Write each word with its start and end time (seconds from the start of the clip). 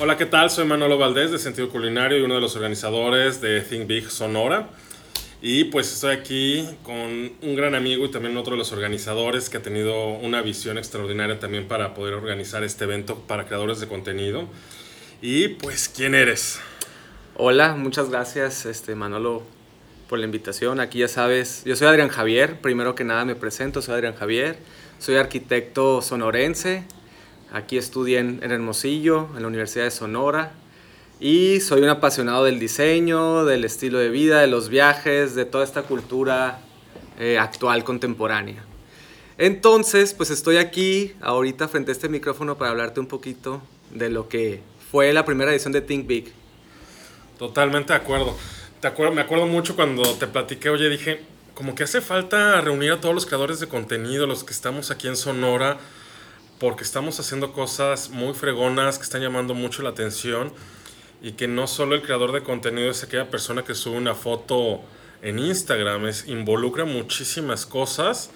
Hola, 0.00 0.16
¿qué 0.16 0.24
tal? 0.24 0.48
Soy 0.48 0.64
Manolo 0.64 0.96
Valdés 0.96 1.30
de 1.30 1.38
Sentido 1.38 1.68
Culinario 1.68 2.18
y 2.18 2.22
uno 2.22 2.34
de 2.34 2.40
los 2.40 2.56
organizadores 2.56 3.42
de 3.42 3.60
Think 3.60 3.86
Big 3.86 4.10
Sonora. 4.10 4.70
Y 5.42 5.64
pues 5.64 5.92
estoy 5.92 6.16
aquí 6.16 6.66
con 6.82 6.96
un 6.96 7.54
gran 7.54 7.74
amigo 7.74 8.06
y 8.06 8.10
también 8.10 8.36
otro 8.38 8.52
de 8.52 8.58
los 8.58 8.72
organizadores 8.72 9.50
que 9.50 9.58
ha 9.58 9.62
tenido 9.62 10.08
una 10.08 10.40
visión 10.40 10.78
extraordinaria 10.78 11.38
también 11.38 11.68
para 11.68 11.92
poder 11.92 12.14
organizar 12.14 12.64
este 12.64 12.84
evento 12.84 13.18
para 13.28 13.44
creadores 13.44 13.80
de 13.80 13.86
contenido. 13.86 14.48
Y 15.20 15.48
pues, 15.48 15.90
¿quién 15.94 16.14
eres? 16.14 16.58
Hola, 17.36 17.74
muchas 17.74 18.08
gracias 18.08 18.64
este, 18.64 18.94
Manolo 18.94 19.42
por 20.08 20.18
la 20.18 20.24
invitación. 20.24 20.80
Aquí 20.80 21.00
ya 21.00 21.08
sabes, 21.08 21.64
yo 21.66 21.76
soy 21.76 21.88
Adrián 21.88 22.08
Javier, 22.08 22.60
primero 22.62 22.94
que 22.94 23.04
nada 23.04 23.26
me 23.26 23.34
presento, 23.34 23.82
soy 23.82 23.94
Adrián 23.96 24.14
Javier, 24.14 24.56
soy 24.98 25.16
arquitecto 25.16 26.00
sonorense, 26.00 26.84
aquí 27.52 27.76
estudié 27.76 28.18
en, 28.18 28.40
Hermosillo, 28.42 29.28
en 29.36 29.42
la 29.42 29.48
Universidad 29.48 29.84
de 29.84 29.90
Sonora, 29.90 30.52
y 31.20 31.60
soy 31.60 31.82
un 31.82 31.88
apasionado 31.88 32.44
del 32.44 32.58
diseño, 32.58 33.44
del 33.44 33.64
estilo 33.64 33.98
de 33.98 34.08
vida, 34.08 34.40
de 34.40 34.48
los 34.48 34.68
viajes, 34.68 35.34
de 35.34 35.44
toda 35.44 35.62
esta 35.62 35.82
cultura 35.82 36.60
eh, 37.18 37.38
actual, 37.38 37.84
contemporánea. 37.84 38.64
Entonces, 39.38 40.14
pues 40.14 40.30
estoy 40.30 40.56
aquí 40.56 41.12
ahorita 41.20 41.68
frente 41.68 41.90
a 41.90 41.92
este 41.92 42.08
micrófono 42.08 42.58
para 42.58 42.70
hablarte 42.72 43.00
un 43.00 43.06
poquito 43.06 43.62
de 43.90 44.10
lo 44.10 44.28
que 44.28 44.62
fue 44.90 45.12
la 45.12 45.24
primera 45.24 45.52
edición 45.52 45.72
de 45.72 45.80
Think 45.80 46.06
Big. 46.06 46.32
Totalmente 47.38 47.92
de 47.92 47.98
acuerdo. 47.98 48.36
Te 48.80 48.88
acuerdo, 48.88 49.14
me 49.14 49.22
acuerdo 49.22 49.46
mucho 49.46 49.76
cuando 49.76 50.02
te 50.14 50.26
platiqué, 50.26 50.70
oye, 50.70 50.88
dije, 50.88 51.22
como 51.54 51.74
que 51.74 51.84
hace 51.84 52.00
falta 52.00 52.60
reunir 52.60 52.92
a 52.92 53.00
todos 53.00 53.14
los 53.14 53.26
creadores 53.26 53.60
de 53.60 53.68
contenido, 53.68 54.26
los 54.26 54.42
que 54.42 54.52
estamos 54.52 54.90
aquí 54.90 55.06
en 55.06 55.16
Sonora, 55.16 55.78
porque 56.62 56.84
estamos 56.84 57.18
haciendo 57.18 57.52
cosas 57.52 58.10
muy 58.10 58.34
fregonas 58.34 58.96
que 58.96 59.02
están 59.02 59.20
llamando 59.20 59.52
mucho 59.52 59.82
la 59.82 59.88
atención 59.88 60.52
y 61.20 61.32
que 61.32 61.48
no 61.48 61.66
solo 61.66 61.96
el 61.96 62.02
creador 62.02 62.30
de 62.30 62.44
contenido 62.44 62.88
es 62.88 63.02
aquella 63.02 63.28
persona 63.28 63.64
que 63.64 63.74
sube 63.74 63.96
una 63.96 64.14
foto 64.14 64.80
en 65.22 65.40
Instagram, 65.40 66.06
es, 66.06 66.28
involucra 66.28 66.84
muchísimas 66.84 67.66
cosas 67.66 68.30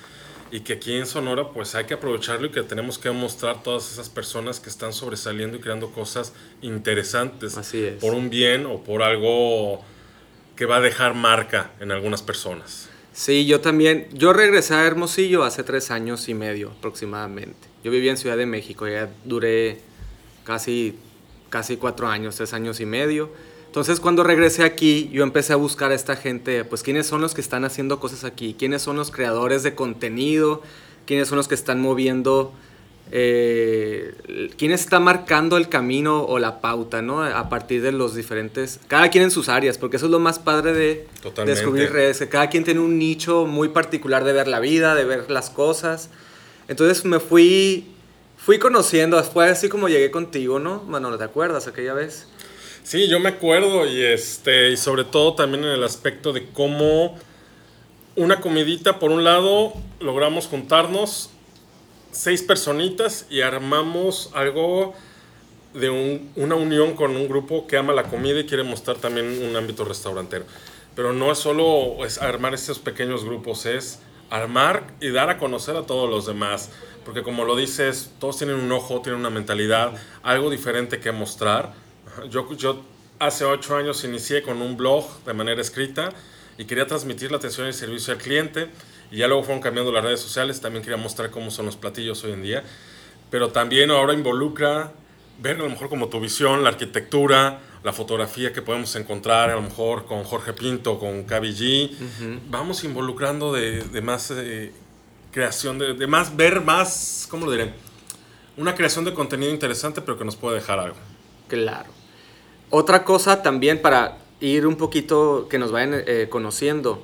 y 0.50 0.62
que 0.62 0.72
aquí 0.72 0.94
en 0.94 1.06
Sonora 1.06 1.50
pues 1.50 1.76
hay 1.76 1.84
que 1.84 1.94
aprovecharlo 1.94 2.48
y 2.48 2.50
que 2.50 2.64
tenemos 2.64 2.98
que 2.98 3.12
mostrar 3.12 3.62
todas 3.62 3.92
esas 3.92 4.08
personas 4.08 4.58
que 4.58 4.70
están 4.70 4.92
sobresaliendo 4.92 5.58
y 5.58 5.60
creando 5.60 5.92
cosas 5.92 6.32
interesantes 6.62 7.56
Así 7.56 7.84
es. 7.84 8.00
por 8.00 8.12
un 8.12 8.28
bien 8.28 8.66
o 8.66 8.82
por 8.82 9.04
algo 9.04 9.84
que 10.56 10.66
va 10.66 10.78
a 10.78 10.80
dejar 10.80 11.14
marca 11.14 11.70
en 11.78 11.92
algunas 11.92 12.22
personas. 12.22 12.88
Sí, 13.12 13.46
yo 13.46 13.60
también. 13.60 14.08
Yo 14.12 14.34
regresé 14.34 14.74
a 14.74 14.84
Hermosillo 14.84 15.44
hace 15.44 15.62
tres 15.62 15.90
años 15.90 16.28
y 16.28 16.34
medio 16.34 16.72
aproximadamente. 16.72 17.75
Yo 17.84 17.90
vivía 17.90 18.10
en 18.10 18.16
Ciudad 18.16 18.36
de 18.36 18.46
México, 18.46 18.88
ya 18.88 19.10
duré 19.24 19.80
casi 20.44 20.96
casi 21.50 21.76
cuatro 21.76 22.08
años, 22.08 22.36
tres 22.36 22.52
años 22.52 22.80
y 22.80 22.86
medio. 22.86 23.30
Entonces 23.66 24.00
cuando 24.00 24.22
regresé 24.22 24.64
aquí, 24.64 25.10
yo 25.12 25.22
empecé 25.22 25.52
a 25.52 25.56
buscar 25.56 25.90
a 25.90 25.94
esta 25.94 26.16
gente, 26.16 26.64
pues 26.64 26.82
quiénes 26.82 27.06
son 27.06 27.20
los 27.20 27.34
que 27.34 27.40
están 27.40 27.64
haciendo 27.64 28.00
cosas 28.00 28.24
aquí, 28.24 28.54
quiénes 28.58 28.82
son 28.82 28.96
los 28.96 29.10
creadores 29.10 29.62
de 29.62 29.74
contenido, 29.74 30.62
quiénes 31.04 31.28
son 31.28 31.36
los 31.36 31.46
que 31.46 31.54
están 31.54 31.80
moviendo, 31.80 32.52
eh, 33.12 34.14
quién 34.56 34.72
está 34.72 34.98
marcando 34.98 35.58
el 35.58 35.68
camino 35.68 36.24
o 36.24 36.38
la 36.38 36.60
pauta, 36.60 37.02
¿no? 37.02 37.22
A 37.22 37.48
partir 37.50 37.82
de 37.82 37.92
los 37.92 38.14
diferentes, 38.14 38.80
cada 38.88 39.10
quien 39.10 39.24
en 39.24 39.30
sus 39.30 39.50
áreas, 39.50 39.76
porque 39.76 39.98
eso 39.98 40.06
es 40.06 40.12
lo 40.12 40.20
más 40.20 40.38
padre 40.38 40.72
de 40.72 41.06
descubrir 41.44 41.92
redes, 41.92 42.18
que 42.18 42.28
cada 42.28 42.48
quien 42.48 42.64
tiene 42.64 42.80
un 42.80 42.98
nicho 42.98 43.44
muy 43.44 43.68
particular 43.68 44.24
de 44.24 44.32
ver 44.32 44.48
la 44.48 44.58
vida, 44.58 44.94
de 44.94 45.04
ver 45.04 45.30
las 45.30 45.50
cosas. 45.50 46.08
Entonces 46.68 47.04
me 47.04 47.20
fui 47.20 47.92
fui 48.36 48.58
conociendo, 48.58 49.22
fue 49.24 49.48
así 49.48 49.68
como 49.68 49.88
llegué 49.88 50.10
contigo, 50.10 50.58
¿no? 50.58 50.82
Manolo, 50.84 51.18
¿te 51.18 51.24
acuerdas 51.24 51.66
aquella 51.66 51.94
vez? 51.94 52.26
Sí, 52.84 53.08
yo 53.08 53.18
me 53.18 53.30
acuerdo 53.30 53.86
y 53.86 54.00
este 54.02 54.70
y 54.70 54.76
sobre 54.76 55.04
todo 55.04 55.34
también 55.34 55.64
en 55.64 55.70
el 55.70 55.82
aspecto 55.82 56.32
de 56.32 56.46
cómo 56.50 57.18
una 58.14 58.40
comidita 58.40 58.98
por 59.00 59.10
un 59.10 59.24
lado 59.24 59.72
logramos 59.98 60.46
juntarnos 60.46 61.30
seis 62.12 62.42
personitas 62.42 63.26
y 63.28 63.40
armamos 63.40 64.30
algo 64.34 64.94
de 65.74 65.90
una 66.36 66.54
unión 66.54 66.94
con 66.94 67.16
un 67.16 67.28
grupo 67.28 67.66
que 67.66 67.76
ama 67.76 67.92
la 67.92 68.04
comida 68.04 68.40
y 68.40 68.46
quiere 68.46 68.62
mostrar 68.62 68.96
también 68.96 69.42
un 69.42 69.54
ámbito 69.56 69.84
restaurantero. 69.84 70.46
Pero 70.94 71.12
no 71.12 71.30
es 71.30 71.38
solo 71.38 72.06
es 72.06 72.18
armar 72.18 72.54
estos 72.54 72.78
pequeños 72.78 73.24
grupos, 73.24 73.66
es 73.66 73.98
armar 74.30 74.94
y 75.00 75.10
dar 75.10 75.30
a 75.30 75.38
conocer 75.38 75.76
a 75.76 75.82
todos 75.82 76.08
los 76.08 76.26
demás. 76.26 76.70
Porque 77.04 77.22
como 77.22 77.44
lo 77.44 77.56
dices, 77.56 78.12
todos 78.18 78.38
tienen 78.38 78.56
un 78.56 78.72
ojo, 78.72 79.00
tienen 79.00 79.20
una 79.20 79.30
mentalidad, 79.30 79.92
algo 80.22 80.50
diferente 80.50 80.98
que 80.98 81.12
mostrar. 81.12 81.72
Yo, 82.30 82.52
yo 82.54 82.82
hace 83.18 83.44
ocho 83.44 83.76
años 83.76 84.02
inicié 84.04 84.42
con 84.42 84.60
un 84.60 84.76
blog 84.76 85.04
de 85.24 85.32
manera 85.32 85.60
escrita 85.60 86.10
y 86.58 86.64
quería 86.64 86.86
transmitir 86.86 87.30
la 87.30 87.36
atención 87.36 87.68
y 87.68 87.72
servicio 87.72 88.12
al 88.12 88.18
cliente. 88.18 88.68
Y 89.10 89.18
ya 89.18 89.28
luego 89.28 89.44
fueron 89.44 89.62
cambiando 89.62 89.92
las 89.92 90.02
redes 90.02 90.20
sociales, 90.20 90.60
también 90.60 90.82
quería 90.82 90.96
mostrar 90.96 91.30
cómo 91.30 91.50
son 91.50 91.66
los 91.66 91.76
platillos 91.76 92.24
hoy 92.24 92.32
en 92.32 92.42
día. 92.42 92.64
Pero 93.30 93.50
también 93.50 93.90
ahora 93.90 94.12
involucra 94.12 94.92
ver 95.40 95.56
a 95.56 95.60
lo 95.60 95.68
mejor 95.68 95.88
como 95.88 96.08
tu 96.08 96.20
visión, 96.20 96.64
la 96.64 96.70
arquitectura, 96.70 97.60
la 97.82 97.92
fotografía 97.92 98.52
que 98.52 98.62
podemos 98.62 98.94
encontrar, 98.96 99.50
a 99.50 99.54
lo 99.54 99.62
mejor 99.62 100.06
con 100.06 100.24
Jorge 100.24 100.52
Pinto, 100.52 100.98
con 100.98 101.24
Cavi 101.24 101.52
G. 101.52 102.40
Vamos 102.48 102.84
involucrando 102.84 103.52
de, 103.52 103.82
de 103.82 104.00
más 104.00 104.30
eh, 104.30 104.72
creación, 105.30 105.78
de, 105.78 105.94
de, 105.94 106.06
más 106.06 106.36
ver 106.36 106.60
más, 106.60 107.26
¿cómo 107.30 107.46
lo 107.46 107.52
diré? 107.52 107.72
Una 108.56 108.74
creación 108.74 109.04
de 109.04 109.14
contenido 109.14 109.52
interesante, 109.52 110.00
pero 110.00 110.18
que 110.18 110.24
nos 110.24 110.36
puede 110.36 110.56
dejar 110.56 110.78
algo. 110.78 110.96
Claro. 111.48 111.90
Otra 112.70 113.04
cosa 113.04 113.42
también 113.42 113.80
para 113.80 114.18
ir 114.40 114.66
un 114.66 114.76
poquito, 114.76 115.46
que 115.48 115.58
nos 115.58 115.72
vayan 115.72 116.02
eh, 116.06 116.28
conociendo. 116.28 117.02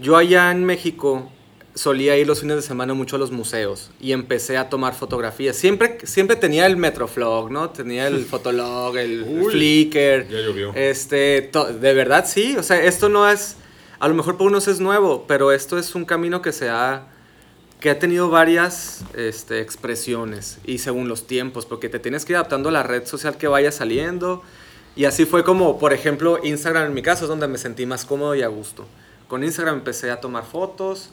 Yo 0.00 0.16
allá 0.16 0.50
en 0.50 0.64
México 0.64 1.30
solía 1.78 2.16
ir 2.16 2.26
los 2.26 2.40
fines 2.40 2.56
de 2.56 2.62
semana 2.62 2.92
mucho 2.92 3.14
a 3.14 3.20
los 3.20 3.30
museos 3.30 3.92
y 4.00 4.10
empecé 4.10 4.56
a 4.56 4.68
tomar 4.68 4.96
fotografías. 4.96 5.54
Siempre, 5.54 5.98
siempre 6.02 6.34
tenía 6.34 6.66
el 6.66 6.76
Metroflog, 6.76 7.52
¿no? 7.52 7.70
Tenía 7.70 8.08
el 8.08 8.24
Fotolog, 8.30 8.96
el 8.96 9.24
Flickr. 9.48 10.26
Ya 10.28 10.40
llovió. 10.40 10.72
Este, 10.74 11.52
de 11.80 11.94
verdad 11.94 12.24
sí, 12.26 12.56
o 12.56 12.64
sea, 12.64 12.82
esto 12.82 13.08
no 13.08 13.30
es, 13.30 13.58
a 14.00 14.08
lo 14.08 14.14
mejor 14.14 14.36
para 14.36 14.50
unos 14.50 14.66
es 14.66 14.80
nuevo, 14.80 15.24
pero 15.28 15.52
esto 15.52 15.78
es 15.78 15.94
un 15.94 16.04
camino 16.04 16.42
que 16.42 16.52
se 16.52 16.68
ha 16.68 17.06
que 17.78 17.90
ha 17.90 17.98
tenido 18.00 18.28
varias 18.28 19.04
este, 19.14 19.60
expresiones 19.60 20.58
y 20.64 20.78
según 20.78 21.08
los 21.08 21.28
tiempos, 21.28 21.64
porque 21.64 21.88
te 21.88 22.00
tienes 22.00 22.24
que 22.24 22.32
ir 22.32 22.36
adaptando 22.38 22.70
a 22.70 22.72
la 22.72 22.82
red 22.82 23.06
social 23.06 23.36
que 23.36 23.46
vaya 23.46 23.70
saliendo. 23.70 24.42
Y 24.96 25.04
así 25.04 25.26
fue 25.26 25.44
como, 25.44 25.78
por 25.78 25.92
ejemplo, 25.92 26.40
Instagram 26.42 26.86
en 26.86 26.94
mi 26.94 27.02
caso 27.02 27.26
es 27.26 27.28
donde 27.28 27.46
me 27.46 27.56
sentí 27.56 27.86
más 27.86 28.04
cómodo 28.04 28.34
y 28.34 28.42
a 28.42 28.48
gusto. 28.48 28.84
Con 29.28 29.44
Instagram 29.44 29.76
empecé 29.76 30.10
a 30.10 30.20
tomar 30.20 30.44
fotos, 30.44 31.10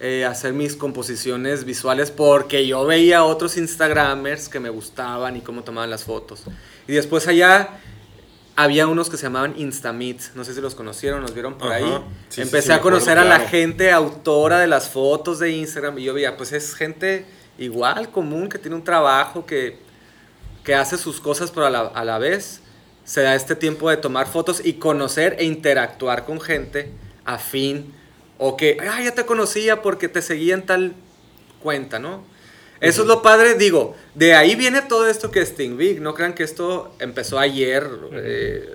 eh, 0.00 0.24
hacer 0.24 0.52
mis 0.52 0.76
composiciones 0.76 1.64
visuales, 1.64 2.10
porque 2.10 2.66
yo 2.66 2.84
veía 2.84 3.24
otros 3.24 3.56
Instagramers 3.56 4.48
que 4.48 4.60
me 4.60 4.68
gustaban 4.68 5.36
y 5.36 5.40
cómo 5.40 5.62
tomaban 5.62 5.90
las 5.90 6.04
fotos. 6.04 6.42
Y 6.88 6.92
después 6.92 7.28
allá 7.28 7.80
había 8.56 8.86
unos 8.86 9.08
que 9.08 9.16
se 9.16 9.24
llamaban 9.24 9.54
Instameets, 9.56 10.32
no 10.34 10.44
sé 10.44 10.54
si 10.54 10.60
los 10.60 10.74
conocieron, 10.74 11.22
los 11.22 11.32
vieron 11.32 11.58
por 11.58 11.72
ahí. 11.72 11.98
Empecé 12.36 12.72
a 12.72 12.80
conocer 12.80 13.18
a 13.18 13.24
la 13.24 13.40
gente 13.40 13.90
autora 13.90 14.58
de 14.58 14.66
las 14.66 14.88
fotos 14.88 15.38
de 15.38 15.52
Instagram 15.52 15.98
y 15.98 16.04
yo 16.04 16.14
veía, 16.14 16.36
pues 16.36 16.52
es 16.52 16.74
gente 16.74 17.26
igual, 17.58 18.10
común, 18.10 18.48
que 18.48 18.58
tiene 18.58 18.76
un 18.76 18.84
trabajo, 18.84 19.46
que, 19.46 19.78
que 20.62 20.74
hace 20.74 20.98
sus 20.98 21.20
cosas, 21.20 21.50
pero 21.50 21.66
a 21.66 21.70
la, 21.70 21.80
a 21.80 22.04
la 22.04 22.18
vez 22.18 22.60
se 23.04 23.22
da 23.22 23.34
este 23.34 23.54
tiempo 23.54 23.90
de 23.90 23.96
tomar 23.96 24.26
fotos 24.26 24.60
y 24.64 24.74
conocer 24.74 25.36
e 25.38 25.44
interactuar 25.44 26.24
con 26.24 26.40
gente 26.40 26.90
afín 27.24 27.94
o 28.38 28.56
que, 28.56 28.76
ah, 28.80 29.02
ya 29.02 29.12
te 29.12 29.24
conocía 29.24 29.82
porque 29.82 30.08
te 30.08 30.22
seguía 30.22 30.54
en 30.54 30.66
tal 30.66 30.94
cuenta, 31.62 31.98
¿no? 31.98 32.24
Eso 32.80 33.02
es 33.02 33.08
lo 33.08 33.22
padre, 33.22 33.54
digo, 33.54 33.96
de 34.14 34.34
ahí 34.34 34.56
viene 34.56 34.82
todo 34.82 35.06
esto 35.06 35.30
que 35.30 35.40
es 35.40 35.50
Sting 35.50 35.76
Big, 35.76 36.00
no 36.02 36.12
crean 36.12 36.34
que 36.34 36.42
esto 36.42 36.94
empezó 36.98 37.38
ayer, 37.38 37.88
eh, 38.12 38.68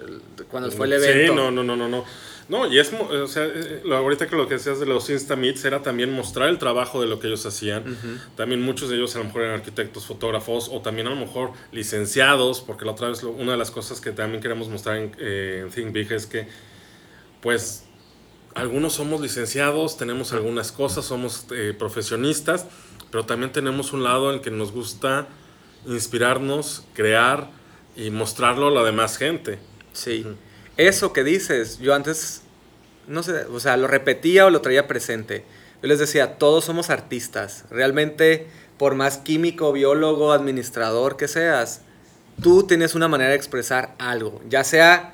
cuando 0.50 0.72
fue 0.72 0.88
el 0.88 0.94
evento. 0.94 1.34
Sí, 1.34 1.36
no, 1.36 1.52
no, 1.52 1.64
no, 1.64 1.76
no, 1.76 1.88
no. 1.88 2.06
No, 2.50 2.66
y 2.66 2.80
es, 2.80 2.92
o 2.92 3.28
sea, 3.28 3.46
eh, 3.46 3.84
ahorita 3.86 4.28
que 4.28 4.36
lo 4.36 4.48
que 4.48 4.56
decías 4.56 4.80
de 4.80 4.88
los 4.88 5.08
Insta 5.12 5.36
Meets 5.36 5.64
era 5.66 5.84
también 5.84 6.12
mostrar 6.12 6.50
el 6.50 6.58
trabajo 6.58 7.00
de 7.00 7.06
lo 7.06 7.20
que 7.20 7.28
ellos 7.28 7.46
hacían. 7.46 7.96
También 8.36 8.60
muchos 8.64 8.90
de 8.90 8.96
ellos 8.96 9.16
a 9.16 9.20
lo 9.20 9.26
mejor 9.26 9.44
eran 9.44 9.60
arquitectos, 9.60 10.08
fotógrafos 10.08 10.68
o 10.74 10.82
también 10.82 11.06
a 11.06 11.12
lo 11.12 11.16
mejor 11.16 11.52
licenciados, 11.72 12.62
porque 12.62 12.86
la 12.86 12.94
otra 12.94 13.10
vez 13.10 13.22
una 13.22 13.52
de 13.52 13.58
las 13.60 13.70
cosas 13.70 14.02
que 14.02 14.12
también 14.12 14.42
queremos 14.42 14.68
mostrar 14.68 14.98
en, 14.98 15.12
eh, 15.20 15.62
en 15.64 15.70
Think 15.70 15.92
Big 15.92 16.12
es 16.12 16.26
que, 16.26 16.48
pues, 17.40 17.84
algunos 18.56 18.94
somos 18.94 19.22
licenciados, 19.22 19.98
tenemos 19.98 20.34
algunas 20.34 20.72
cosas, 20.72 21.06
somos 21.06 21.46
profesionistas, 21.78 22.66
pero 23.12 23.26
también 23.26 23.52
tenemos 23.52 23.94
un 23.94 24.04
lado 24.04 24.30
en 24.30 24.36
el 24.38 24.42
que 24.42 24.52
nos 24.52 24.72
gusta 24.72 25.28
inspirarnos, 25.86 26.84
crear 26.94 27.50
y 27.96 28.12
mostrarlo 28.12 28.68
a 28.68 28.72
la 28.72 28.84
demás 28.84 29.18
gente. 29.18 29.60
Sí. 29.94 30.26
Eso 30.78 31.14
que 31.14 31.24
dices, 31.24 31.80
yo 31.80 31.94
antes, 31.94 32.42
no 33.08 33.24
sé, 33.24 33.46
o 33.46 33.60
sea, 33.60 33.78
lo 33.78 33.88
repetía 33.88 34.46
o 34.46 34.50
lo 34.50 34.62
traía 34.62 34.88
presente. 34.88 35.46
Yo 35.82 35.88
les 35.88 36.00
decía, 36.00 36.38
todos 36.38 36.66
somos 36.66 36.90
artistas. 36.90 37.66
Realmente, 37.70 38.48
por 38.78 38.96
más 38.96 39.18
químico, 39.18 39.72
biólogo, 39.72 40.32
administrador 40.32 41.18
que 41.18 41.28
seas, 41.28 41.82
tú 42.42 42.64
tienes 42.64 42.96
una 42.96 43.08
manera 43.08 43.32
de 43.32 43.36
expresar 43.36 43.96
algo, 44.00 44.42
ya 44.48 44.64
sea 44.64 45.14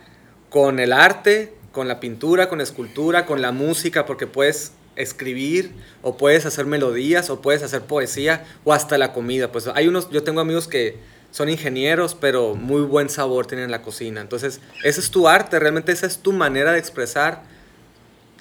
con 0.49 0.79
el 0.79 0.93
arte, 0.93 1.55
con 1.75 1.89
la 1.89 2.00
pintura, 2.00 2.48
con 2.48 2.60
la 2.60 2.63
escultura, 2.63 3.25
con 3.25 3.42
la 3.42 3.51
música, 3.51 4.06
porque 4.06 4.27
puedes 4.27 4.72
escribir 4.95 5.74
o 6.01 6.16
puedes 6.16 6.45
hacer 6.45 6.66
melodías 6.66 7.30
o 7.30 7.42
puedes 7.42 7.63
hacer 7.63 7.81
poesía 7.81 8.45
o 8.63 8.72
hasta 8.72 8.98
la 8.98 9.12
comida. 9.12 9.51
Pues 9.51 9.68
hay 9.68 9.89
unos, 9.89 10.10
yo 10.10 10.24
tengo 10.24 10.39
amigos 10.39 10.69
que 10.69 10.98
son 11.31 11.50
ingenieros, 11.50 12.16
pero 12.16 12.56
muy 12.56 12.83
buen 12.83 13.10
sabor 13.10 13.45
tienen 13.45 13.66
en 13.66 13.72
la 13.72 13.81
cocina. 13.81 14.22
Entonces, 14.22 14.62
ese 14.86 15.01
es 15.01 15.12
tu 15.12 15.27
arte, 15.27 15.60
realmente 15.60 15.92
esa 15.92 16.07
es 16.07 16.19
tu 16.19 16.31
manera 16.31 16.72
de 16.72 16.80
expresar 16.80 17.44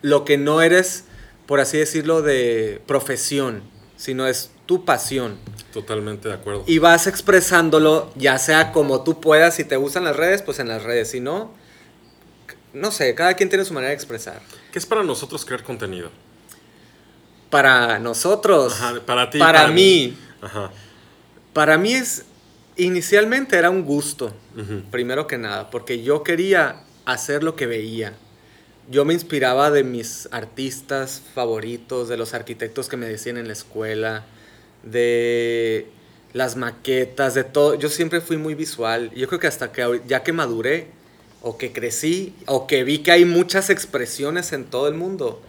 lo 0.00 0.24
que 0.24 0.38
no 0.38 0.62
eres, 0.62 1.02
por 1.46 1.58
así 1.58 1.76
decirlo, 1.76 2.22
de 2.22 2.80
profesión, 2.86 3.64
sino 3.96 4.28
es 4.28 4.52
tu 4.66 4.84
pasión. 4.84 5.38
Totalmente 5.72 6.28
de 6.28 6.34
acuerdo. 6.34 6.62
Y 6.68 6.78
vas 6.78 7.08
expresándolo, 7.08 8.12
ya 8.14 8.38
sea 8.38 8.70
como 8.70 9.02
tú 9.02 9.20
puedas, 9.20 9.56
si 9.56 9.64
te 9.64 9.74
gustan 9.74 10.04
las 10.04 10.14
redes, 10.14 10.42
pues 10.42 10.60
en 10.60 10.68
las 10.68 10.84
redes, 10.84 11.10
si 11.10 11.18
no, 11.18 11.63
no 12.74 12.90
sé, 12.90 13.14
cada 13.14 13.34
quien 13.34 13.48
tiene 13.48 13.64
su 13.64 13.72
manera 13.72 13.90
de 13.90 13.94
expresar. 13.94 14.42
¿Qué 14.72 14.78
es 14.78 14.86
para 14.86 15.02
nosotros 15.02 15.44
crear 15.44 15.62
contenido? 15.62 16.10
Para 17.50 17.98
nosotros. 17.98 18.74
para 19.06 19.30
ti. 19.30 19.38
Para, 19.38 19.68
mí. 19.68 20.16
Para 21.52 21.78
mí 21.78 21.94
es, 21.94 22.24
inicialmente 22.76 23.56
era 23.56 23.70
un 23.70 23.84
gusto, 23.84 24.34
primero 24.90 25.26
que 25.26 25.38
nada, 25.38 25.70
porque 25.70 26.02
yo 26.02 26.22
quería 26.24 26.82
hacer 27.04 27.44
lo 27.44 27.54
que 27.54 27.66
veía. 27.66 28.14
Yo 28.90 29.04
me 29.04 29.14
inspiraba 29.14 29.70
de 29.70 29.84
mis 29.84 30.28
artistas 30.30 31.22
favoritos, 31.34 32.08
de 32.08 32.16
los 32.16 32.34
arquitectos 32.34 32.88
que 32.88 32.96
me 32.96 33.06
decían 33.06 33.38
en 33.38 33.46
la 33.46 33.54
escuela, 33.54 34.26
de 34.82 35.86
las 36.32 36.56
maquetas, 36.56 37.34
de 37.34 37.44
todo. 37.44 37.76
Yo 37.76 37.88
siempre 37.88 38.20
fui 38.20 38.36
muy 38.36 38.54
visual. 38.54 39.10
Yo 39.14 39.26
creo 39.28 39.40
que 39.40 39.46
hasta 39.46 39.72
que 39.72 40.02
ya 40.06 40.22
que 40.22 40.32
maduré, 40.32 40.88
o 41.44 41.58
que 41.58 41.72
crecí, 41.72 42.34
o 42.46 42.66
que 42.66 42.84
vi 42.84 42.98
que 42.98 43.12
hay 43.12 43.26
muchas 43.26 43.68
expresiones 43.68 44.52
en 44.54 44.64
todo 44.64 44.88
el 44.88 44.94
mundo, 44.94 45.42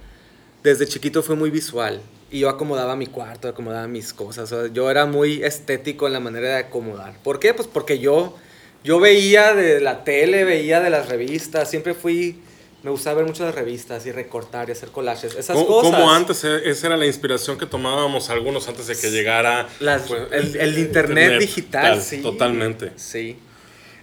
desde 0.62 0.86
chiquito 0.86 1.24
fue 1.24 1.38
muy 1.38 1.50
visual 1.50 2.02
y 2.30 2.40
yo 2.40 2.50
acomodaba 2.50 2.98
mi 2.98 3.08
cuarto, 3.08 3.48
acomodaba 3.48 3.88
mis 3.88 4.12
cosas. 4.12 4.54
yo 4.74 4.92
era 4.92 5.06
muy 5.06 5.42
estético 5.42 6.06
en 6.06 6.14
la 6.14 6.20
manera 6.20 6.50
de 6.50 6.56
acomodar. 6.56 7.18
¿Por 7.24 7.40
qué? 7.40 7.54
Pues 7.54 7.70
porque 7.72 8.00
yo, 8.00 8.36
yo 8.84 9.00
veía 9.00 9.54
de 9.54 9.80
la 9.80 10.04
tele, 10.04 10.44
veía 10.44 10.82
de 10.82 10.90
las 10.90 11.08
revistas, 11.08 11.70
siempre 11.70 11.94
fui... 11.94 12.42
Me 12.84 12.92
gustaba 12.92 13.16
ver 13.16 13.26
muchas 13.26 13.56
revistas 13.56 14.06
y 14.06 14.12
recortar 14.12 14.70
y 14.70 14.74
hacer 14.74 14.90
collages. 14.90 15.34
Esas 15.34 15.58
cosas. 15.58 15.92
Como 15.92 16.12
antes, 16.12 16.44
eh, 16.44 16.70
esa 16.70 16.88
era 16.88 16.98
la 16.98 17.08
inspiración 17.08 17.58
que 17.58 17.66
tomábamos 17.66 18.30
algunos 18.30 18.68
antes 18.68 18.86
de 18.86 18.96
que 18.96 19.10
llegara 19.10 19.68
pues, 19.80 20.04
el, 20.32 20.78
internet, 20.78 21.40
digital. 21.40 22.00
sí. 22.00 22.22
Totalmente. 22.22 22.92
Sí. 22.96 23.40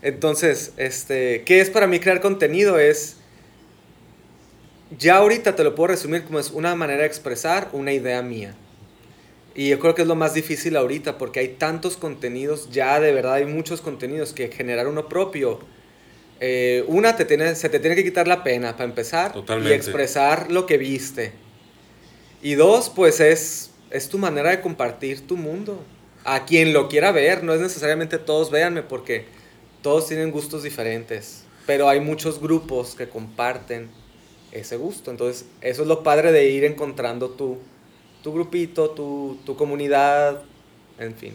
Entonces, 0.03 0.73
este, 0.77 1.43
¿qué 1.45 1.61
es 1.61 1.71
para 1.71 1.87
mí 1.87 2.01
crear 2.01 2.21
contenido? 2.21 2.79
Es 2.79 3.17
ya 4.99 5.17
ahorita 5.17 5.57
te 5.57 5.65
lo 5.65 5.75
puedo 5.75 5.89
resumir 5.89 6.25
como 6.25 6.39
es 6.39 6.51
una 6.51 6.75
manera 6.75 7.01
de 7.01 7.07
expresar 7.07 7.69
una 7.73 7.93
idea 7.93 8.23
mía. 8.23 8.55
Y 9.55 9.69
yo 9.69 9.79
creo 9.79 9.95
que 9.95 10.03
es 10.03 10.09
lo 10.09 10.15
más 10.15 10.35
difícil 10.35 10.77
ahorita 10.77 11.19
porque 11.19 11.41
hay 11.41 11.49
tantos 11.49 11.97
contenidos, 11.97 12.71
ya 12.71 12.99
de 13.01 13.13
verdad 13.13 13.35
hay 13.35 13.45
muchos 13.45 13.81
contenidos 13.81 14.33
que 14.33 14.49
generar 14.49 14.89
uno 14.89 15.09
propio. 15.09 15.61
Eh, 16.41 16.85
una, 16.89 17.17
te 17.17 17.25
tiene, 17.25 17.55
se 17.55 17.69
te 17.69 17.79
tiene 17.79 17.95
que 17.95 18.03
quitar 18.03 18.27
la 18.27 18.43
pena 18.43 18.73
para 18.73 18.85
empezar 18.85 19.35
y 19.63 19.73
expresar 19.73 20.51
lo 20.51 20.67
que 20.67 20.79
viste. 20.79 21.33
Y 22.43 22.55
dos, 22.55 22.91
pues 22.91 23.21
es, 23.21 23.71
es 23.91 24.09
tu 24.09 24.19
manera 24.19 24.51
de 24.51 24.61
compartir 24.61 25.27
tu 25.27 25.37
mundo. 25.37 25.85
A 26.25 26.45
quien 26.45 26.73
lo 26.73 26.89
quiera 26.89 27.13
ver, 27.13 27.45
no 27.45 27.53
es 27.53 27.61
necesariamente 27.61 28.19
todos 28.19 28.51
véanme 28.51 28.83
porque 28.83 29.27
todos 29.83 30.07
tienen 30.07 30.31
gustos 30.31 30.63
diferentes, 30.63 31.45
pero 31.67 31.89
hay 31.89 32.01
muchos 32.01 32.41
grupos 32.41 32.95
que 32.95 33.09
comparten 33.09 33.91
ese 34.53 34.77
gusto. 34.77 35.11
Entonces, 35.11 35.47
eso 35.61 35.83
es 35.83 35.89
lo 35.89 36.03
padre 36.03 36.33
de 36.33 36.49
ir 36.51 36.65
encontrando 36.65 37.31
tu, 37.31 37.59
tu 38.23 38.33
grupito, 38.33 38.91
tu, 38.91 39.39
tu 39.45 39.57
comunidad, 39.57 40.43
en 40.99 41.15
fin. 41.15 41.35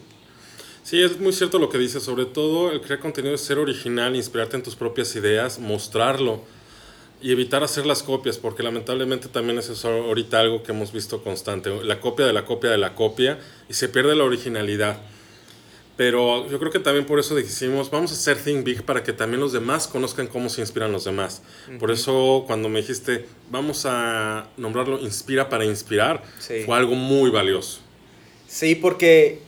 Sí, 0.82 1.02
es 1.02 1.20
muy 1.20 1.32
cierto 1.34 1.58
lo 1.58 1.68
que 1.68 1.76
dices. 1.76 2.02
Sobre 2.02 2.24
todo, 2.24 2.72
el 2.72 2.80
crear 2.80 3.00
contenido 3.00 3.34
es 3.34 3.42
ser 3.42 3.58
original, 3.58 4.16
inspirarte 4.16 4.56
en 4.56 4.62
tus 4.62 4.74
propias 4.74 5.14
ideas, 5.16 5.58
mostrarlo 5.58 6.40
y 7.20 7.32
evitar 7.32 7.62
hacer 7.64 7.84
las 7.84 8.02
copias, 8.02 8.38
porque 8.38 8.62
lamentablemente 8.62 9.28
también 9.28 9.58
es 9.58 9.68
eso 9.68 9.88
ahorita 9.88 10.40
algo 10.40 10.62
que 10.62 10.72
hemos 10.72 10.92
visto 10.92 11.22
constante. 11.22 11.84
La 11.84 12.00
copia 12.00 12.24
de 12.24 12.32
la 12.32 12.44
copia 12.44 12.70
de 12.70 12.78
la 12.78 12.94
copia 12.94 13.38
y 13.68 13.74
se 13.74 13.88
pierde 13.88 14.14
la 14.14 14.24
originalidad. 14.24 14.98
Pero 15.98 16.48
yo 16.48 16.60
creo 16.60 16.70
que 16.70 16.78
también 16.78 17.06
por 17.06 17.18
eso 17.18 17.34
dijimos, 17.34 17.90
vamos 17.90 18.12
a 18.12 18.14
hacer 18.14 18.36
Think 18.36 18.64
Big 18.64 18.84
para 18.84 19.02
que 19.02 19.12
también 19.12 19.40
los 19.40 19.52
demás 19.52 19.88
conozcan 19.88 20.28
cómo 20.28 20.48
se 20.48 20.60
inspiran 20.60 20.92
los 20.92 21.02
demás. 21.04 21.42
Por 21.80 21.90
eso 21.90 22.44
cuando 22.46 22.68
me 22.68 22.82
dijiste, 22.82 23.26
vamos 23.50 23.84
a 23.84 24.46
nombrarlo 24.56 25.00
Inspira 25.00 25.48
para 25.48 25.64
Inspirar, 25.64 26.22
fue 26.38 26.76
algo 26.76 26.94
muy 26.94 27.30
valioso. 27.30 27.80
Sí, 28.46 28.76
porque 28.76 29.40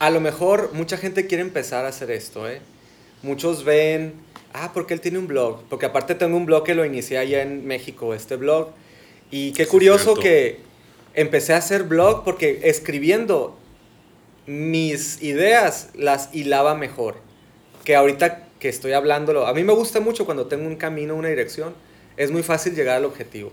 a 0.00 0.10
lo 0.10 0.20
mejor 0.20 0.70
mucha 0.72 0.96
gente 0.96 1.28
quiere 1.28 1.42
empezar 1.42 1.84
a 1.84 1.90
hacer 1.90 2.10
esto, 2.10 2.50
¿eh? 2.50 2.60
Muchos 3.22 3.62
ven, 3.62 4.14
ah, 4.52 4.72
porque 4.74 4.94
él 4.94 5.00
tiene 5.00 5.20
un 5.20 5.28
blog, 5.28 5.62
porque 5.70 5.86
aparte 5.86 6.16
tengo 6.16 6.36
un 6.36 6.44
blog 6.44 6.64
que 6.64 6.74
lo 6.74 6.84
inicié 6.84 7.18
allá 7.18 7.40
en 7.40 7.68
México, 7.68 8.14
este 8.14 8.34
blog, 8.34 8.70
y 9.30 9.52
qué 9.52 9.68
curioso 9.68 10.16
que 10.16 10.58
empecé 11.14 11.54
a 11.54 11.58
hacer 11.58 11.84
blog 11.84 12.24
porque 12.24 12.62
escribiendo 12.64 13.61
mis 14.46 15.22
ideas 15.22 15.90
las 15.94 16.30
hilaba 16.32 16.74
mejor. 16.74 17.16
Que 17.84 17.96
ahorita 17.96 18.48
que 18.58 18.68
estoy 18.68 18.92
hablándolo, 18.92 19.46
a 19.46 19.54
mí 19.54 19.64
me 19.64 19.72
gusta 19.72 20.00
mucho 20.00 20.24
cuando 20.24 20.46
tengo 20.46 20.66
un 20.66 20.76
camino, 20.76 21.16
una 21.16 21.28
dirección, 21.28 21.74
es 22.16 22.30
muy 22.30 22.42
fácil 22.42 22.74
llegar 22.74 22.96
al 22.96 23.04
objetivo. 23.04 23.52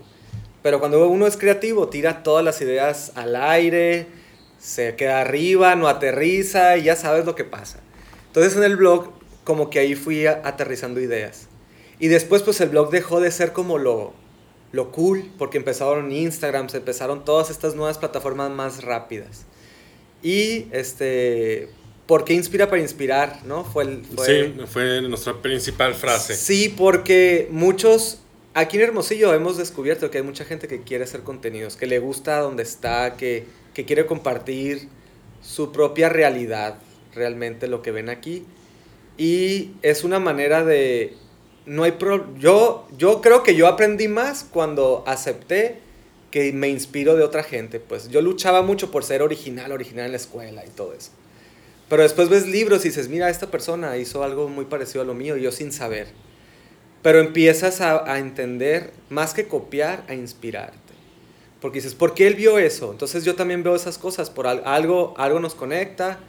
Pero 0.62 0.78
cuando 0.78 1.08
uno 1.08 1.26
es 1.26 1.36
creativo, 1.36 1.88
tira 1.88 2.22
todas 2.22 2.44
las 2.44 2.60
ideas 2.60 3.12
al 3.14 3.34
aire, 3.34 4.06
se 4.58 4.94
queda 4.94 5.22
arriba, 5.22 5.74
no 5.74 5.88
aterriza 5.88 6.76
y 6.76 6.84
ya 6.84 6.96
sabes 6.96 7.24
lo 7.24 7.34
que 7.34 7.44
pasa. 7.44 7.80
Entonces 8.26 8.56
en 8.56 8.62
el 8.62 8.76
blog, 8.76 9.10
como 9.42 9.70
que 9.70 9.78
ahí 9.78 9.94
fui 9.94 10.26
aterrizando 10.26 11.00
ideas. 11.00 11.48
Y 11.98 12.08
después 12.08 12.42
pues 12.42 12.60
el 12.60 12.68
blog 12.68 12.90
dejó 12.90 13.20
de 13.20 13.30
ser 13.30 13.52
como 13.52 13.78
lo, 13.78 14.12
lo 14.72 14.92
cool, 14.92 15.30
porque 15.38 15.58
empezaron 15.58 16.12
Instagram, 16.12 16.68
se 16.68 16.78
empezaron 16.78 17.24
todas 17.24 17.50
estas 17.50 17.74
nuevas 17.74 17.98
plataformas 17.98 18.50
más 18.50 18.84
rápidas. 18.84 19.46
Y 20.22 20.66
este, 20.72 21.68
¿por 22.06 22.24
qué 22.24 22.34
inspira 22.34 22.68
para 22.68 22.82
inspirar? 22.82 23.40
¿no? 23.44 23.64
Fue, 23.64 23.84
el, 23.84 24.04
sí, 24.04 24.54
fue 24.66 25.00
nuestra 25.02 25.40
principal 25.40 25.94
frase. 25.94 26.34
Sí, 26.34 26.74
porque 26.76 27.48
muchos, 27.50 28.20
aquí 28.54 28.76
en 28.76 28.82
Hermosillo 28.82 29.32
hemos 29.32 29.56
descubierto 29.56 30.10
que 30.10 30.18
hay 30.18 30.24
mucha 30.24 30.44
gente 30.44 30.68
que 30.68 30.82
quiere 30.82 31.04
hacer 31.04 31.22
contenidos, 31.22 31.76
que 31.76 31.86
le 31.86 31.98
gusta 31.98 32.40
donde 32.40 32.62
está, 32.62 33.16
que, 33.16 33.46
que 33.74 33.84
quiere 33.84 34.06
compartir 34.06 34.88
su 35.42 35.72
propia 35.72 36.08
realidad, 36.08 36.78
realmente 37.14 37.66
lo 37.66 37.82
que 37.82 37.92
ven 37.92 38.08
aquí. 38.08 38.44
Y 39.16 39.72
es 39.82 40.04
una 40.04 40.18
manera 40.18 40.64
de... 40.64 41.14
No 41.66 41.84
hay 41.84 41.92
pro, 41.92 42.26
yo, 42.38 42.88
yo 42.96 43.20
creo 43.20 43.42
que 43.42 43.54
yo 43.54 43.68
aprendí 43.68 44.08
más 44.08 44.44
cuando 44.50 45.04
acepté 45.06 45.78
que 46.30 46.52
me 46.52 46.68
inspiro 46.68 47.16
de 47.16 47.24
otra 47.24 47.42
gente. 47.42 47.80
Pues 47.80 48.08
yo 48.08 48.20
luchaba 48.20 48.62
mucho 48.62 48.90
por 48.90 49.04
ser 49.04 49.22
original, 49.22 49.72
original 49.72 50.06
en 50.06 50.12
la 50.12 50.16
escuela 50.16 50.64
y 50.64 50.70
todo 50.70 50.94
eso. 50.94 51.10
Pero 51.88 52.04
después 52.04 52.28
ves 52.28 52.46
libros 52.46 52.84
y 52.84 52.88
dices, 52.88 53.08
mira, 53.08 53.28
esta 53.30 53.50
persona 53.50 53.96
hizo 53.96 54.22
algo 54.22 54.48
muy 54.48 54.66
parecido 54.66 55.02
a 55.02 55.04
lo 55.04 55.14
mío, 55.14 55.36
y 55.36 55.42
yo 55.42 55.50
sin 55.50 55.72
saber. 55.72 56.06
Pero 57.02 57.18
empiezas 57.18 57.80
a, 57.80 58.18
entender, 58.18 58.92
más 59.08 59.34
que 59.34 59.48
copiar, 59.48 60.04
a 60.06 60.14
inspirarte. 60.14 60.78
Porque 61.60 61.78
dices, 61.78 61.94
¿por 61.94 62.14
qué 62.14 62.28
él 62.28 62.36
vio 62.36 62.58
eso? 62.58 62.92
Entonces 62.92 63.24
yo 63.24 63.34
también 63.34 63.64
veo 63.64 63.74
esas 63.74 63.98
cosas, 63.98 64.30
por 64.30 64.46
algo, 64.46 65.14
algo 65.16 65.40
nos 65.40 65.54
conecta. 65.54 66.20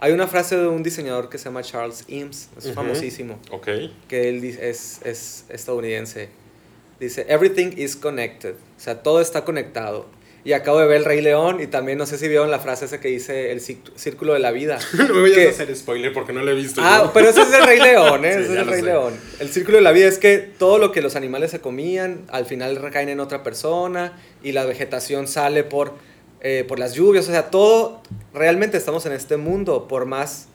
Hay 0.00 0.12
una 0.12 0.26
frase 0.26 0.56
de 0.56 0.66
un 0.66 0.82
diseñador 0.82 1.28
que 1.28 1.38
se 1.38 1.44
llama 1.44 1.62
Charles 1.62 2.04
Eames, 2.08 2.50
es 2.58 2.72
famosísimo, 2.72 3.38
okay. 3.52 3.96
que 4.08 4.28
él 4.28 4.44
es, 4.44 5.00
es 5.04 5.44
estadounidense 5.48 6.28
Dice, 7.00 7.26
everything 7.28 7.72
is 7.76 7.96
connected. 7.96 8.54
O 8.54 8.80
sea, 8.80 9.02
todo 9.02 9.20
está 9.20 9.44
conectado. 9.44 10.06
Y 10.44 10.52
acabo 10.52 10.78
de 10.78 10.86
ver 10.86 10.98
El 10.98 11.04
Rey 11.06 11.22
León 11.22 11.62
y 11.62 11.66
también 11.66 11.96
no 11.96 12.04
sé 12.04 12.18
si 12.18 12.28
vieron 12.28 12.50
la 12.50 12.58
frase 12.58 12.84
esa 12.84 13.00
que 13.00 13.08
dice 13.08 13.50
el 13.50 13.62
círculo 13.62 14.34
de 14.34 14.40
la 14.40 14.50
vida. 14.50 14.78
no 14.92 15.14
me 15.14 15.20
voy 15.20 15.32
a 15.32 15.48
hacer 15.48 15.74
spoiler 15.74 16.12
porque 16.12 16.34
no 16.34 16.42
lo 16.42 16.50
he 16.50 16.54
visto. 16.54 16.82
Ah, 16.84 17.10
pero 17.14 17.30
ese 17.30 17.40
es 17.42 17.52
el 17.52 17.64
Rey 17.64 17.80
León, 17.80 18.26
¿eh? 18.26 18.30
ese 18.32 18.52
es 18.52 18.58
el 18.58 18.66
Rey 18.66 18.82
León. 18.82 19.14
El 19.40 19.48
círculo 19.48 19.78
de 19.78 19.82
la 19.82 19.92
vida 19.92 20.06
es 20.06 20.18
que 20.18 20.36
todo 20.38 20.78
lo 20.78 20.92
que 20.92 21.00
los 21.00 21.16
animales 21.16 21.50
se 21.50 21.60
comían 21.60 22.26
al 22.28 22.44
final 22.44 22.76
recaen 22.76 23.08
en 23.08 23.20
otra 23.20 23.42
persona 23.42 24.20
y 24.42 24.52
la 24.52 24.66
vegetación 24.66 25.28
sale 25.28 25.64
por, 25.64 25.94
eh, 26.42 26.66
por 26.68 26.78
las 26.78 26.92
lluvias. 26.92 27.26
O 27.26 27.32
sea, 27.32 27.50
todo, 27.50 28.02
realmente 28.34 28.76
estamos 28.76 29.06
en 29.06 29.12
este 29.12 29.36
mundo, 29.38 29.88
por 29.88 30.04
más... 30.04 30.48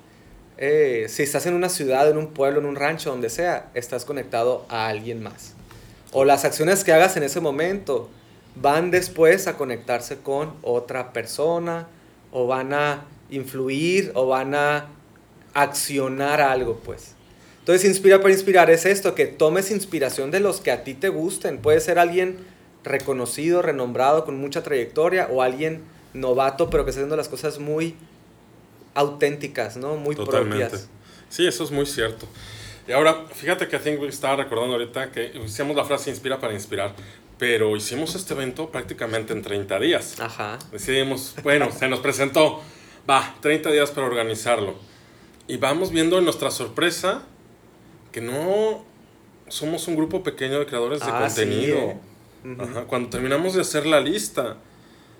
Eh, 0.62 1.06
si 1.08 1.24
estás 1.24 1.46
en 1.46 1.54
una 1.54 1.70
ciudad, 1.70 2.10
en 2.10 2.18
un 2.18 2.34
pueblo, 2.34 2.60
en 2.60 2.66
un 2.66 2.76
rancho, 2.76 3.12
donde 3.12 3.30
sea, 3.30 3.72
estás 3.76 4.04
conectado 4.04 4.66
a 4.68 4.88
alguien 4.88 5.24
más 5.24 5.56
o 6.12 6.26
las 6.26 6.46
acciones 6.46 6.84
que 6.84 6.92
hagas 6.92 7.18
en 7.18 7.24
ese 7.24 7.40
momento 7.40 8.10
van 8.56 8.92
después 8.92 9.48
a 9.48 9.58
conectarse 9.58 10.18
con 10.18 10.54
otra 10.62 11.14
persona 11.14 11.88
o 12.32 12.48
van 12.48 12.74
a 12.74 13.06
influir 13.30 14.12
o 14.16 14.28
van 14.28 14.56
a 14.56 14.88
accionar 15.54 16.42
algo, 16.42 16.80
pues. 16.84 17.14
Entonces, 17.60 17.88
inspira 17.88 18.22
para 18.22 18.34
inspirar 18.34 18.72
es 18.72 18.86
esto, 18.86 19.14
que 19.14 19.28
tomes 19.28 19.70
inspiración 19.70 20.32
de 20.32 20.40
los 20.40 20.60
que 20.60 20.72
a 20.72 20.84
ti 20.84 20.96
te 20.96 21.10
gusten. 21.10 21.60
Puede 21.60 21.80
ser 21.80 22.00
alguien 22.00 22.38
reconocido, 22.84 23.62
renombrado, 23.62 24.26
con 24.26 24.40
mucha 24.40 24.64
trayectoria, 24.64 25.28
o 25.32 25.44
alguien 25.44 25.84
novato, 26.14 26.70
pero 26.70 26.84
que 26.84 26.90
está 26.90 27.02
haciendo 27.02 27.16
las 27.16 27.30
cosas 27.30 27.60
muy 27.60 27.96
auténticas, 28.96 29.78
¿no? 29.78 29.98
Muy 29.98 30.16
propias. 30.16 30.88
Sí, 31.30 31.46
eso 31.46 31.64
es 31.64 31.72
muy 31.72 31.86
cierto. 31.86 32.26
Y 32.88 32.92
ahora, 32.92 33.26
fíjate 33.34 33.68
que 33.68 33.78
Think 33.80 34.02
estaba 34.04 34.44
recordando 34.44 34.76
ahorita 34.76 35.12
que 35.12 35.32
hicimos 35.46 35.76
la 35.76 35.86
frase 35.86 36.10
inspira 36.10 36.40
para 36.40 36.54
inspirar, 36.54 36.94
pero 37.38 37.76
hicimos 37.76 38.16
este 38.16 38.34
evento 38.34 38.70
prácticamente 38.70 39.34
en 39.34 39.42
30 39.42 39.80
días. 39.80 40.20
Ajá. 40.20 40.60
Decidimos, 40.72 41.36
bueno, 41.44 41.72
se 41.78 41.88
nos 41.88 42.00
presentó, 42.00 42.62
va, 43.10 43.36
30 43.42 43.72
días 43.72 43.92
para 43.92 44.08
organizarlo. 44.08 44.76
Y 45.48 45.58
vamos 45.58 45.92
viendo 45.92 46.18
en 46.18 46.26
nuestra 46.26 46.52
sorpresa 46.52 47.24
que 48.12 48.22
no 48.22 48.86
somos 49.48 49.88
un 49.88 49.96
grupo 49.96 50.24
pequeño 50.24 50.60
de 50.60 50.66
creadores 50.66 51.00
de 51.00 51.12
ah, 51.12 51.20
contenido. 51.22 51.78
Eh. 51.78 51.98
Ajá. 52.60 52.84
Cuando 52.86 53.10
terminamos 53.10 53.54
de 53.54 53.62
hacer 53.62 53.86
la 53.86 54.00
lista, 54.00 54.58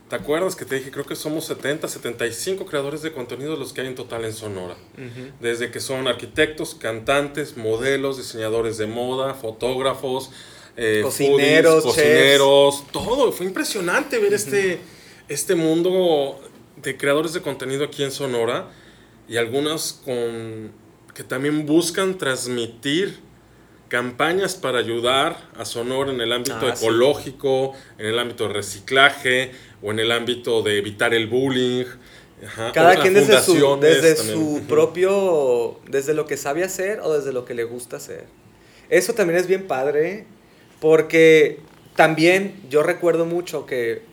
¿te 0.10 0.16
acuerdas 0.16 0.56
que 0.56 0.66
te 0.66 0.76
dije? 0.76 0.92
Creo 0.92 1.06
que 1.06 1.16
somos 1.16 1.46
70, 1.46 1.88
75 1.88 2.66
creadores 2.66 3.02
de 3.02 3.12
contenido 3.12 3.56
los 3.56 3.74
que 3.74 3.82
hay 3.82 3.88
en 3.88 3.96
total 3.96 4.26
en 4.26 4.34
Sonora. 4.34 4.76
Desde 5.40 5.72
que 5.72 5.80
son 5.80 6.08
arquitectos, 6.08 6.76
cantantes, 6.76 7.58
modelos, 7.58 8.18
diseñadores 8.18 8.78
de 8.78 8.88
moda, 8.88 9.36
fotógrafos, 9.36 10.32
eh, 10.76 11.02
cocineros, 11.04 11.84
cocineros, 11.84 12.84
todo. 12.92 13.32
Fue 13.32 13.46
impresionante 13.46 14.18
ver 14.18 14.34
este, 14.34 14.80
este 15.28 15.56
mundo 15.56 16.40
de 16.82 16.98
creadores 16.98 17.34
de 17.34 17.42
contenido 17.42 17.86
aquí 17.86 18.04
en 18.04 18.12
Sonora 18.12 18.72
y 19.28 19.38
algunas 19.38 19.94
con 19.94 20.72
que 21.14 21.24
también 21.24 21.66
buscan 21.66 22.18
transmitir 22.18 23.20
campañas 23.90 24.56
para 24.56 24.80
ayudar 24.80 25.50
a 25.58 25.66
Sonora 25.66 26.12
en 26.12 26.22
el 26.22 26.32
ámbito 26.32 26.60
ah, 26.62 26.74
ecológico, 26.76 27.74
en 27.98 28.06
el 28.06 28.20
ámbito 28.20 28.48
de 28.48 28.54
reciclaje 28.54 29.52
o 29.82 29.92
en 29.92 30.00
el 30.00 30.12
ámbito 30.12 30.62
de 30.62 30.78
evitar 30.78 31.14
el 31.14 31.28
bullying. 31.28 31.86
Cada 32.74 33.02
quien 33.02 33.14
desde 33.14 33.42
su, 33.42 33.78
desde 33.82 34.16
su 34.16 34.62
propio, 34.68 35.80
desde 35.88 36.14
lo 36.14 36.26
que 36.26 36.38
sabe 36.38 36.64
hacer 36.64 37.02
o 37.02 37.14
desde 37.14 37.34
lo 37.34 37.44
que 37.44 37.54
le 37.54 37.66
gusta 37.66 37.98
hacer. 37.98 38.28
Eso 38.90 39.14
también 39.14 39.38
es 39.40 39.48
bien 39.48 39.68
padre 39.68 40.26
porque 40.80 41.60
también 41.96 42.62
yo 42.70 42.82
recuerdo 42.82 43.26
mucho 43.26 43.66
que 43.66 44.04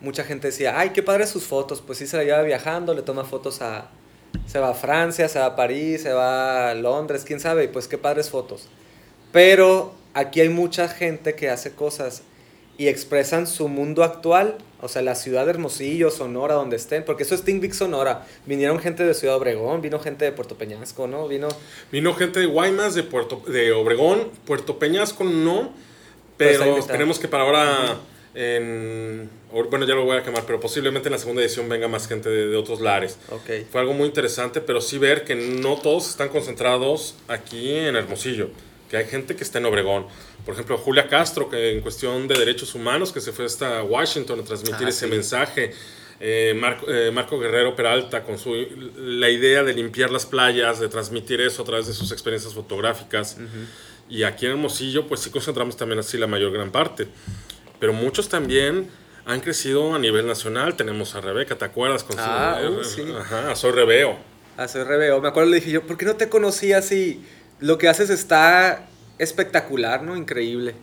mucha 0.00 0.24
gente 0.24 0.48
decía, 0.48 0.78
ay, 0.78 0.90
qué 0.90 1.02
padre 1.02 1.26
sus 1.26 1.44
fotos. 1.44 1.82
Pues 1.82 1.98
sí, 1.98 2.06
se 2.06 2.16
la 2.16 2.24
lleva 2.24 2.42
viajando, 2.42 2.94
le 2.94 3.02
toma 3.02 3.24
fotos 3.24 3.60
a... 3.60 3.90
Se 4.46 4.58
va 4.58 4.70
a 4.70 4.74
Francia, 4.74 5.28
se 5.28 5.38
va 5.38 5.46
a 5.46 5.56
París, 5.56 6.02
se 6.02 6.12
va 6.12 6.70
a 6.70 6.74
Londres, 6.74 7.24
quién 7.26 7.40
sabe, 7.40 7.64
y 7.64 7.68
pues 7.68 7.88
qué 7.88 7.98
padres 7.98 8.30
fotos. 8.30 8.68
Pero 9.32 9.94
aquí 10.14 10.40
hay 10.40 10.48
mucha 10.48 10.88
gente 10.88 11.34
que 11.34 11.50
hace 11.50 11.72
cosas 11.72 12.22
y 12.78 12.86
expresan 12.86 13.48
su 13.48 13.68
mundo 13.68 14.04
actual, 14.04 14.56
o 14.80 14.86
sea, 14.86 15.02
la 15.02 15.16
ciudad 15.16 15.44
de 15.44 15.50
Hermosillo, 15.50 16.10
Sonora, 16.10 16.54
donde 16.54 16.76
estén, 16.76 17.04
porque 17.04 17.24
eso 17.24 17.34
es 17.34 17.42
Think 17.42 17.60
Big 17.60 17.74
Sonora. 17.74 18.24
Vinieron 18.46 18.78
gente 18.78 19.04
de 19.04 19.14
Ciudad 19.14 19.36
Obregón, 19.36 19.82
vino 19.82 19.98
gente 19.98 20.24
de 20.24 20.30
Puerto 20.30 20.56
Peñasco, 20.56 21.08
¿no? 21.08 21.26
Vino... 21.26 21.48
Vino 21.90 22.14
gente 22.14 22.38
de 22.38 22.46
Guaymas, 22.46 22.94
de, 22.94 23.02
Puerto, 23.02 23.42
de 23.48 23.72
Obregón, 23.72 24.30
Puerto 24.46 24.78
Peñasco 24.78 25.24
no, 25.24 25.72
pero 26.36 26.78
esperemos 26.78 27.18
que 27.18 27.26
para 27.26 27.42
ahora, 27.42 27.96
en, 28.36 29.28
bueno, 29.70 29.84
ya 29.84 29.96
lo 29.96 30.04
voy 30.04 30.16
a 30.16 30.22
quemar, 30.22 30.44
pero 30.46 30.60
posiblemente 30.60 31.08
en 31.08 31.12
la 31.12 31.18
segunda 31.18 31.42
edición 31.42 31.68
venga 31.68 31.88
más 31.88 32.06
gente 32.06 32.28
de, 32.28 32.54
otros 32.54 32.80
lares. 32.80 33.18
Okay. 33.28 33.66
Fue 33.68 33.80
algo 33.80 33.92
muy 33.92 34.06
interesante, 34.06 34.60
pero 34.60 34.80
sí 34.80 34.98
ver 34.98 35.24
que 35.24 35.34
no 35.34 35.80
todos 35.80 36.08
están 36.08 36.28
concentrados 36.28 37.16
aquí 37.26 37.72
en 37.72 37.96
Hermosillo, 37.96 38.50
que 38.88 38.96
hay 38.96 39.06
gente 39.06 39.36
que 39.36 39.44
está 39.44 39.58
en 39.58 39.66
Obregón. 39.66 40.06
Por 40.44 40.54
ejemplo, 40.54 40.78
Julia 40.78 41.08
Castro, 41.08 41.48
que 41.48 41.72
en 41.72 41.80
cuestión 41.80 42.26
de 42.26 42.38
derechos 42.38 42.74
humanos, 42.74 43.12
que 43.12 43.20
se 43.20 43.32
fue 43.32 43.44
hasta 43.44 43.82
Washington 43.82 44.40
a 44.40 44.44
transmitir 44.44 44.86
ah, 44.86 44.90
ese 44.90 45.06
mensaje. 45.06 45.72
Eh, 46.20 46.54
Marco, 46.56 46.86
eh, 46.90 47.10
Marco, 47.12 47.38
Guerrero 47.38 47.76
Peralta 47.76 48.24
con 48.24 48.38
su, 48.38 48.52
la 48.96 49.30
idea 49.30 49.62
de 49.62 49.72
limpiar 49.72 50.10
las 50.10 50.26
playas, 50.26 50.80
de 50.80 50.88
transmitir 50.88 51.40
eso 51.40 51.62
a 51.62 51.64
través 51.64 51.86
de 51.86 51.92
sus 51.92 52.10
experiencias 52.10 52.54
fotográficas. 52.54 53.36
Y 54.08 54.22
aquí 54.22 54.46
en 54.46 54.52
Hermosillo, 54.52 55.06
pues 55.06 55.20
sí 55.20 55.30
concentramos 55.30 55.76
también 55.76 55.98
así 56.00 56.16
la 56.16 56.26
mayor 56.26 56.50
gran 56.52 56.72
parte. 56.72 57.08
Pero 57.78 57.92
muchos 57.92 58.28
también 58.28 58.88
han 59.26 59.40
crecido 59.40 59.94
a 59.94 59.98
nivel 59.98 60.26
nacional. 60.26 60.76
Tenemos 60.76 61.14
a 61.14 61.20
Rebeca, 61.20 61.56
¿te 61.56 61.66
acuerdas? 61.66 62.02
Con 62.02 62.16
ah, 62.18 62.58
uh, 62.68 62.82
sí. 62.82 63.04
Ajá, 63.16 63.54
Soy 63.54 63.72
Rebeo. 63.72 64.16
A 64.56 64.66
Soy 64.66 64.82
Rebeo. 64.82 65.20
Me 65.20 65.28
acuerdo, 65.28 65.50
le 65.50 65.56
dije 65.56 65.70
yo, 65.70 65.86
¿por 65.86 65.98
qué 65.98 66.06
no 66.06 66.16
te 66.16 66.28
conocí 66.28 66.72
así? 66.72 67.22
Lo 67.60 67.78
que 67.78 67.88
haces 67.88 68.10
está 68.10 68.86
espectacular, 69.18 70.02
¿no? 70.02 70.16
Increíble. 70.16 70.74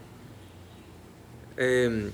Em, 1.57 2.11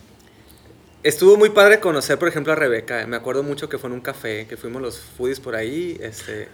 estuvo 1.03 1.37
muy 1.37 1.49
padre 1.49 1.79
conocer, 1.79 2.19
por 2.19 2.27
ejemplo, 2.27 2.53
a 2.53 2.55
Rebeca. 2.55 3.05
Me 3.07 3.17
acuerdo 3.17 3.43
mucho 3.43 3.69
que 3.69 3.77
fue 3.77 3.89
en 3.89 3.95
un 3.95 4.01
café, 4.01 4.45
que 4.47 4.57
fuimos 4.57 4.81
los 4.81 4.99
foodies 4.99 5.39
por 5.39 5.55
ahí. 5.55 5.97
Este, 6.01 6.47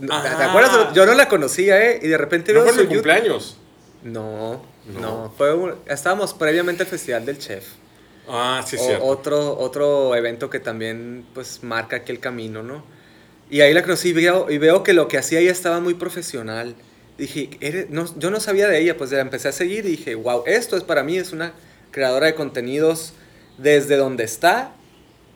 ¿Te 0.00 0.06
ah. 0.10 0.48
acuerdas? 0.48 0.94
Yo 0.94 1.06
no 1.06 1.14
la 1.14 1.28
conocía, 1.28 1.84
¿eh? 1.84 2.00
Y 2.02 2.08
de 2.08 2.18
repente 2.18 2.52
¿No 2.52 2.62
veo 2.62 2.72
fue 2.72 2.86
cumpleaños? 2.86 3.58
No, 4.02 4.62
no. 4.86 5.32
Fue 5.36 5.74
estábamos 5.86 6.34
previamente 6.34 6.82
al 6.82 6.88
Festival 6.88 7.24
del 7.24 7.38
Chef. 7.38 7.64
Ah, 8.28 8.62
sí, 8.66 8.78
sí. 8.78 8.92
Otro, 9.00 9.58
otro 9.58 10.14
evento 10.14 10.48
que 10.48 10.60
también 10.60 11.26
pues 11.34 11.62
marca 11.62 11.96
aquí 11.96 12.12
el 12.12 12.20
camino, 12.20 12.62
¿no? 12.62 12.84
Y 13.50 13.60
ahí 13.60 13.74
la 13.74 13.82
conocí 13.82 14.10
y 14.10 14.12
veo, 14.12 14.50
y 14.50 14.58
veo 14.58 14.82
que 14.82 14.94
lo 14.94 15.08
que 15.08 15.18
hacía 15.18 15.40
ella 15.40 15.52
estaba 15.52 15.80
muy 15.80 15.94
profesional. 15.94 16.74
Dije, 17.16 17.86
no, 17.90 18.06
yo 18.18 18.30
no 18.30 18.40
sabía 18.40 18.68
de 18.68 18.80
ella, 18.80 18.96
pues 18.96 19.12
la 19.12 19.20
empecé 19.20 19.48
a 19.48 19.52
seguir 19.52 19.86
y 19.86 19.90
dije, 19.90 20.14
wow, 20.16 20.42
esto 20.46 20.76
es 20.76 20.82
para 20.82 21.04
mí, 21.04 21.16
es 21.16 21.32
una 21.32 21.52
creadora 21.92 22.26
de 22.26 22.34
contenidos 22.34 23.12
desde 23.56 23.96
donde 23.96 24.24
está 24.24 24.74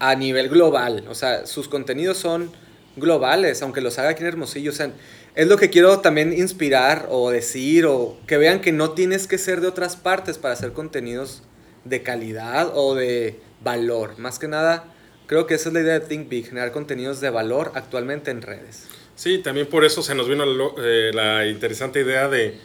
a 0.01 0.15
nivel 0.17 0.49
global. 0.49 1.05
O 1.09 1.15
sea, 1.15 1.47
sus 1.47 1.69
contenidos 1.69 2.19
son 2.19 2.51
globales, 2.97 3.63
aunque 3.63 3.81
los 3.81 3.99
haga 3.99 4.11
aquí 4.11 4.23
en 4.23 4.29
Hermosillo. 4.29 4.71
O 4.73 4.75
sea, 4.75 4.91
es 5.35 5.47
lo 5.47 5.57
que 5.57 5.71
quiero 5.71 6.01
también 6.01 6.33
inspirar 6.33 7.07
o 7.11 7.31
decir 7.31 7.87
o 7.87 8.19
que 8.27 8.39
vean 8.39 8.61
que 8.61 8.73
no 8.73 8.91
tienes 8.91 9.29
que 9.29 9.39
ser 9.39 9.61
de 9.61 9.69
otras 9.69 9.95
partes 9.95 10.37
para 10.37 10.55
hacer 10.55 10.73
contenidos 10.73 11.43
de 11.85 12.03
calidad 12.03 12.73
o 12.75 12.95
de 12.97 13.41
valor. 13.63 14.19
Más 14.19 14.39
que 14.39 14.49
nada, 14.49 14.93
creo 15.27 15.47
que 15.47 15.55
esa 15.55 15.69
es 15.69 15.75
la 15.75 15.81
idea 15.81 16.01
de 16.01 16.07
Think 16.07 16.29
Big, 16.29 16.49
generar 16.49 16.73
contenidos 16.73 17.21
de 17.21 17.31
valor 17.31 17.73
actualmente 17.75 18.31
en 18.31 18.43
redes. 18.43 18.89
Sí, 19.19 19.39
también 19.39 19.67
por 19.67 19.85
eso 19.85 20.01
se 20.01 20.15
nos 20.15 20.29
vino 20.29 20.45
eh, 20.79 21.11
la 21.13 21.45
interesante 21.45 22.03
idea 22.03 22.29
de, 22.29 22.57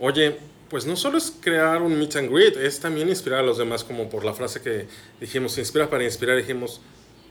oye, 0.00 0.36
pues 0.68 0.86
no 0.86 0.96
solo 0.96 1.18
es 1.18 1.32
crear 1.40 1.82
un 1.82 1.96
meet 1.96 2.16
and 2.16 2.32
greet, 2.32 2.56
es 2.56 2.80
también 2.80 3.08
inspirar 3.08 3.38
a 3.38 3.42
los 3.44 3.58
demás, 3.58 3.84
como 3.84 4.10
por 4.10 4.24
la 4.24 4.34
frase 4.34 4.60
que 4.60 4.88
dijimos, 5.20 5.56
inspira 5.56 5.88
para 5.88 6.02
inspirar, 6.02 6.36
dijimos, 6.36 6.80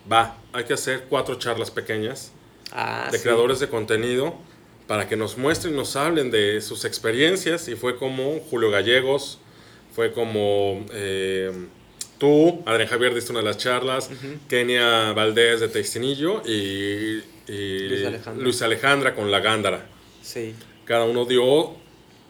va, 0.10 0.38
hay 0.54 0.64
que 0.64 0.76
hacer 0.76 1.08
cuatro 1.10 1.36
charlas 1.36 1.72
pequeñas 1.72 2.32
ah, 2.72 3.10
de 3.12 3.22
creadores 3.22 3.60
de 3.60 3.68
contenido 3.68 4.34
para 4.88 5.10
que 5.10 5.18
nos 5.18 5.38
muestren 5.38 5.76
nos 5.76 5.98
hablen 5.98 6.32
de 6.32 6.62
sus 6.62 6.86
experiencias 6.86 7.68
y 7.68 7.76
fue 7.76 7.98
como 7.98 8.40
Julio 8.50 8.72
Gallegos, 8.72 9.40
fue 9.94 10.14
como 10.14 10.86
eh, 10.94 11.52
tú, 12.24 12.64
Adrián 12.66 12.88
Javier 12.88 13.14
diste 13.14 13.32
una 13.34 13.42
de 13.42 13.48
las 13.48 13.58
charlas, 13.58 14.10
Kenia 14.48 15.12
Valdés 15.12 15.60
de 15.60 15.68
Textinillo 15.68 16.42
y, 16.46 17.22
Luis, 18.38 18.62
Alejandra. 18.62 19.14
con 19.14 19.30
La 19.30 19.42
Gándara. 19.42 19.86
Sí. 20.22 20.56
Cada 20.86 21.04
uno 21.04 21.26
dio 21.26 21.76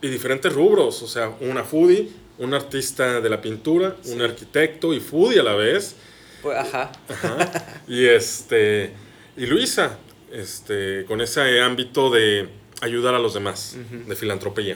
y 0.02 0.08
diferentes 0.08 0.52
rubros, 0.52 1.04
o 1.04 1.08
sea, 1.08 1.30
una 1.42 1.64
foodie, 1.64 2.10
un 2.40 2.56
artista 2.56 3.22
de 3.22 3.30
la 3.30 3.40
pintura, 3.40 3.96
un 4.06 4.20
arquitecto 4.24 4.96
y 4.96 5.00
foodie 5.00 5.42
a 5.42 5.44
la 5.44 5.54
vez. 5.54 5.96
Pues, 6.42 6.58
ajá. 6.58 6.92
ajá. 7.08 7.82
Y 7.88 8.06
este 8.06 8.94
y 9.38 9.46
Luisa, 9.46 10.00
este, 10.32 11.06
con 11.06 11.22
ese 11.22 11.62
ámbito 11.62 12.10
de 12.10 12.50
ayudar 12.82 13.14
a 13.14 13.20
los 13.20 13.36
demás, 13.36 13.78
de 14.08 14.16
filantropía. 14.16 14.76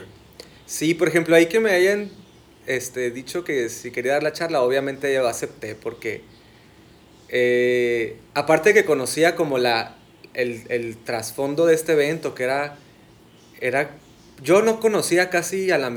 Sí, 0.64 0.94
por 0.94 1.08
ejemplo, 1.08 1.34
ahí 1.34 1.46
que 1.46 1.58
me 1.58 1.72
hayan 1.72 2.08
este, 2.68 3.10
dicho 3.10 3.44
que 3.44 3.70
si 3.70 3.90
quería 3.90 4.12
dar 4.12 4.22
la 4.22 4.32
charla, 4.32 4.62
obviamente 4.62 5.12
yo 5.12 5.26
acepté 5.26 5.74
porque 5.74 6.22
eh, 7.30 8.16
aparte 8.34 8.74
que 8.74 8.84
conocía 8.84 9.34
como 9.36 9.56
la, 9.56 9.96
el, 10.34 10.96
trasfondo 10.98 11.64
de 11.64 11.74
este 11.74 11.92
evento, 11.92 12.34
que 12.34 12.44
era, 12.44 12.76
era, 13.60 13.96
yo 14.42 14.60
no 14.60 14.80
conocía 14.80 15.30
casi 15.30 15.70
a 15.70 15.78
la 15.78 15.90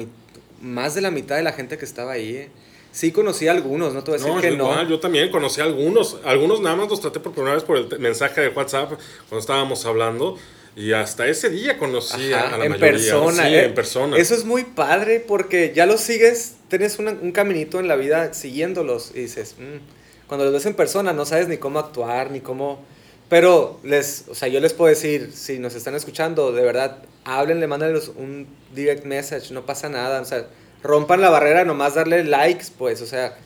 más 0.61 0.95
de 0.95 1.01
la 1.01 1.11
mitad 1.11 1.35
de 1.35 1.43
la 1.43 1.51
gente 1.51 1.77
que 1.77 1.83
estaba 1.83 2.13
ahí. 2.13 2.37
¿eh? 2.37 2.49
Sí 2.93 3.11
conocí 3.11 3.49
a 3.49 3.51
algunos, 3.51 3.93
no 3.93 4.03
te 4.03 4.11
voy 4.11 4.21
a 4.21 4.23
decir 4.23 4.41
que 4.41 4.55
no. 4.55 4.87
yo 4.87 4.99
también 4.99 5.29
conocí 5.29 5.59
a 5.59 5.65
algunos. 5.65 6.19
Algunos 6.23 6.61
nada 6.61 6.77
más 6.77 6.89
los 6.89 7.01
traté 7.01 7.19
por 7.19 7.33
primera 7.33 7.55
vez 7.55 7.63
por 7.63 7.77
el 7.77 7.99
mensaje 7.99 8.39
de 8.39 8.49
WhatsApp 8.49 8.93
cuando 9.27 9.39
estábamos 9.39 9.85
hablando. 9.85 10.37
Y 10.75 10.93
hasta 10.93 11.27
ese 11.27 11.49
día 11.49 11.77
conocí 11.77 12.31
a 12.31 12.57
la 12.57 12.65
en 12.65 12.79
Persona, 12.79 13.43
sí, 13.43 13.53
eh. 13.53 13.65
en 13.65 13.73
persona. 13.73 14.17
Eso 14.17 14.33
es 14.33 14.45
muy 14.45 14.63
padre 14.63 15.19
porque 15.19 15.73
ya 15.75 15.85
los 15.85 15.99
sigues, 15.99 16.55
tienes 16.69 16.97
un 16.97 17.31
caminito 17.33 17.79
en 17.79 17.87
la 17.87 17.95
vida 17.95 18.33
siguiéndolos 18.33 19.11
y 19.13 19.21
dices, 19.21 19.55
mm". 19.59 20.27
cuando 20.27 20.45
los 20.45 20.53
ves 20.53 20.65
en 20.65 20.73
persona 20.73 21.11
no 21.11 21.25
sabes 21.25 21.49
ni 21.49 21.57
cómo 21.57 21.79
actuar, 21.79 22.31
ni 22.31 22.39
cómo 22.39 22.83
Pero 23.27 23.79
les, 23.83 24.25
o 24.29 24.35
sea, 24.35 24.47
yo 24.47 24.59
les 24.61 24.73
puedo 24.73 24.89
decir, 24.89 25.31
si 25.33 25.59
nos 25.59 25.75
están 25.75 25.95
escuchando, 25.95 26.53
de 26.53 26.63
verdad, 26.63 26.99
háblenle, 27.25 27.67
mándenles 27.67 28.09
un 28.09 28.47
direct 28.73 29.05
message, 29.05 29.51
no 29.53 29.65
pasa 29.65 29.89
nada, 29.89 30.21
o 30.21 30.25
sea, 30.25 30.47
rompan 30.83 31.21
la 31.21 31.29
barrera, 31.29 31.65
nomás 31.65 31.95
darle 31.95 32.23
likes, 32.23 32.67
pues, 32.77 33.01
o 33.01 33.05
sea, 33.05 33.37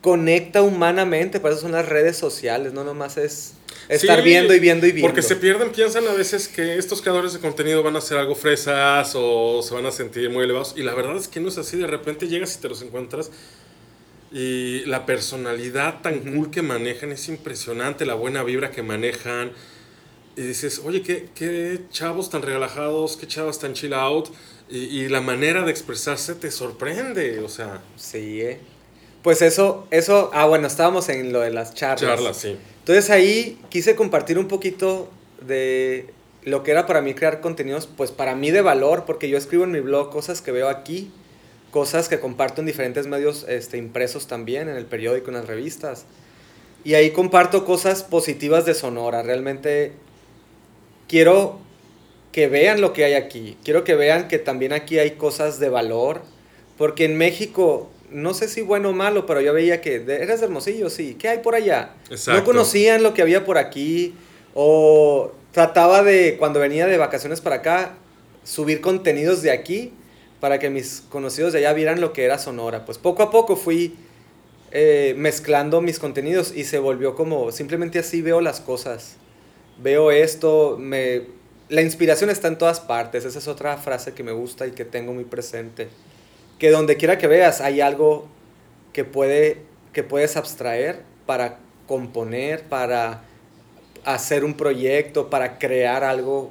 conecta 0.00 0.62
humanamente, 0.62 1.40
para 1.40 1.54
eso 1.54 1.62
son 1.62 1.72
las 1.72 1.88
redes 1.88 2.16
sociales, 2.16 2.72
no 2.72 2.84
nomás 2.84 3.16
es 3.16 3.54
estar 3.88 4.22
viendo 4.22 4.54
y 4.54 4.60
viendo 4.60 4.86
y 4.86 4.92
viendo. 4.92 5.08
Porque 5.08 5.22
se 5.22 5.36
pierden, 5.36 5.70
piensan 5.70 6.06
a 6.08 6.12
veces 6.12 6.48
que 6.48 6.76
estos 6.76 7.02
creadores 7.02 7.32
de 7.32 7.40
contenido 7.40 7.82
van 7.82 7.96
a 7.96 7.98
hacer 7.98 8.18
algo 8.18 8.34
fresas 8.34 9.12
o 9.14 9.62
se 9.62 9.74
van 9.74 9.86
a 9.86 9.90
sentir 9.90 10.30
muy 10.30 10.44
elevados, 10.44 10.74
y 10.76 10.82
la 10.82 10.94
verdad 10.94 11.16
es 11.16 11.28
que 11.28 11.40
no 11.40 11.48
es 11.48 11.58
así, 11.58 11.76
de 11.76 11.86
repente 11.86 12.28
llegas 12.28 12.56
y 12.56 12.60
te 12.60 12.68
los 12.68 12.82
encuentras 12.82 13.30
y 14.32 14.84
la 14.86 15.06
personalidad 15.06 16.02
tan 16.02 16.20
cool 16.20 16.50
que 16.50 16.62
manejan 16.62 17.12
es 17.12 17.28
impresionante, 17.28 18.04
la 18.04 18.14
buena 18.14 18.42
vibra 18.42 18.70
que 18.70 18.82
manejan. 18.82 19.52
Y 20.36 20.42
dices, 20.42 20.82
oye, 20.84 21.00
qué, 21.02 21.30
qué 21.34 21.80
chavos 21.90 22.28
tan 22.28 22.42
relajados, 22.42 23.16
qué 23.16 23.26
chavos 23.26 23.58
tan 23.58 23.72
chill 23.72 23.94
out. 23.94 24.28
Y, 24.68 25.08
la 25.08 25.20
manera 25.20 25.62
de 25.62 25.70
expresarse 25.70 26.34
te 26.34 26.50
sorprende, 26.50 27.38
o 27.38 27.48
sea. 27.48 27.80
Sí, 27.96 28.42
¿eh? 28.42 28.60
Pues 29.26 29.42
eso, 29.42 29.88
eso, 29.90 30.30
ah, 30.34 30.46
bueno, 30.46 30.68
estábamos 30.68 31.08
en 31.08 31.32
lo 31.32 31.40
de 31.40 31.50
las 31.50 31.74
charlas. 31.74 32.00
Charlas, 32.00 32.36
sí. 32.36 32.56
Entonces 32.78 33.10
ahí 33.10 33.58
quise 33.70 33.96
compartir 33.96 34.38
un 34.38 34.46
poquito 34.46 35.10
de 35.44 36.14
lo 36.44 36.62
que 36.62 36.70
era 36.70 36.86
para 36.86 37.00
mí 37.00 37.12
crear 37.12 37.40
contenidos, 37.40 37.88
pues 37.88 38.12
para 38.12 38.36
mí 38.36 38.52
de 38.52 38.60
valor, 38.60 39.02
porque 39.04 39.28
yo 39.28 39.36
escribo 39.36 39.64
en 39.64 39.72
mi 39.72 39.80
blog 39.80 40.10
cosas 40.10 40.40
que 40.42 40.52
veo 40.52 40.68
aquí 40.68 41.10
cosas 41.72 42.08
que 42.08 42.20
comparto 42.20 42.60
en 42.60 42.68
diferentes 42.68 43.08
medios 43.08 43.44
este, 43.48 43.78
impresos 43.78 44.28
también, 44.28 44.68
en 44.68 44.76
el 44.76 44.86
periódico, 44.86 45.30
en 45.30 45.34
las 45.38 45.48
revistas. 45.48 46.04
Y 46.84 46.94
ahí 46.94 47.10
comparto 47.10 47.64
cosas 47.64 48.04
positivas 48.04 48.64
de 48.64 48.74
Sonora. 48.74 49.24
Realmente 49.24 49.90
quiero 51.08 51.58
que 52.30 52.46
vean 52.46 52.80
lo 52.80 52.92
que 52.92 53.04
hay 53.04 53.14
aquí. 53.14 53.58
Quiero 53.64 53.82
que 53.82 53.96
vean 53.96 54.28
que 54.28 54.38
también 54.38 54.72
aquí 54.72 55.00
hay 55.00 55.16
cosas 55.16 55.58
de 55.58 55.68
valor. 55.68 56.22
Porque 56.78 57.06
en 57.06 57.18
México, 57.18 57.90
no 58.10 58.34
sé 58.34 58.48
si 58.48 58.62
bueno 58.62 58.90
o 58.90 58.92
malo, 58.92 59.26
pero 59.26 59.40
yo 59.40 59.52
veía 59.52 59.80
que 59.80 59.96
eres 59.96 60.42
Hermosillo, 60.42 60.90
sí. 60.90 61.16
¿Qué 61.18 61.28
hay 61.28 61.38
por 61.38 61.54
allá? 61.54 61.94
No 62.26 62.44
conocían 62.44 63.02
lo 63.02 63.14
que 63.14 63.22
había 63.22 63.44
por 63.44 63.58
aquí. 63.58 64.14
O 64.54 65.32
trataba 65.52 66.02
de, 66.02 66.36
cuando 66.38 66.60
venía 66.60 66.86
de 66.86 66.98
vacaciones 66.98 67.40
para 67.40 67.56
acá, 67.56 67.94
subir 68.44 68.80
contenidos 68.80 69.42
de 69.42 69.50
aquí 69.50 69.92
para 70.40 70.58
que 70.58 70.70
mis 70.70 71.02
conocidos 71.08 71.52
de 71.52 71.60
allá 71.60 71.72
vieran 71.72 72.00
lo 72.00 72.12
que 72.12 72.24
era 72.24 72.38
Sonora. 72.38 72.84
Pues 72.84 72.98
poco 72.98 73.22
a 73.22 73.30
poco 73.30 73.56
fui 73.56 73.96
eh, 74.70 75.14
mezclando 75.16 75.80
mis 75.80 75.98
contenidos 75.98 76.52
y 76.54 76.64
se 76.64 76.78
volvió 76.78 77.14
como, 77.14 77.52
simplemente 77.52 77.98
así 77.98 78.22
veo 78.22 78.40
las 78.40 78.60
cosas. 78.60 79.16
Veo 79.78 80.10
esto, 80.10 80.76
me, 80.78 81.24
la 81.68 81.82
inspiración 81.82 82.30
está 82.30 82.48
en 82.48 82.58
todas 82.58 82.80
partes. 82.80 83.24
Esa 83.24 83.38
es 83.38 83.48
otra 83.48 83.76
frase 83.76 84.12
que 84.12 84.22
me 84.22 84.32
gusta 84.32 84.66
y 84.66 84.72
que 84.72 84.84
tengo 84.84 85.12
muy 85.12 85.24
presente. 85.24 85.88
Que 86.58 86.70
donde 86.70 86.96
quiera 86.96 87.18
que 87.18 87.26
veas 87.26 87.60
hay 87.60 87.80
algo 87.80 88.28
que, 88.92 89.04
puede, 89.04 89.62
que 89.92 90.02
puedes 90.02 90.36
abstraer 90.36 91.02
para 91.26 91.58
componer, 91.86 92.62
para 92.64 93.22
hacer 94.04 94.44
un 94.44 94.54
proyecto, 94.54 95.28
para 95.28 95.58
crear 95.58 96.04
algo 96.04 96.50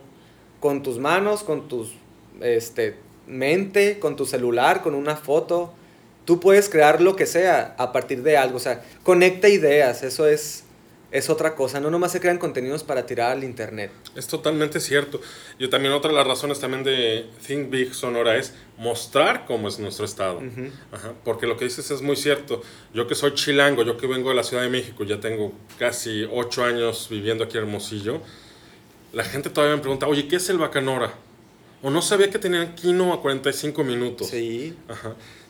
con 0.59 0.83
tus 0.83 0.99
manos, 0.99 1.43
con 1.43 1.67
tus 1.67 1.93
este, 2.41 2.97
mente, 3.27 3.97
con 3.99 4.15
tu 4.15 4.25
celular, 4.25 4.83
con 4.83 4.93
una 4.93 5.15
foto. 5.15 5.73
Tú 6.25 6.39
puedes 6.39 6.69
crear 6.69 7.01
lo 7.01 7.15
que 7.15 7.25
sea 7.25 7.73
a 7.77 7.91
partir 7.91 8.23
de 8.23 8.37
algo. 8.37 8.57
O 8.57 8.59
sea, 8.59 8.83
conecta 9.03 9.47
ideas. 9.47 10.03
Eso 10.03 10.27
es, 10.27 10.64
es 11.15 11.29
otra 11.29 11.55
cosa. 11.55 11.79
No 11.79 11.89
nomás 11.89 12.11
se 12.11 12.19
crean 12.19 12.37
contenidos 12.37 12.83
para 12.83 13.05
tirar 13.05 13.31
al 13.31 13.43
internet. 13.45 13.89
Es 14.15 14.27
totalmente 14.27 14.81
cierto. 14.81 15.21
Yo 15.57 15.69
también, 15.69 15.93
otra 15.93 16.11
de 16.11 16.17
las 16.17 16.27
razones 16.27 16.59
también 16.59 16.83
de 16.83 17.25
Think 17.47 17.69
Big 17.69 17.93
Sonora 17.93 18.35
es 18.35 18.53
mostrar 18.77 19.45
cómo 19.45 19.69
es 19.69 19.79
nuestro 19.79 20.03
estado. 20.03 20.41
porque 21.23 21.47
lo 21.47 21.55
que 21.55 21.65
dices 21.65 21.89
es 21.89 22.01
muy 22.01 22.17
cierto. 22.17 22.61
Yo 22.93 23.07
que 23.07 23.15
soy 23.15 23.33
chilango, 23.33 23.83
yo 23.83 23.95
que 23.95 24.07
vengo 24.07 24.29
de 24.29 24.35
la 24.35 24.43
Ciudad 24.43 24.63
de 24.63 24.69
México, 24.69 25.05
ya 25.05 25.21
tengo 25.21 25.53
casi 25.79 26.27
ocho 26.29 26.65
años 26.65 27.07
viviendo 27.09 27.45
aquí 27.45 27.57
en 27.57 27.63
Hermosillo. 27.63 28.21
La 29.13 29.23
gente 29.23 29.49
todavía 29.49 29.77
me 29.77 29.81
pregunta, 29.81 30.07
oye, 30.07 30.27
¿qué 30.27 30.35
es 30.35 30.49
el 30.49 30.57
Bacanora? 30.57 31.13
O 31.81 31.89
no 31.89 32.01
sabía 32.01 32.29
que 32.29 32.39
tenían 32.39 32.75
Kino 32.75 33.13
a 33.13 33.21
45 33.21 33.83
minutos. 33.85 34.27
Sí. 34.27 34.75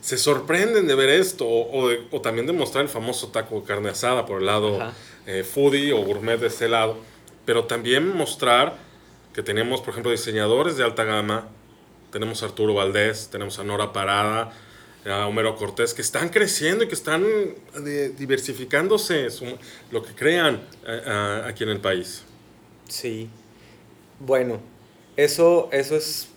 Se 0.06 0.20
sorprenden 0.20 0.86
de 0.86 0.94
ver 0.94 1.10
esto. 1.10 1.48
O, 1.48 2.22
también 2.22 2.46
de 2.46 2.54
mostrar 2.54 2.84
el 2.84 2.90
famoso 2.90 3.30
taco 3.30 3.60
de 3.60 3.66
carne 3.66 3.90
asada 3.90 4.28
por 4.28 4.40
el 4.40 4.46
lado 4.46 4.78
eh, 5.26 5.44
foodie 5.44 5.94
o 5.94 6.04
gourmet 6.04 6.40
de 6.40 6.46
ese 6.46 6.70
lado. 6.70 7.00
Pero 7.44 7.64
también 7.64 8.16
mostrar 8.16 8.78
que 9.34 9.42
tenemos, 9.42 9.82
por 9.82 9.90
ejemplo, 9.90 10.12
diseñadores 10.12 10.78
de 10.78 10.84
alta 10.84 11.06
gama. 11.06 11.48
Tenemos 12.12 12.44
a 12.44 12.46
Arturo 12.46 12.76
Valdés, 12.76 13.30
tenemos 13.32 13.58
a 13.58 13.64
Nora 13.64 13.94
Parada, 13.94 14.54
a 15.08 15.26
Homero 15.26 15.56
Cortés, 15.56 15.96
que 15.96 16.04
están 16.04 16.30
creciendo 16.30 16.84
y 16.84 16.88
que 16.88 16.94
están 16.94 17.26
eh, 17.26 18.14
diversificándose 18.16 19.30
lo 19.90 20.04
que 20.04 20.14
crean 20.14 20.62
eh, 20.86 21.42
aquí 21.48 21.64
en 21.64 21.70
el 21.70 21.80
país. 21.80 22.22
Sí. 22.88 23.28
Bueno, 24.20 24.60
eso, 25.18 25.68
eso 25.72 25.96
es, 25.96 26.28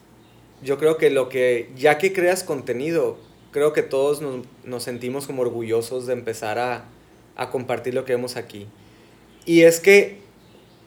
yo 0.63 0.79
creo 0.79 0.97
que 0.97 1.11
lo 1.11 1.29
que, 1.29 1.71
ya 1.77 1.99
que 1.99 2.15
creas 2.15 2.43
contenido, 2.43 3.28
creo 3.51 3.73
que 3.73 3.83
todos 3.83 4.21
nos, 4.65 4.83
sentimos 4.83 5.27
como 5.27 5.43
orgullosos 5.43 6.07
de 6.07 6.13
empezar 6.13 6.59
a, 6.59 6.85
compartir 7.51 7.95
lo 7.95 8.05
que 8.05 8.15
vemos 8.15 8.37
aquí. 8.37 8.67
Y 9.47 9.63
es 9.63 9.79
que 9.79 10.19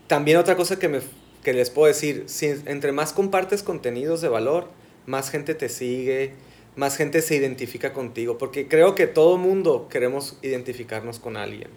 también 0.08 0.38
otra 0.38 0.58
cosa 0.58 0.78
que, 0.78 0.90
me, 0.90 1.00
que 1.44 1.54
les 1.54 1.70
puedo 1.70 1.88
decir, 1.88 2.24
si 2.28 2.48
entre 2.66 2.92
más 2.92 3.14
compartes 3.14 3.64
contenidos 3.64 4.20
de 4.22 4.28
valor, 4.28 4.68
más 5.06 5.30
gente 5.30 5.56
te 5.56 5.70
sigue, 5.70 6.34
más 6.76 6.98
gente 6.98 7.22
se 7.22 7.36
identifica 7.36 7.94
contigo, 7.94 8.38
porque 8.38 8.68
creo 8.68 8.96
que 8.96 9.08
todo 9.08 9.38
mundo 9.38 9.88
queremos 9.90 10.38
identificarnos 10.42 11.20
con 11.20 11.38
alguien. 11.38 11.70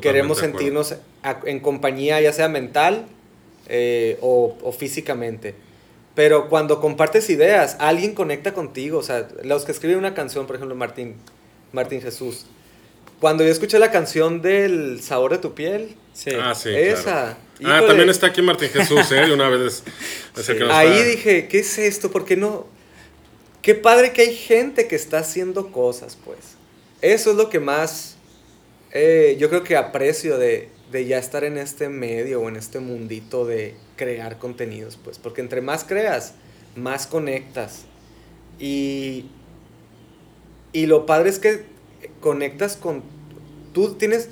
queremos 0.00 0.38
sentirnos 0.38 0.96
en 1.44 1.60
compañía, 1.60 2.20
ya 2.20 2.32
sea 2.32 2.48
mental 2.48 3.06
eh, 3.68 4.18
o, 4.20 4.72
físicamente. 4.76 5.54
Pero 6.14 6.48
cuando 6.48 6.80
compartes 6.80 7.30
ideas, 7.30 7.76
alguien 7.78 8.14
conecta 8.14 8.52
contigo. 8.52 8.98
O 8.98 9.02
sea, 9.02 9.28
los 9.42 9.64
que 9.64 9.72
escriben 9.72 9.98
una 9.98 10.14
canción, 10.14 10.46
por 10.46 10.56
ejemplo, 10.56 10.74
Martín, 10.74 11.16
Martín 11.72 12.02
Jesús. 12.02 12.46
Cuando 13.20 13.44
yo 13.44 13.50
escuché 13.50 13.78
la 13.78 13.90
canción 13.90 14.42
del 14.42 15.00
sabor 15.02 15.30
de 15.30 15.38
tu 15.38 15.54
piel, 15.54 15.96
ah, 16.40 16.54
sí, 16.54 16.70
esa. 16.70 17.38
Ah, 17.64 17.82
también 17.86 18.10
está 18.10 18.26
aquí 18.26 18.42
Martín 18.42 18.68
Jesús, 18.68 19.10
¿eh? 19.12 19.32
Una 19.32 19.48
vez. 19.48 19.84
Ahí 20.70 21.02
dije, 21.04 21.46
¿qué 21.48 21.60
es 21.60 21.78
esto? 21.78 22.10
¿Por 22.10 22.24
qué 22.24 22.36
no? 22.36 22.66
Qué 23.62 23.76
padre 23.76 24.12
que 24.12 24.22
hay 24.22 24.34
gente 24.34 24.88
que 24.88 24.96
está 24.96 25.18
haciendo 25.18 25.70
cosas, 25.70 26.18
pues. 26.24 26.38
Eso 27.00 27.30
es 27.30 27.36
lo 27.36 27.48
que 27.48 27.60
más 27.60 28.16
eh, 28.92 29.36
yo 29.38 29.48
creo 29.48 29.64
que 29.64 29.76
aprecio 29.76 30.36
de, 30.36 30.68
de 30.92 31.06
ya 31.06 31.18
estar 31.18 31.42
en 31.42 31.56
este 31.56 31.88
medio 31.88 32.42
o 32.42 32.48
en 32.48 32.56
este 32.56 32.78
mundito 32.78 33.46
de 33.46 33.74
crear 33.96 34.38
contenidos, 34.38 34.98
pues, 35.02 35.18
porque 35.18 35.40
entre 35.40 35.62
más 35.62 35.84
creas, 35.84 36.34
más 36.76 37.06
conectas. 37.06 37.86
Y, 38.60 39.24
y 40.72 40.86
lo 40.86 41.06
padre 41.06 41.30
es 41.30 41.38
que 41.38 41.64
conectas 42.20 42.76
con, 42.76 43.02
tú 43.72 43.94
tienes, 43.94 44.28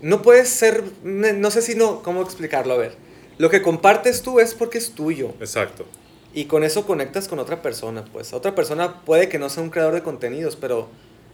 no 0.00 0.22
puedes 0.22 0.48
ser, 0.48 0.84
no 1.02 1.50
sé 1.50 1.62
si 1.62 1.74
no, 1.74 2.02
cómo 2.02 2.22
explicarlo, 2.22 2.74
a 2.74 2.78
ver, 2.78 2.94
lo 3.36 3.50
que 3.50 3.60
compartes 3.60 4.22
tú 4.22 4.40
es 4.40 4.54
porque 4.54 4.78
es 4.78 4.92
tuyo. 4.92 5.34
Exacto. 5.40 5.84
Y 6.32 6.44
con 6.44 6.62
eso 6.62 6.86
conectas 6.86 7.26
con 7.26 7.38
otra 7.38 7.62
persona, 7.62 8.04
pues. 8.12 8.32
Otra 8.32 8.54
persona 8.54 9.04
puede 9.04 9.28
que 9.28 9.38
no 9.38 9.48
sea 9.48 9.62
un 9.62 9.70
creador 9.70 9.94
de 9.94 10.02
contenidos, 10.02 10.56
pero 10.56 10.88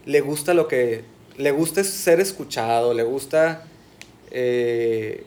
le 0.07 0.20
gusta 0.20 0.55
lo 0.55 0.68
que, 0.68 1.05
le 1.37 1.50
gusta 1.50 1.83
ser 1.85 2.20
escuchado, 2.20 2.94
le 2.94 3.03
gusta 3.03 3.64
eh, 4.37 5.25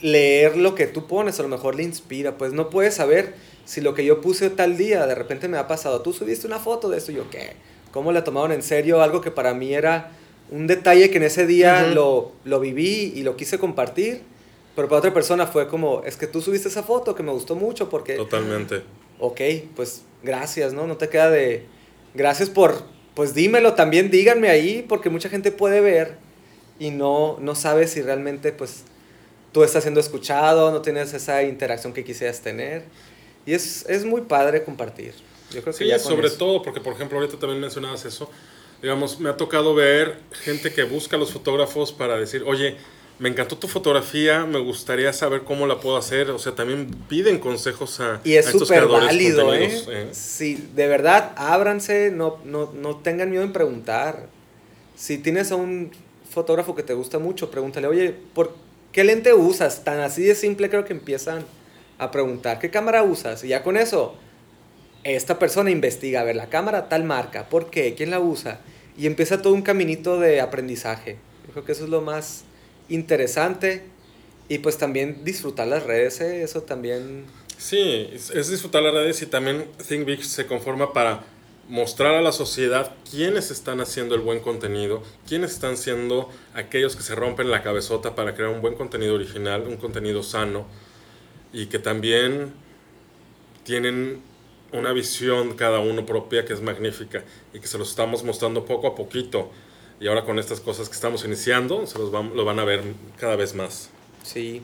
leer 0.00 0.56
lo 0.56 0.76
que 0.76 0.86
tú 0.86 1.08
pones, 1.08 1.40
a 1.40 1.42
lo 1.42 1.48
mejor 1.48 1.74
le 1.74 1.82
inspira, 1.82 2.38
pues 2.38 2.52
no 2.52 2.70
puedes 2.70 2.94
saber 2.94 3.34
si 3.64 3.80
lo 3.80 3.94
que 3.94 4.04
yo 4.04 4.20
puse 4.20 4.48
tal 4.48 4.76
día 4.76 5.06
de 5.06 5.16
repente 5.16 5.48
me 5.48 5.58
ha 5.58 5.66
pasado, 5.66 6.02
tú 6.02 6.12
subiste 6.12 6.46
una 6.46 6.60
foto 6.60 6.88
de 6.88 6.98
esto, 6.98 7.10
yo 7.10 7.28
qué, 7.30 7.54
cómo 7.90 8.12
la 8.12 8.22
tomaron 8.22 8.52
en 8.52 8.62
serio, 8.62 9.02
algo 9.02 9.20
que 9.20 9.32
para 9.32 9.54
mí 9.54 9.74
era 9.74 10.12
un 10.52 10.68
detalle 10.68 11.10
que 11.10 11.16
en 11.16 11.24
ese 11.24 11.48
día 11.48 11.82
lo, 11.88 12.30
lo 12.44 12.60
viví 12.60 13.12
y 13.16 13.22
lo 13.24 13.36
quise 13.36 13.58
compartir, 13.58 14.22
pero 14.76 14.88
para 14.88 15.00
otra 15.00 15.12
persona 15.12 15.48
fue 15.48 15.66
como, 15.66 16.04
es 16.04 16.16
que 16.16 16.28
tú 16.28 16.40
subiste 16.40 16.68
esa 16.68 16.84
foto 16.84 17.16
que 17.16 17.24
me 17.24 17.32
gustó 17.32 17.56
mucho 17.56 17.90
porque... 17.90 18.14
Totalmente. 18.14 18.82
Ok, 19.18 19.40
pues 19.74 20.02
gracias, 20.22 20.72
¿no? 20.72 20.86
No 20.86 20.96
te 20.96 21.08
queda 21.08 21.28
de... 21.28 21.66
Gracias 22.14 22.48
por, 22.48 22.84
pues 23.14 23.34
dímelo 23.34 23.74
también, 23.74 24.12
díganme 24.12 24.48
ahí, 24.48 24.86
porque 24.88 25.10
mucha 25.10 25.28
gente 25.28 25.50
puede 25.50 25.80
ver 25.80 26.27
y 26.78 26.90
no, 26.90 27.38
no 27.40 27.54
sabes 27.54 27.92
si 27.92 28.02
realmente 28.02 28.52
pues 28.52 28.84
tú 29.52 29.62
estás 29.62 29.82
siendo 29.82 30.00
escuchado, 30.00 30.70
no 30.70 30.82
tienes 30.82 31.12
esa 31.14 31.42
interacción 31.42 31.92
que 31.92 32.04
quisieras 32.04 32.40
tener. 32.40 32.84
Y 33.46 33.54
es, 33.54 33.84
es 33.88 34.04
muy 34.04 34.22
padre 34.22 34.62
compartir. 34.64 35.14
Yo 35.50 35.62
creo 35.62 35.74
que 35.74 35.98
sí, 35.98 36.04
sobre 36.04 36.30
todo, 36.30 36.62
porque 36.62 36.80
por 36.80 36.92
ejemplo 36.92 37.18
ahorita 37.18 37.38
también 37.38 37.60
mencionabas 37.60 38.04
eso. 38.04 38.30
Digamos, 38.82 39.18
me 39.18 39.30
ha 39.30 39.36
tocado 39.36 39.74
ver 39.74 40.18
gente 40.42 40.72
que 40.72 40.84
busca 40.84 41.16
a 41.16 41.18
los 41.18 41.32
fotógrafos 41.32 41.92
para 41.92 42.16
decir, 42.18 42.44
oye, 42.46 42.76
me 43.18 43.28
encantó 43.28 43.56
tu 43.56 43.66
fotografía, 43.66 44.44
me 44.44 44.60
gustaría 44.60 45.12
saber 45.12 45.42
cómo 45.42 45.66
la 45.66 45.80
puedo 45.80 45.96
hacer. 45.96 46.30
O 46.30 46.38
sea, 46.38 46.54
también 46.54 46.88
piden 47.08 47.38
consejos 47.38 47.98
a, 48.00 48.20
y 48.22 48.34
es 48.34 48.46
a 48.46 48.50
estos 48.50 48.68
súper 48.68 48.84
creadores 48.84 49.06
válido, 49.06 49.54
¿eh? 49.54 49.82
¿eh? 49.88 50.08
Sí, 50.12 50.68
de 50.74 50.86
verdad, 50.86 51.32
ábranse, 51.36 52.12
no, 52.12 52.38
no, 52.44 52.72
no 52.72 52.96
tengan 52.98 53.30
miedo 53.30 53.42
en 53.42 53.52
preguntar. 53.52 54.28
Si 54.94 55.18
tienes 55.18 55.50
a 55.50 55.56
un 55.56 55.90
fotógrafo 56.30 56.74
que 56.74 56.82
te 56.82 56.94
gusta 56.94 57.18
mucho, 57.18 57.50
pregúntale, 57.50 57.86
oye, 57.86 58.14
¿por 58.34 58.54
qué 58.92 59.04
lente 59.04 59.32
usas? 59.34 59.84
Tan 59.84 60.00
así 60.00 60.22
de 60.22 60.34
simple 60.34 60.68
creo 60.68 60.84
que 60.84 60.92
empiezan 60.92 61.44
a 61.98 62.10
preguntar, 62.10 62.58
¿qué 62.58 62.70
cámara 62.70 63.02
usas? 63.02 63.42
Y 63.44 63.48
ya 63.48 63.62
con 63.62 63.76
eso, 63.76 64.14
esta 65.04 65.38
persona 65.38 65.70
investiga, 65.70 66.20
a 66.20 66.24
ver, 66.24 66.36
la 66.36 66.48
cámara 66.48 66.88
tal 66.88 67.04
marca, 67.04 67.48
¿por 67.48 67.70
qué? 67.70 67.94
¿Quién 67.94 68.10
la 68.10 68.20
usa? 68.20 68.60
Y 68.96 69.06
empieza 69.06 69.42
todo 69.42 69.52
un 69.52 69.62
caminito 69.62 70.18
de 70.18 70.40
aprendizaje. 70.40 71.18
Yo 71.46 71.52
creo 71.52 71.64
que 71.64 71.72
eso 71.72 71.84
es 71.84 71.90
lo 71.90 72.00
más 72.00 72.44
interesante. 72.88 73.82
Y 74.48 74.58
pues 74.58 74.78
también 74.78 75.24
disfrutar 75.24 75.66
las 75.66 75.84
redes, 75.84 76.20
¿eh? 76.20 76.42
eso 76.42 76.62
también... 76.62 77.26
Sí, 77.58 78.08
es, 78.12 78.50
disfrutar 78.50 78.82
las 78.82 78.94
redes 78.94 79.20
y 79.20 79.26
también 79.26 79.66
Think 79.86 80.06
Big 80.06 80.24
se 80.24 80.46
conforma 80.46 80.92
para 80.92 81.24
mostrar 81.68 82.14
a 82.14 82.22
la 82.22 82.32
sociedad 82.32 82.94
quiénes 83.10 83.50
están 83.50 83.80
haciendo 83.80 84.14
el 84.14 84.22
buen 84.22 84.40
contenido, 84.40 85.02
quiénes 85.26 85.52
están 85.52 85.76
siendo 85.76 86.30
aquellos 86.54 86.96
que 86.96 87.02
se 87.02 87.14
rompen 87.14 87.50
la 87.50 87.62
cabezota 87.62 88.14
para 88.14 88.34
crear 88.34 88.50
un 88.50 88.62
buen 88.62 88.74
contenido 88.74 89.14
original, 89.14 89.64
un 89.68 89.76
contenido 89.76 90.22
sano 90.22 90.66
y 91.52 91.66
que 91.66 91.78
también 91.78 92.52
tienen 93.64 94.22
una 94.72 94.92
visión 94.92 95.56
cada 95.56 95.80
uno 95.80 96.06
propia 96.06 96.44
que 96.44 96.54
es 96.54 96.62
magnífica 96.62 97.22
y 97.52 97.60
que 97.60 97.66
se 97.66 97.78
los 97.78 97.90
estamos 97.90 98.24
mostrando 98.24 98.64
poco 98.64 98.86
a 98.86 98.94
poquito. 98.94 99.50
Y 100.00 100.06
ahora 100.08 100.24
con 100.24 100.38
estas 100.38 100.60
cosas 100.60 100.88
que 100.88 100.94
estamos 100.94 101.24
iniciando, 101.24 101.86
se 101.86 101.98
los 101.98 102.10
van, 102.10 102.34
lo 102.36 102.44
van 102.44 102.58
a 102.60 102.64
ver 102.64 102.82
cada 103.18 103.36
vez 103.36 103.54
más. 103.54 103.90
Sí, 104.22 104.62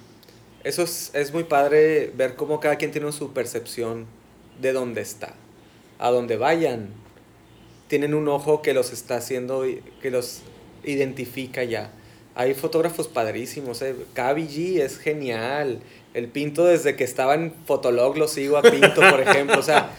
eso 0.62 0.82
es, 0.82 1.10
es 1.14 1.32
muy 1.32 1.44
padre 1.44 2.12
ver 2.16 2.36
cómo 2.36 2.60
cada 2.60 2.76
quien 2.76 2.92
tiene 2.92 3.10
su 3.12 3.32
percepción 3.32 4.06
de 4.60 4.72
dónde 4.72 5.00
está. 5.00 5.34
A 6.04 6.10
dónde 6.10 6.36
vayan, 6.36 6.90
tienen 7.88 8.12
un 8.12 8.28
ojo 8.28 8.60
que 8.60 8.74
los 8.74 8.92
está 8.92 9.16
haciendo, 9.16 9.64
que 10.02 10.10
los 10.10 10.42
identifica 10.84 11.64
ya. 11.64 11.92
Hay 12.34 12.52
fotógrafos 12.52 13.08
padrísimos, 13.08 13.80
¿eh? 13.80 13.94
G 14.14 14.82
es 14.82 14.98
genial. 14.98 15.80
El 16.12 16.28
Pinto 16.28 16.66
desde 16.66 16.94
que 16.94 17.04
estaba 17.04 17.34
en 17.34 17.54
Fotolog 17.64 18.18
lo 18.18 18.28
sigo 18.28 18.58
a 18.58 18.62
Pinto, 18.62 19.00
por 19.08 19.18
ejemplo. 19.20 19.58
O 19.58 19.62
sea, 19.62 19.92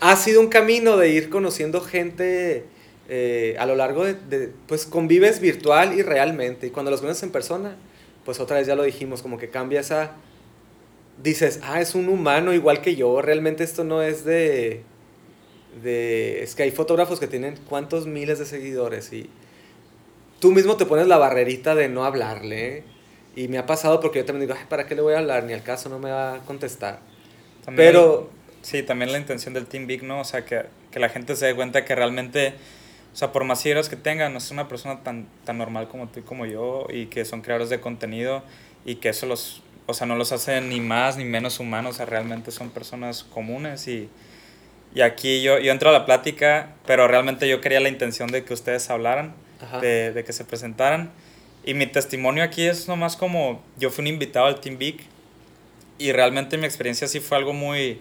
ha 0.00 0.16
sido 0.16 0.40
un 0.40 0.48
camino 0.48 0.96
de 0.96 1.10
ir 1.10 1.28
conociendo 1.28 1.82
gente 1.82 2.64
eh, 3.10 3.54
a 3.58 3.66
lo 3.66 3.76
largo 3.76 4.06
de, 4.06 4.14
de, 4.14 4.50
pues 4.66 4.86
convives 4.86 5.40
virtual 5.40 5.92
y 5.92 6.00
realmente. 6.00 6.68
Y 6.68 6.70
cuando 6.70 6.90
los 6.90 7.02
conoces 7.02 7.22
en 7.24 7.32
persona, 7.32 7.76
pues 8.24 8.40
otra 8.40 8.56
vez 8.56 8.66
ya 8.66 8.76
lo 8.76 8.82
dijimos, 8.82 9.20
como 9.20 9.36
que 9.36 9.50
cambia 9.50 9.80
esa... 9.80 10.12
Dices, 11.22 11.60
ah, 11.62 11.82
es 11.82 11.94
un 11.94 12.08
humano 12.08 12.54
igual 12.54 12.80
que 12.80 12.96
yo, 12.96 13.20
realmente 13.20 13.62
esto 13.62 13.84
no 13.84 14.00
es 14.00 14.24
de... 14.24 14.84
de 15.82 16.42
es 16.42 16.54
que 16.54 16.64
hay 16.64 16.70
fotógrafos 16.70 17.20
que 17.20 17.26
tienen 17.26 17.56
cuántos 17.68 18.06
miles 18.06 18.38
de 18.38 18.46
seguidores 18.46 19.12
y 19.12 19.30
tú 20.40 20.52
mismo 20.52 20.76
te 20.76 20.86
pones 20.86 21.06
la 21.06 21.18
barrerita 21.18 21.74
de 21.74 21.88
no 21.88 22.04
hablarle. 22.04 22.84
Y 23.36 23.46
me 23.46 23.58
ha 23.58 23.66
pasado 23.66 24.00
porque 24.00 24.18
yo 24.18 24.24
también 24.24 24.48
digo, 24.48 24.58
Ay, 24.58 24.66
¿para 24.68 24.86
qué 24.86 24.96
le 24.96 25.02
voy 25.02 25.14
a 25.14 25.18
hablar? 25.18 25.44
Ni 25.44 25.52
al 25.52 25.62
caso 25.62 25.88
no 25.88 25.98
me 25.98 26.10
va 26.10 26.34
a 26.34 26.38
contestar. 26.40 26.98
También 27.64 27.88
Pero... 27.92 28.30
Sí, 28.62 28.82
también 28.82 29.10
la 29.10 29.18
intención 29.18 29.54
del 29.54 29.66
Team 29.66 29.86
Big, 29.86 30.02
¿no? 30.02 30.20
O 30.20 30.24
sea, 30.24 30.44
que, 30.44 30.64
que 30.90 30.98
la 30.98 31.08
gente 31.08 31.34
se 31.34 31.46
dé 31.46 31.54
cuenta 31.54 31.84
que 31.86 31.94
realmente, 31.94 32.54
o 33.14 33.16
sea, 33.16 33.32
por 33.32 33.44
más 33.44 33.60
seguidores 33.60 33.88
que 33.88 33.96
tengan, 33.96 34.32
no 34.32 34.38
es 34.38 34.50
una 34.50 34.68
persona 34.68 35.02
tan, 35.02 35.28
tan 35.44 35.56
normal 35.56 35.88
como 35.88 36.08
tú 36.08 36.20
y 36.20 36.22
como 36.22 36.44
yo, 36.44 36.86
y 36.90 37.06
que 37.06 37.24
son 37.24 37.40
creadores 37.40 37.70
de 37.70 37.80
contenido, 37.80 38.42
y 38.84 38.96
que 38.96 39.08
eso 39.08 39.24
los, 39.24 39.62
o 39.86 39.94
sea, 39.94 40.06
no 40.06 40.14
los 40.14 40.32
hace 40.32 40.60
ni 40.60 40.78
más 40.78 41.16
ni 41.16 41.24
menos 41.24 41.58
humanos, 41.58 41.94
o 41.94 41.96
sea, 41.96 42.04
realmente 42.04 42.50
son 42.50 42.68
personas 42.68 43.24
comunes, 43.24 43.88
y, 43.88 44.10
y 44.94 45.00
aquí 45.02 45.42
yo, 45.42 45.58
yo 45.58 45.72
entro 45.72 45.90
a 45.90 45.92
la 45.92 46.04
plática, 46.06 46.70
pero 46.86 47.06
realmente 47.08 47.48
yo 47.48 47.60
quería 47.60 47.80
la 47.80 47.88
intención 47.88 48.30
de 48.30 48.44
que 48.44 48.54
ustedes 48.54 48.90
hablaran, 48.90 49.34
de, 49.80 50.12
de 50.12 50.24
que 50.24 50.32
se 50.32 50.44
presentaran, 50.44 51.10
y 51.64 51.74
mi 51.74 51.86
testimonio 51.86 52.42
aquí 52.42 52.64
es 52.66 52.88
nomás 52.88 53.16
como, 53.16 53.62
yo 53.78 53.90
fui 53.90 54.02
un 54.02 54.06
invitado 54.08 54.46
al 54.46 54.60
Team 54.60 54.78
Big, 54.78 55.00
y 55.98 56.12
realmente 56.12 56.56
mi 56.56 56.64
experiencia 56.64 57.06
sí 57.08 57.20
fue 57.20 57.36
algo 57.36 57.52
muy 57.52 58.00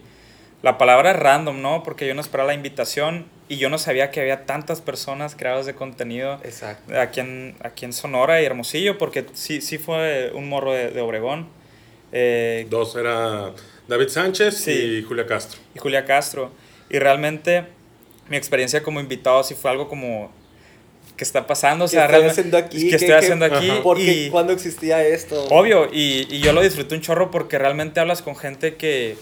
la 0.61 0.77
palabra 0.77 1.11
es 1.11 1.17
random, 1.17 1.61
¿no? 1.61 1.83
Porque 1.83 2.05
yo 2.05 2.13
no 2.13 2.19
esperaba 2.19 2.47
la 2.47 2.53
invitación 2.53 3.25
y 3.47 3.55
yo 3.57 3.69
no 3.69 3.77
sabía 3.77 4.11
que 4.11 4.19
había 4.19 4.45
tantas 4.45 4.81
personas 4.81 5.33
creadoras 5.35 5.65
de 5.65 5.73
contenido 5.73 6.37
Exacto. 6.43 6.99
aquí 6.99 7.21
en, 7.21 7.55
aquí 7.63 7.85
en 7.85 7.93
Sonora 7.93 8.41
y 8.41 8.45
Hermosillo, 8.45 8.97
porque 8.97 9.25
sí, 9.33 9.61
sí 9.61 9.77
fue 9.77 10.31
un 10.33 10.49
morro 10.49 10.73
de, 10.73 10.91
de 10.91 10.99
Obregón. 10.99 11.47
Eh, 12.11 12.67
Dos 12.69 12.95
era 12.97 13.53
David 13.87 14.09
Sánchez 14.09 14.57
Sí. 14.57 14.71
y 14.71 15.03
Julia 15.03 15.25
Castro. 15.25 15.59
y 15.73 15.79
Julia 15.79 16.03
Castro. 16.03 16.51
Y 16.89 16.99
realmente 16.99 17.65
mi 18.29 18.37
experiencia 18.37 18.81
como 18.83 18.99
invitado 18.99 19.43
sí 19.43 19.55
fue 19.55 19.71
algo 19.71 19.87
como 19.87 20.31
que 21.17 21.23
está 21.23 21.45
pasando. 21.47 21.85
O 21.85 21.87
¿Qué 21.87 21.91
sea, 21.91 22.01
estoy 22.05 22.11
realmente- 22.21 22.31
haciendo 22.41 22.57
aquí? 22.57 22.77
que 22.77 22.89
¿Qué- 22.89 22.95
estoy 22.95 23.07
qué- 23.09 23.13
haciendo 23.15 23.45
aquí. 23.45 23.69
Ajá. 23.69 23.83
Porque 23.83 24.03
y- 24.25 24.29
cuando 24.29 24.53
existía 24.53 25.03
esto. 25.05 25.45
Obvio, 25.49 25.89
y, 25.91 26.27
y 26.33 26.39
yo 26.39 26.53
lo 26.53 26.61
disfruté 26.61 26.95
un 26.95 27.01
chorro 27.01 27.29
porque 27.31 27.57
realmente 27.57 27.99
hablas 27.99 28.21
con 28.21 28.35
gente 28.35 28.75
que, 28.75 29.17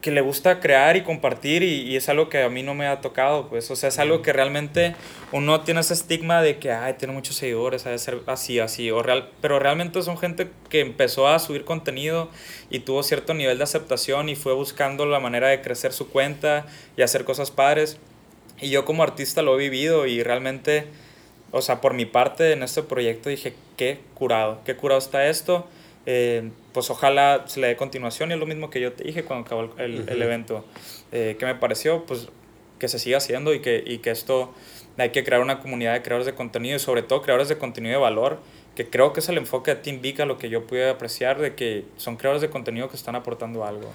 que 0.00 0.10
le 0.10 0.22
gusta 0.22 0.60
crear 0.60 0.96
y 0.96 1.02
compartir 1.02 1.62
y, 1.62 1.82
y 1.82 1.96
es 1.96 2.08
algo 2.08 2.28
que 2.28 2.42
a 2.42 2.48
mí 2.48 2.62
no 2.62 2.74
me 2.74 2.86
ha 2.86 3.00
tocado, 3.00 3.48
pues, 3.48 3.70
o 3.70 3.76
sea, 3.76 3.90
es 3.90 3.98
algo 3.98 4.22
que 4.22 4.32
realmente 4.32 4.94
uno 5.32 5.60
tiene 5.60 5.80
ese 5.80 5.92
estigma 5.94 6.40
de 6.42 6.58
que, 6.58 6.72
ay, 6.72 6.94
tiene 6.94 7.12
muchos 7.12 7.36
seguidores, 7.36 7.86
ha 7.86 7.90
de 7.90 7.98
ser 7.98 8.20
así, 8.26 8.58
así, 8.60 8.90
o 8.90 9.02
real, 9.02 9.28
pero 9.42 9.58
realmente 9.58 10.00
son 10.02 10.16
gente 10.16 10.48
que 10.70 10.80
empezó 10.80 11.28
a 11.28 11.38
subir 11.38 11.64
contenido 11.64 12.30
y 12.70 12.80
tuvo 12.80 13.02
cierto 13.02 13.34
nivel 13.34 13.58
de 13.58 13.64
aceptación 13.64 14.28
y 14.30 14.36
fue 14.36 14.54
buscando 14.54 15.04
la 15.04 15.20
manera 15.20 15.48
de 15.48 15.60
crecer 15.60 15.92
su 15.92 16.08
cuenta 16.08 16.66
y 16.96 17.02
hacer 17.02 17.24
cosas 17.24 17.50
padres. 17.50 17.98
Y 18.60 18.70
yo 18.70 18.84
como 18.84 19.02
artista 19.02 19.42
lo 19.42 19.54
he 19.54 19.58
vivido 19.58 20.06
y 20.06 20.22
realmente, 20.22 20.86
o 21.50 21.62
sea, 21.62 21.80
por 21.80 21.94
mi 21.94 22.06
parte 22.06 22.52
en 22.52 22.62
este 22.62 22.82
proyecto 22.82 23.28
dije, 23.28 23.54
qué 23.76 24.00
curado, 24.14 24.60
qué 24.64 24.76
curado 24.76 24.98
está 24.98 25.26
esto. 25.26 25.66
Eh, 26.06 26.50
pues 26.72 26.88
ojalá 26.90 27.44
se 27.46 27.60
le 27.60 27.68
dé 27.68 27.76
continuación 27.76 28.30
y 28.30 28.34
es 28.34 28.40
lo 28.40 28.46
mismo 28.46 28.70
que 28.70 28.80
yo 28.80 28.92
te 28.92 29.04
dije 29.04 29.22
cuando 29.24 29.44
acabó 29.46 29.70
el, 29.78 30.04
el- 30.08 30.22
evento. 30.22 30.64
Eh, 31.12 31.36
que 31.38 31.44
me 31.46 31.54
pareció, 31.54 32.04
pues, 32.06 32.28
que 32.78 32.88
se 32.88 32.98
siga 32.98 33.18
haciendo 33.18 33.52
y 33.52 33.60
que, 33.60 33.82
y 33.86 33.98
que 33.98 34.10
esto 34.10 34.52
hay 34.96 35.10
que 35.10 35.24
crear 35.24 35.40
una 35.42 35.60
comunidad 35.60 35.92
de 35.94 36.02
creadores 36.02 36.26
de 36.26 36.34
contenido 36.34 36.76
y 36.76 36.78
sobre 36.78 37.02
todo 37.02 37.22
creadores 37.22 37.48
de 37.48 37.58
contenido 37.58 37.94
de 37.94 38.00
valor, 38.00 38.38
que 38.74 38.88
creo 38.88 39.12
que 39.12 39.20
es 39.20 39.28
el 39.28 39.36
enfoque 39.38 39.74
de 39.74 39.80
Team 39.82 40.00
Vic 40.00 40.20
a 40.20 40.24
lo 40.26 40.38
que 40.38 40.48
yo 40.48 40.66
pude 40.66 40.88
apreciar 40.88 41.38
de 41.40 41.54
que 41.54 41.84
son 41.96 42.16
creadores 42.16 42.40
de 42.42 42.48
contenido 42.50 42.88
que 42.88 42.96
están 42.96 43.14
aportando 43.16 43.64
algo. 43.64 43.92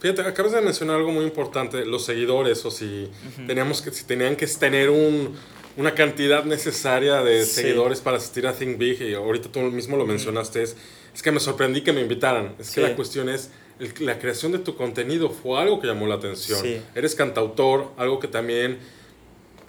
Fíjate, 0.00 0.22
acabas 0.22 0.52
de 0.52 0.60
mencionar 0.60 0.96
algo 0.96 1.10
muy 1.10 1.24
importante, 1.24 1.84
los 1.84 2.04
seguidores, 2.04 2.64
o 2.64 2.70
si 2.70 3.10
teníamos 3.48 3.82
que, 3.82 3.90
si 3.90 4.04
tenían 4.04 4.36
que 4.36 4.46
tener 4.46 4.90
un, 4.90 5.34
una 5.76 5.94
cantidad 5.94 6.44
necesaria 6.44 7.22
de 7.22 7.44
Sí. 7.44 7.62
seguidores 7.62 8.00
para 8.00 8.18
asistir 8.18 8.46
a 8.46 8.52
Think 8.52 8.78
Big, 8.78 9.02
y 9.02 9.14
ahorita 9.14 9.48
tú 9.50 9.58
mismo 9.60 9.96
lo 9.96 10.06
mencionaste, 10.06 10.62
es, 10.62 10.76
es 11.14 11.22
que 11.22 11.32
me 11.32 11.40
sorprendí 11.40 11.80
que 11.82 11.92
me 11.92 12.00
invitaran. 12.00 12.54
Es 12.58 12.68
que 12.70 12.80
Sí. 12.80 12.80
la 12.82 12.94
cuestión 12.96 13.28
es, 13.28 13.50
el- 13.80 13.92
la 14.06 14.18
creación 14.18 14.52
de 14.52 14.58
tu 14.58 14.74
contenido 14.76 15.30
fue 15.30 15.60
algo 15.60 15.80
que 15.80 15.86
llamó 15.86 16.06
la 16.06 16.16
atención. 16.16 16.60
Sí. 16.60 16.80
Eres 16.94 17.14
cantautor, 17.14 17.92
algo 17.96 18.18
que 18.20 18.28
también 18.28 18.78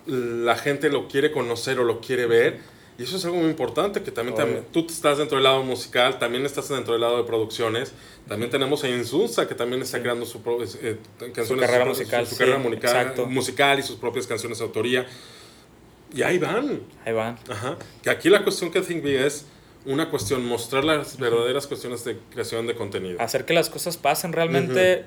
la 0.05 0.55
gente 0.55 0.89
lo 0.89 1.07
quiere 1.07 1.31
conocer 1.31 1.79
o 1.79 1.83
lo 1.83 2.01
quiere 2.01 2.25
ver. 2.25 2.59
Y 2.97 3.03
eso 3.03 3.15
es 3.15 3.23
algo 3.23 3.37
muy 3.37 3.49
importante, 3.49 4.01
que 4.01 4.11
también, 4.11 4.35
Obvio. 4.35 4.57
tam- 4.59 4.63
tú 4.73 4.85
estás 4.89 5.17
dentro 5.19 5.37
del 5.37 5.43
lado 5.45 5.63
musical, 5.63 6.19
también 6.19 6.45
estás 6.45 6.67
dentro 6.67 6.91
del 6.93 7.01
lado 7.01 7.17
de 7.17 7.23
producciones. 7.23 7.93
También 8.27 8.51
tenemos 8.51 8.83
a 8.83 8.89
Insunza, 8.89 9.47
que 9.47 9.55
también 9.55 9.81
está 9.81 9.97
Sí. 9.97 10.03
creando 10.03 10.25
su, 10.25 10.39
eh, 10.81 10.97
canciones, 11.33 11.65
carrera 11.65 11.85
su- 11.85 11.89
musical, 11.91 12.25
su 12.27 12.33
sí, 12.33 12.39
carrera 12.39 12.57
musical, 12.59 13.13
musical 13.29 13.79
y 13.79 13.83
sus 13.83 13.95
propias 13.95 14.27
canciones 14.27 14.57
de 14.57 14.65
autoría. 14.65 15.07
Y 16.13 16.23
ahí 16.23 16.39
van. 16.39 16.81
Ahí 17.05 17.13
van. 17.13 17.37
Ajá. 17.47 17.77
Que 18.03 18.09
aquí 18.09 18.29
la 18.29 18.43
cuestión 18.43 18.69
que 18.69 18.81
Think 18.81 19.01
Big 19.03 19.15
es 19.15 19.45
una 19.85 20.09
cuestión, 20.09 20.45
mostrar 20.45 20.83
las 20.83 21.17
verdaderas 21.17 21.67
cuestiones 21.67 22.03
de 22.03 22.17
creación 22.31 22.67
de 22.67 22.75
contenido. 22.75 23.21
hacer 23.21 23.45
que 23.45 23.53
las 23.53 23.69
cosas 23.69 23.97
pasen 23.97 24.33
realmente 24.33 25.05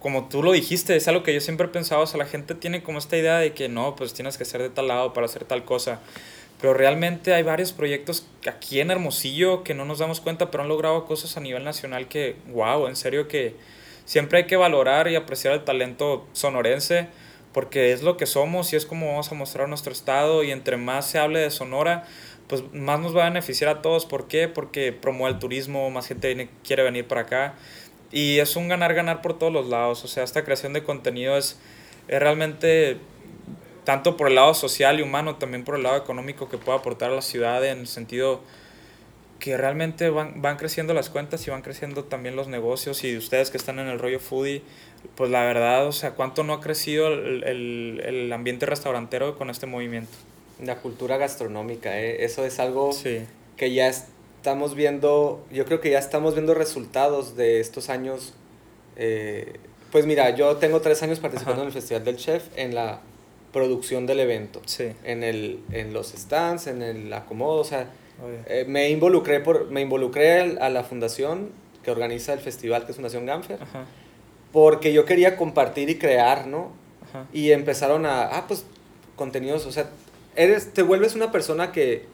como 0.00 0.28
tú 0.28 0.42
lo 0.42 0.52
dijiste 0.52 0.96
es 0.96 1.06
algo 1.08 1.22
que 1.22 1.34
yo 1.34 1.40
siempre 1.40 1.66
he 1.66 1.68
pensado 1.68 2.02
o 2.02 2.06
sea 2.06 2.18
la 2.18 2.26
gente 2.26 2.54
tiene 2.54 2.82
como 2.82 2.98
esta 2.98 3.16
idea 3.16 3.38
de 3.38 3.52
que 3.52 3.68
no 3.68 3.94
pues 3.96 4.14
tienes 4.14 4.38
que 4.38 4.44
ser 4.44 4.62
de 4.62 4.70
tal 4.70 4.88
lado 4.88 5.12
para 5.12 5.26
hacer 5.26 5.44
tal 5.44 5.64
cosa 5.64 6.00
pero 6.60 6.74
realmente 6.74 7.34
hay 7.34 7.42
varios 7.42 7.72
proyectos 7.72 8.26
aquí 8.46 8.80
en 8.80 8.90
Hermosillo 8.90 9.62
que 9.62 9.74
no 9.74 9.84
nos 9.84 9.98
damos 9.98 10.20
cuenta 10.20 10.50
pero 10.50 10.62
han 10.62 10.68
logrado 10.68 11.04
cosas 11.04 11.36
a 11.36 11.40
nivel 11.40 11.64
nacional 11.64 12.08
que 12.08 12.36
wow 12.48 12.88
en 12.88 12.96
serio 12.96 13.28
que 13.28 13.54
siempre 14.06 14.38
hay 14.38 14.46
que 14.46 14.56
valorar 14.56 15.06
y 15.08 15.16
apreciar 15.16 15.54
el 15.54 15.64
talento 15.64 16.26
sonorense 16.32 17.08
porque 17.52 17.92
es 17.92 18.02
lo 18.02 18.16
que 18.16 18.26
somos 18.26 18.72
y 18.72 18.76
es 18.76 18.86
como 18.86 19.08
vamos 19.08 19.30
a 19.30 19.34
mostrar 19.34 19.68
nuestro 19.68 19.92
estado 19.92 20.44
y 20.44 20.50
entre 20.50 20.76
más 20.76 21.06
se 21.06 21.18
hable 21.18 21.40
de 21.40 21.50
Sonora 21.50 22.06
pues 22.50 22.64
más 22.72 22.98
nos 22.98 23.16
va 23.16 23.22
a 23.22 23.28
beneficiar 23.28 23.70
a 23.70 23.80
todos. 23.80 24.06
¿Por 24.06 24.26
qué? 24.26 24.48
Porque 24.48 24.92
promueve 24.92 25.34
el 25.34 25.38
turismo, 25.38 25.88
más 25.90 26.08
gente 26.08 26.48
quiere 26.64 26.82
venir 26.82 27.06
para 27.06 27.20
acá. 27.20 27.54
Y 28.10 28.40
es 28.40 28.56
un 28.56 28.66
ganar-ganar 28.66 29.22
por 29.22 29.38
todos 29.38 29.52
los 29.52 29.68
lados. 29.68 30.04
O 30.04 30.08
sea, 30.08 30.24
esta 30.24 30.44
creación 30.44 30.72
de 30.72 30.82
contenido 30.82 31.38
es, 31.38 31.60
es 32.08 32.18
realmente 32.18 32.98
tanto 33.84 34.16
por 34.16 34.26
el 34.26 34.34
lado 34.34 34.52
social 34.54 34.98
y 34.98 35.02
humano, 35.02 35.36
también 35.36 35.62
por 35.62 35.76
el 35.76 35.84
lado 35.84 35.96
económico 35.96 36.48
que 36.48 36.58
puede 36.58 36.76
aportar 36.76 37.12
a 37.12 37.14
la 37.14 37.22
ciudad 37.22 37.64
en 37.64 37.78
el 37.78 37.86
sentido 37.86 38.40
que 39.38 39.56
realmente 39.56 40.10
van, 40.10 40.42
van 40.42 40.56
creciendo 40.56 40.92
las 40.92 41.08
cuentas 41.08 41.46
y 41.46 41.50
van 41.50 41.62
creciendo 41.62 42.02
también 42.04 42.34
los 42.34 42.48
negocios 42.48 43.04
y 43.04 43.16
ustedes 43.16 43.50
que 43.50 43.56
están 43.56 43.78
en 43.78 43.86
el 43.86 43.98
rollo 44.00 44.18
foodie, 44.18 44.62
pues 45.14 45.30
la 45.30 45.44
verdad, 45.44 45.86
o 45.86 45.92
sea, 45.92 46.10
¿cuánto 46.10 46.42
no 46.42 46.52
ha 46.52 46.60
crecido 46.60 47.08
el, 47.08 47.44
el, 47.44 48.02
el 48.04 48.32
ambiente 48.32 48.66
restaurantero 48.66 49.38
con 49.38 49.48
este 49.48 49.66
movimiento? 49.66 50.12
La 50.64 50.76
cultura 50.76 51.16
gastronómica, 51.16 51.98
¿eh? 52.00 52.24
eso 52.24 52.44
es 52.44 52.58
algo 52.60 52.92
Sí, 52.92 53.20
que 53.56 53.72
ya 53.72 53.88
estamos 53.88 54.74
viendo, 54.74 55.44
yo 55.50 55.64
creo 55.64 55.80
que 55.80 55.90
ya 55.90 55.98
estamos 55.98 56.34
viendo 56.34 56.54
resultados 56.54 57.36
de 57.36 57.60
estos 57.60 57.88
años. 57.90 58.34
eh, 58.96 59.54
pues 59.92 60.06
mira, 60.06 60.30
yo 60.36 60.56
tengo 60.58 60.80
tres 60.80 61.02
años 61.02 61.18
participando 61.18 61.62
Ajá. 61.62 61.62
en 61.62 61.66
el 61.68 61.72
Festival 61.72 62.04
del 62.04 62.16
Chef 62.16 62.44
en 62.56 62.74
la 62.76 63.00
producción 63.52 64.06
del 64.06 64.20
evento, 64.20 64.62
sí. 64.64 64.92
en, 65.02 65.24
el, 65.24 65.58
en 65.72 65.92
los 65.92 66.12
stands, 66.12 66.68
en 66.68 66.80
el 66.82 67.12
acomodo, 67.12 67.60
o 67.60 67.64
sea, 67.64 67.90
Oye. 68.24 68.38
eh, 68.46 68.64
me 68.68 68.88
involucré, 68.90 69.40
por, 69.40 69.68
me 69.70 69.80
involucré 69.80 70.58
a 70.60 70.68
la 70.68 70.84
fundación 70.84 71.50
que 71.82 71.90
organiza 71.90 72.32
el 72.34 72.38
festival, 72.38 72.84
que 72.84 72.92
es 72.92 72.96
Fundación 72.96 73.26
Ganfer, 73.26 73.60
Ajá, 73.60 73.86
porque 74.52 74.92
yo 74.92 75.04
quería 75.04 75.36
compartir 75.36 75.90
y 75.90 75.98
crear, 75.98 76.46
¿no? 76.46 76.70
ajá. 77.08 77.26
Y 77.32 77.50
empezaron 77.50 78.06
a, 78.06 78.22
ah, 78.36 78.44
pues, 78.46 78.64
contenidos, 79.16 79.66
o 79.66 79.72
sea, 79.72 79.90
eres, 80.36 80.72
te 80.72 80.82
vuelves 80.82 81.14
una 81.14 81.32
persona 81.32 81.72
que 81.72 82.04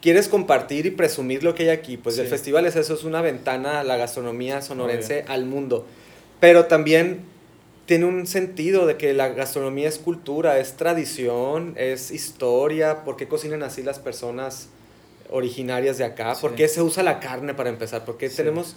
quieres 0.00 0.28
compartir 0.28 0.86
y 0.86 0.90
presumir 0.90 1.44
lo 1.44 1.54
que 1.54 1.64
hay 1.64 1.68
aquí. 1.70 1.96
Pues 1.96 2.16
el 2.18 2.26
Sí. 2.26 2.30
festival 2.30 2.66
es 2.66 2.76
eso, 2.76 2.94
es 2.94 3.04
una 3.04 3.20
ventana 3.20 3.80
a 3.80 3.84
la 3.84 3.96
gastronomía 3.96 4.62
sonorense 4.62 5.24
al 5.28 5.44
mundo. 5.44 5.86
Pero 6.40 6.66
también 6.66 7.20
tiene 7.86 8.06
un 8.06 8.26
sentido 8.26 8.86
de 8.86 8.96
que 8.96 9.12
la 9.12 9.28
gastronomía 9.28 9.88
es 9.88 9.98
cultura, 9.98 10.58
es 10.58 10.76
tradición, 10.76 11.74
es 11.76 12.10
historia, 12.12 13.04
por 13.04 13.16
qué 13.16 13.28
cocinan 13.28 13.62
así 13.62 13.82
las 13.82 13.98
personas 13.98 14.68
originarias 15.28 15.98
de 15.98 16.04
acá, 16.04 16.34
por 16.40 16.50
Sí. 16.52 16.56
qué 16.56 16.68
se 16.68 16.82
usa 16.82 17.02
la 17.02 17.20
carne 17.20 17.52
para 17.54 17.68
empezar, 17.68 18.04
por 18.04 18.16
qué 18.16 18.30
Sí. 18.30 18.36
tenemos 18.36 18.76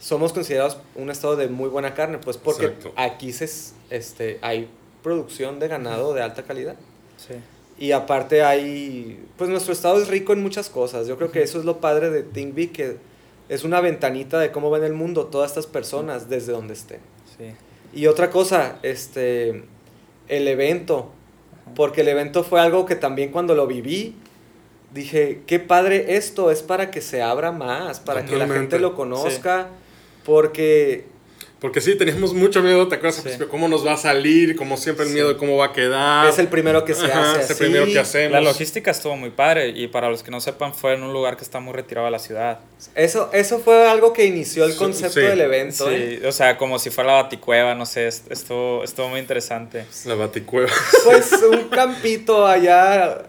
somos 0.00 0.32
considerados 0.32 0.76
un 0.96 1.08
estado 1.08 1.36
de 1.36 1.48
muy 1.48 1.68
buena 1.68 1.94
carne, 1.94 2.18
pues 2.18 2.36
porque 2.36 2.66
Exacto. 2.66 2.92
aquí 2.96 3.32
se, 3.32 3.44
es- 3.46 3.74
este, 3.90 4.38
hay 4.42 4.68
producción 5.02 5.60
de 5.60 5.68
ganado 5.68 6.12
de 6.14 6.20
alta 6.22 6.42
calidad. 6.42 6.74
Sí, 7.16 7.34
Y 7.78 7.92
aparte 7.92 8.42
hay, 8.42 9.24
pues 9.36 9.50
nuestro 9.50 9.72
estado 9.72 10.00
es 10.00 10.08
rico 10.08 10.32
en 10.32 10.42
muchas 10.42 10.68
cosas. 10.68 11.06
Yo 11.06 11.16
creo 11.16 11.32
que 11.32 11.42
eso 11.42 11.58
es 11.58 11.64
lo 11.64 11.80
padre 11.80 12.10
de 12.10 12.22
Think 12.22 12.54
Big, 12.54 12.72
que 12.72 12.96
es 13.48 13.64
una 13.64 13.80
ventanita 13.80 14.38
de 14.38 14.52
cómo 14.52 14.70
ven 14.70 14.84
el 14.84 14.94
mundo 14.94 15.26
todas 15.26 15.50
estas 15.50 15.66
personas 15.66 16.28
desde 16.28 16.52
donde 16.52 16.74
estén. 16.74 17.00
sí. 17.36 17.54
Y 17.92 18.08
otra 18.08 18.28
cosa, 18.28 18.78
este, 18.82 19.62
el 20.26 20.48
evento, 20.48 21.12
porque 21.76 22.00
el 22.00 22.08
evento 22.08 22.42
fue 22.42 22.60
algo 22.60 22.86
que 22.86 22.96
también 22.96 23.30
cuando 23.30 23.54
lo 23.54 23.68
viví, 23.68 24.16
dije, 24.92 25.42
qué 25.46 25.60
padre 25.60 26.16
esto, 26.16 26.50
es 26.50 26.62
para 26.62 26.90
que 26.90 27.00
se 27.00 27.22
abra 27.22 27.52
más, 27.52 28.00
para 28.00 28.24
que 28.24 28.36
la 28.36 28.48
gente 28.48 28.80
lo 28.80 28.96
conozca, 28.96 29.68
porque 30.24 31.06
Porque 31.64 31.80
sí, 31.80 31.94
teníamos 31.96 32.34
mucho 32.34 32.60
miedo, 32.60 32.86
¿te 32.88 32.96
acuerdas? 32.96 33.14
Sí. 33.14 33.20
al 33.20 33.24
principio? 33.24 33.48
¿Cómo 33.48 33.68
nos 33.68 33.86
va 33.86 33.94
a 33.94 33.96
salir? 33.96 34.54
Como 34.54 34.76
siempre, 34.76 35.06
el 35.06 35.12
miedo 35.12 35.28
de 35.28 35.38
cómo 35.38 35.56
va 35.56 35.64
a 35.64 35.72
quedar. 35.72 36.28
es 36.28 36.38
el 36.38 36.48
primero 36.48 36.84
que 36.84 36.94
se 36.94 37.06
Ajá, 37.06 37.30
hace 37.32 37.40
es 37.40 37.50
el 37.52 37.56
primero 37.56 37.86
que 37.86 37.98
hacemos. 37.98 38.32
La 38.32 38.42
logística 38.42 38.90
estuvo 38.90 39.16
muy 39.16 39.30
padre 39.30 39.70
y 39.70 39.86
para 39.88 40.10
los 40.10 40.22
que 40.22 40.30
no 40.30 40.42
sepan 40.42 40.74
fue 40.74 40.92
en 40.92 41.02
un 41.02 41.14
lugar 41.14 41.38
que 41.38 41.42
está 41.42 41.60
muy 41.60 41.72
retirado 41.72 42.04
de 42.04 42.10
la 42.10 42.18
ciudad. 42.18 42.58
Eso, 42.94 43.30
eso 43.32 43.60
fue 43.60 43.88
algo 43.88 44.12
que 44.12 44.26
inició 44.26 44.66
el 44.66 44.76
concepto 44.76 45.20
sí. 45.20 45.26
del 45.26 45.40
evento. 45.40 45.90
¿eh? 45.90 46.18
Sí, 46.20 46.26
o 46.26 46.32
sea, 46.32 46.58
como 46.58 46.78
si 46.78 46.90
fuera 46.90 47.12
la 47.16 47.22
baticueva, 47.22 47.74
no 47.74 47.86
sé, 47.86 48.08
est- 48.08 48.30
estuvo, 48.30 48.84
estuvo 48.84 49.08
muy 49.08 49.20
interesante. 49.20 49.86
La 50.04 50.16
baticueva. 50.16 50.68
Pues 51.06 51.32
un 51.50 51.68
campito 51.70 52.46
allá. 52.46 53.22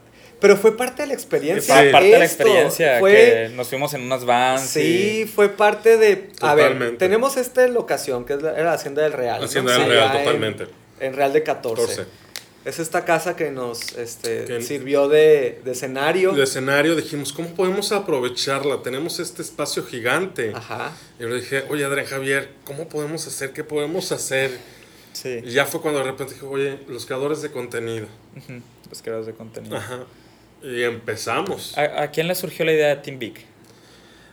Pero 0.48 0.58
fue 0.58 0.78
parte 0.78 1.02
de 1.02 1.08
la 1.08 1.14
experiencia. 1.16 1.74
Fue 1.76 1.90
parte 1.92 2.08
de 2.10 2.20
la 2.20 2.26
experiencia, 2.26 3.00
Fue, 3.00 3.12
que 3.14 3.50
nos 3.56 3.68
fuimos 3.68 3.94
en 3.96 4.02
unas 4.04 4.26
vans. 4.26 4.62
sí, 4.62 5.22
y- 5.24 5.26
fue 5.26 5.50
parte 5.50 5.98
de. 5.98 6.30
A 6.42 6.54
ver, 6.54 6.66
Totalmente. 6.68 6.98
tenemos 6.98 7.36
esta 7.38 7.68
locación 7.68 8.26
que 8.26 8.34
es 8.34 8.42
la, 8.42 8.52
era 8.52 8.66
la 8.66 8.74
Hacienda 8.74 9.02
del 9.02 9.14
Real. 9.14 9.40
¿no? 9.40 9.46
Hacienda 9.46 9.74
del 9.74 9.84
Sí, 9.84 9.90
Real, 9.90 10.12
totalmente. 10.12 10.68
En, 11.00 11.14
Real 11.14 11.34
de 11.34 11.42
14. 11.44 11.82
14. 11.82 12.06
Es 12.66 12.80
esta 12.80 13.06
casa 13.06 13.36
que 13.36 13.52
nos 13.52 13.94
este, 13.94 14.46
Que- 14.46 14.62
sirvió 14.62 15.08
de, 15.08 15.62
de 15.66 15.72
escenario. 15.72 16.32
De 16.32 16.44
escenario 16.44 16.96
dijimos, 16.96 17.32
¿cómo 17.34 17.50
podemos 17.56 17.92
aprovecharla? 17.92 18.82
Tenemos 18.84 19.20
este 19.20 19.42
espacio 19.42 19.84
gigante. 19.86 20.52
Ajá. 20.56 20.92
Y 21.20 21.24
yo 21.24 21.30
le 21.30 21.36
dije, 21.42 21.64
oye, 21.70 21.86
Adrián 21.86 22.06
Javier, 22.08 22.50
¿cómo 22.66 22.88
podemos 22.90 23.26
hacer? 23.28 23.52
¿Qué 23.52 23.64
podemos 23.64 24.12
hacer? 24.12 24.52
Sí, 25.14 25.42
Y 25.46 25.52
ya 25.52 25.66
fue 25.66 25.80
cuando 25.82 26.00
de 26.00 26.06
repente 26.06 26.34
dije, 26.34 26.46
oye, 26.46 26.80
los 26.88 27.06
creadores 27.06 27.42
de 27.42 27.52
contenido. 27.52 28.08
los 28.90 29.02
creadores 29.02 29.28
de 29.28 29.34
contenido. 29.34 29.78
Ajá. 29.78 30.00
Y 30.66 30.82
empezamos. 30.84 31.78
¿A, 31.78 32.04
a 32.04 32.12
quién 32.12 32.28
le 32.28 32.36
surgió 32.36 32.66
la 32.66 32.74
idea 32.74 32.88
de 32.88 32.96
Team 32.98 33.20
Big? 33.20 33.46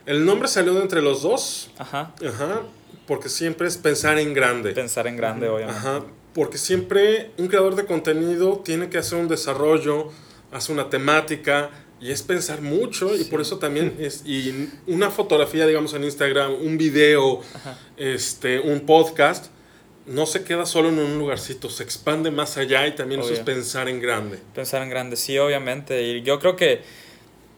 El 0.05 0.25
nombre 0.25 0.47
salió 0.47 0.73
de 0.73 0.81
entre 0.81 1.01
los 1.01 1.21
dos. 1.21 1.69
Ajá, 1.77 2.13
Ajá. 2.27 2.63
Porque 3.07 3.29
siempre 3.29 3.67
es 3.67 3.77
pensar 3.77 4.17
en 4.17 4.33
grande. 4.33 4.71
pensar 4.71 5.07
en 5.07 5.15
grande, 5.17 5.47
obviamente. 5.47 5.79
Ajá. 5.79 6.03
Porque 6.33 6.57
siempre 6.57 7.31
un 7.37 7.47
creador 7.47 7.75
de 7.75 7.85
contenido 7.85 8.61
tiene 8.65 8.89
que 8.89 8.97
hacer 8.97 9.19
un 9.19 9.27
desarrollo, 9.27 10.09
hace 10.51 10.71
una 10.71 10.89
temática 10.89 11.69
y 12.01 12.11
es 12.11 12.23
pensar 12.23 12.61
mucho 12.61 13.15
y 13.15 13.23
por 13.25 13.39
eso 13.39 13.59
también 13.59 13.95
es 13.99 14.25
y 14.25 14.69
una 14.87 15.09
fotografía 15.09 15.65
digamos 15.67 15.93
en 15.93 16.03
Instagram, 16.03 16.53
un 16.53 16.77
video, 16.77 17.41
este, 17.97 18.59
un 18.59 18.81
podcast 18.81 19.47
no 20.05 20.25
se 20.25 20.43
queda 20.43 20.65
solo 20.65 20.89
en 20.89 20.99
un 20.99 21.17
lugarcito, 21.17 21.69
se 21.69 21.83
expande 21.83 22.31
más 22.31 22.57
allá 22.57 22.85
y 22.87 22.95
también 22.95 23.21
eso 23.21 23.31
es 23.31 23.39
Obvio. 23.39 23.55
pensar 23.55 23.87
en 23.87 24.01
grande. 24.01 24.39
Pensar 24.53 24.81
en 24.81 24.89
grande, 24.89 25.15
sí, 25.15 25.37
obviamente. 25.37 26.01
Y 26.03 26.21
yo 26.23 26.39
creo 26.39 26.55
que 26.55 26.81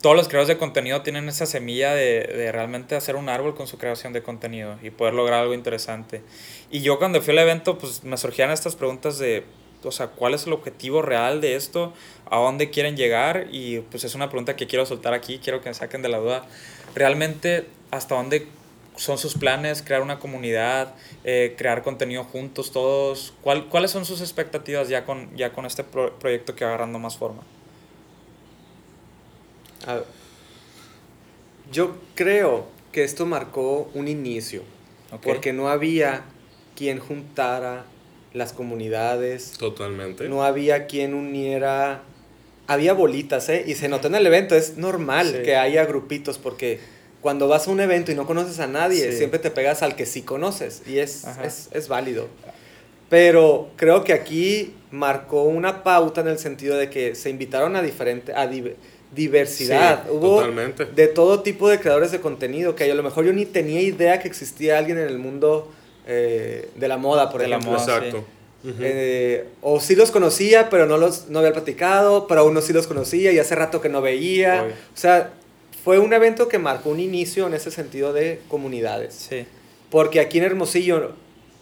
todos 0.02 0.16
los 0.16 0.28
creadores 0.28 0.50
de 0.50 0.58
contenido 0.58 1.02
tienen 1.02 1.28
esa 1.28 1.48
semilla 1.48 1.94
de, 1.96 2.22
de 2.22 2.52
realmente 2.52 2.96
hacer 2.96 3.16
un 3.16 3.30
árbol 3.30 3.56
con 3.56 3.66
su 3.66 3.78
creación 3.80 4.14
de 4.14 4.22
contenido 4.22 4.78
y 4.84 4.92
poder 4.92 5.16
lograr 5.16 5.42
algo 5.42 5.56
interesante. 5.56 6.22
Y 6.70 6.82
yo 6.82 7.00
cuando 7.00 7.22
fui 7.22 7.32
al 7.32 7.40
evento, 7.40 7.78
pues 7.80 8.04
me 8.04 8.18
surgían 8.18 8.52
estas 8.52 8.76
preguntas 8.76 9.18
de, 9.18 9.44
o 9.84 9.92
sea, 9.92 10.08
¿cuál 10.08 10.36
es 10.36 10.46
el 10.46 10.54
objetivo 10.54 11.02
real 11.02 11.42
de 11.42 11.56
esto? 11.56 11.94
¿A 12.30 12.38
dónde 12.38 12.70
quieren 12.70 12.96
llegar? 12.96 13.48
Y 13.52 13.80
pues 13.80 14.04
es 14.04 14.14
una 14.14 14.30
pregunta 14.30 14.56
que 14.56 14.68
quiero 14.68 14.86
soltar 14.86 15.14
aquí, 15.16 15.40
quiero 15.44 15.62
que 15.62 15.70
me 15.70 15.74
saquen 15.76 16.04
de 16.04 16.10
la 16.10 16.20
duda. 16.20 16.46
Realmente, 16.94 17.66
¿hasta 17.90 18.16
dónde 18.16 18.48
son 18.98 19.18
sus 19.18 19.34
planes? 19.36 19.82
¿Crear 19.82 20.02
una 20.02 20.20
comunidad? 20.20 20.94
Eh, 21.24 21.56
¿Crear 21.58 21.84
contenido 21.84 22.24
juntos 22.24 22.72
todos? 22.72 23.34
¿Cuál, 23.42 23.68
¿Cuáles 23.70 23.92
son 23.92 24.06
sus 24.06 24.22
expectativas 24.22 24.90
ya 24.90 25.06
con, 25.06 25.36
ya 25.36 25.52
con 25.54 25.66
este 25.66 25.84
pro- 25.84 26.18
proyecto 26.20 26.56
que 26.56 26.64
va 26.66 26.72
agarrando 26.72 27.00
más 27.00 27.18
forma? 27.18 27.44
A 29.86 29.96
ver. 29.96 30.04
Yo 31.72 31.96
creo 32.16 32.68
que 32.92 33.04
esto 33.04 33.26
marcó 33.26 33.90
un 33.94 34.08
inicio. 34.08 34.64
Porque 35.24 35.54
no 35.54 35.70
había 35.70 36.24
quien 36.76 37.00
juntara 37.00 37.86
las 38.34 38.52
comunidades. 38.54 39.52
Totalmente. 39.58 40.28
No 40.28 40.44
había 40.44 40.88
quien 40.88 41.14
uniera. 41.14 42.04
Había 42.68 42.94
bolitas, 42.94 43.48
¿eh? 43.50 43.64
Y 43.68 43.76
se 43.76 43.88
notó 43.88 44.08
en 44.08 44.16
el 44.16 44.26
evento. 44.26 44.56
Es 44.56 44.76
normal 44.78 45.32
Sí. 45.38 45.44
que 45.44 45.56
haya 45.56 45.86
grupitos 45.86 46.38
porque 46.38 46.80
cuando 47.26 47.48
vas 47.48 47.68
a 47.68 47.72
un 47.72 47.80
evento 47.80 48.12
y 48.12 48.16
no 48.16 48.28
conoces 48.28 48.60
a 48.60 48.68
nadie, 48.68 49.10
Sí. 49.12 49.18
siempre 49.18 49.40
te 49.40 49.50
pegas 49.50 49.82
al 49.82 49.96
que 49.96 50.06
sí 50.06 50.22
conoces. 50.22 50.84
Y 50.86 51.00
es, 51.00 51.24
es, 51.44 51.70
es 51.72 51.88
válido. 51.88 52.28
Pero 53.10 53.70
creo 53.78 54.04
que 54.04 54.14
aquí 54.14 54.76
marcó 54.92 55.42
una 55.42 55.82
pauta 55.84 56.22
en 56.22 56.28
el 56.28 56.38
sentido 56.38 56.78
de 56.78 56.92
que 56.92 57.16
se 57.16 57.32
invitaron 57.32 57.76
a 57.76 57.82
diferente, 57.82 58.32
a 58.32 58.48
div- 58.48 58.76
diversidad. 59.16 60.04
Sí, 60.06 60.12
Hubo 60.12 60.36
totalmente. 60.38 60.86
de 60.86 61.08
todo 61.08 61.40
tipo 61.42 61.68
de 61.68 61.80
creadores 61.80 62.12
de 62.12 62.20
contenido 62.22 62.76
que 62.76 62.84
a 62.92 62.94
lo 62.94 63.02
mejor 63.02 63.26
yo 63.26 63.34
ni 63.34 63.46
tenía 63.48 63.82
idea 63.82 64.20
que 64.20 64.28
existía 64.28 64.78
alguien 64.78 65.00
en 65.00 65.08
el 65.08 65.18
mundo 65.18 65.72
eh, 66.06 66.70
de 66.76 66.88
la 66.88 66.98
moda, 66.98 67.32
por 67.32 67.42
De 67.42 67.48
la 67.48 67.56
ejemplo. 67.58 67.80
moda. 67.80 67.98
Exacto. 67.98 68.24
sí. 68.64 68.70
Ujú. 68.70 68.78
Eh, 68.82 69.46
o 69.64 69.80
sí 69.80 69.96
los 69.96 70.12
conocía, 70.12 70.70
pero 70.70 70.86
no 70.86 71.00
los 71.00 71.28
no 71.30 71.40
había 71.40 71.54
platicado, 71.54 72.28
pero 72.28 72.42
a 72.42 72.44
unos 72.44 72.66
sí 72.66 72.74
los 72.74 72.86
conocía 72.86 73.32
y 73.32 73.40
hace 73.40 73.56
rato 73.56 73.82
que 73.82 73.90
no 73.90 74.02
veía. 74.04 74.68
O 74.94 74.98
sea, 74.98 75.32
fue 75.86 76.00
un 76.00 76.12
evento 76.14 76.48
que 76.50 76.58
marcó 76.60 76.90
un 76.90 77.00
inicio 77.00 77.46
en 77.48 77.54
ese 77.54 77.70
sentido 77.72 78.12
de 78.12 78.42
comunidades. 78.50 79.14
Sí, 79.30 79.46
Porque 79.92 80.20
aquí 80.20 80.40
en 80.40 80.44
Hermosillo, 80.46 81.12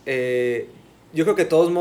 eh, 0.06 0.68
yo 1.12 1.26
creo 1.26 1.36
que 1.36 1.44
todos, 1.46 1.72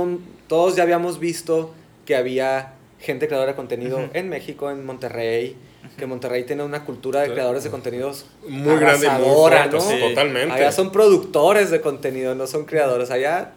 todos 0.48 0.74
ya 0.76 0.82
habíamos 0.82 1.20
visto 1.20 1.72
que 2.04 2.16
había 2.16 2.74
gente 2.98 3.28
creadora 3.28 3.52
de 3.52 3.56
contenido 3.56 4.10
en 4.12 4.28
México, 4.28 4.70
en 4.72 4.84
Monterrey, 4.84 5.56
que 5.96 6.06
Monterrey 6.06 6.42
tiene 6.44 6.64
una 6.64 6.84
cultura 6.84 7.20
de 7.20 7.32
creadores 7.32 7.62
de 7.64 7.70
contenidos 7.70 8.26
muy 8.48 8.76
grande 8.76 9.06
y 9.06 9.10
muy 9.10 9.34
fuerte, 9.34 9.76
¿no? 9.76 9.80
Sí. 9.80 10.00
totalmente. 10.00 10.52
Allá 10.54 10.72
son 10.72 10.90
productores 10.92 11.70
de 11.70 11.80
contenido, 11.80 12.34
no 12.34 12.46
son 12.48 12.64
creadores. 12.64 13.10
Allá 13.12 13.52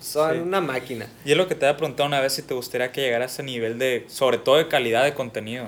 son 0.00 0.32
Sí. 0.32 0.38
una 0.40 0.60
máquina. 0.62 1.06
Y 1.24 1.32
es 1.32 1.36
lo 1.36 1.46
que 1.48 1.54
te 1.54 1.66
había 1.66 1.76
preguntado 1.76 2.06
una 2.08 2.20
vez 2.20 2.32
si 2.32 2.42
te 2.42 2.54
gustaría 2.54 2.92
que 2.92 3.02
llegara 3.02 3.24
a 3.24 3.28
ese 3.28 3.42
nivel 3.42 3.78
de, 3.78 4.04
sobre 4.08 4.38
todo 4.38 4.56
de 4.56 4.68
calidad 4.68 5.04
de 5.04 5.14
contenido. 5.14 5.66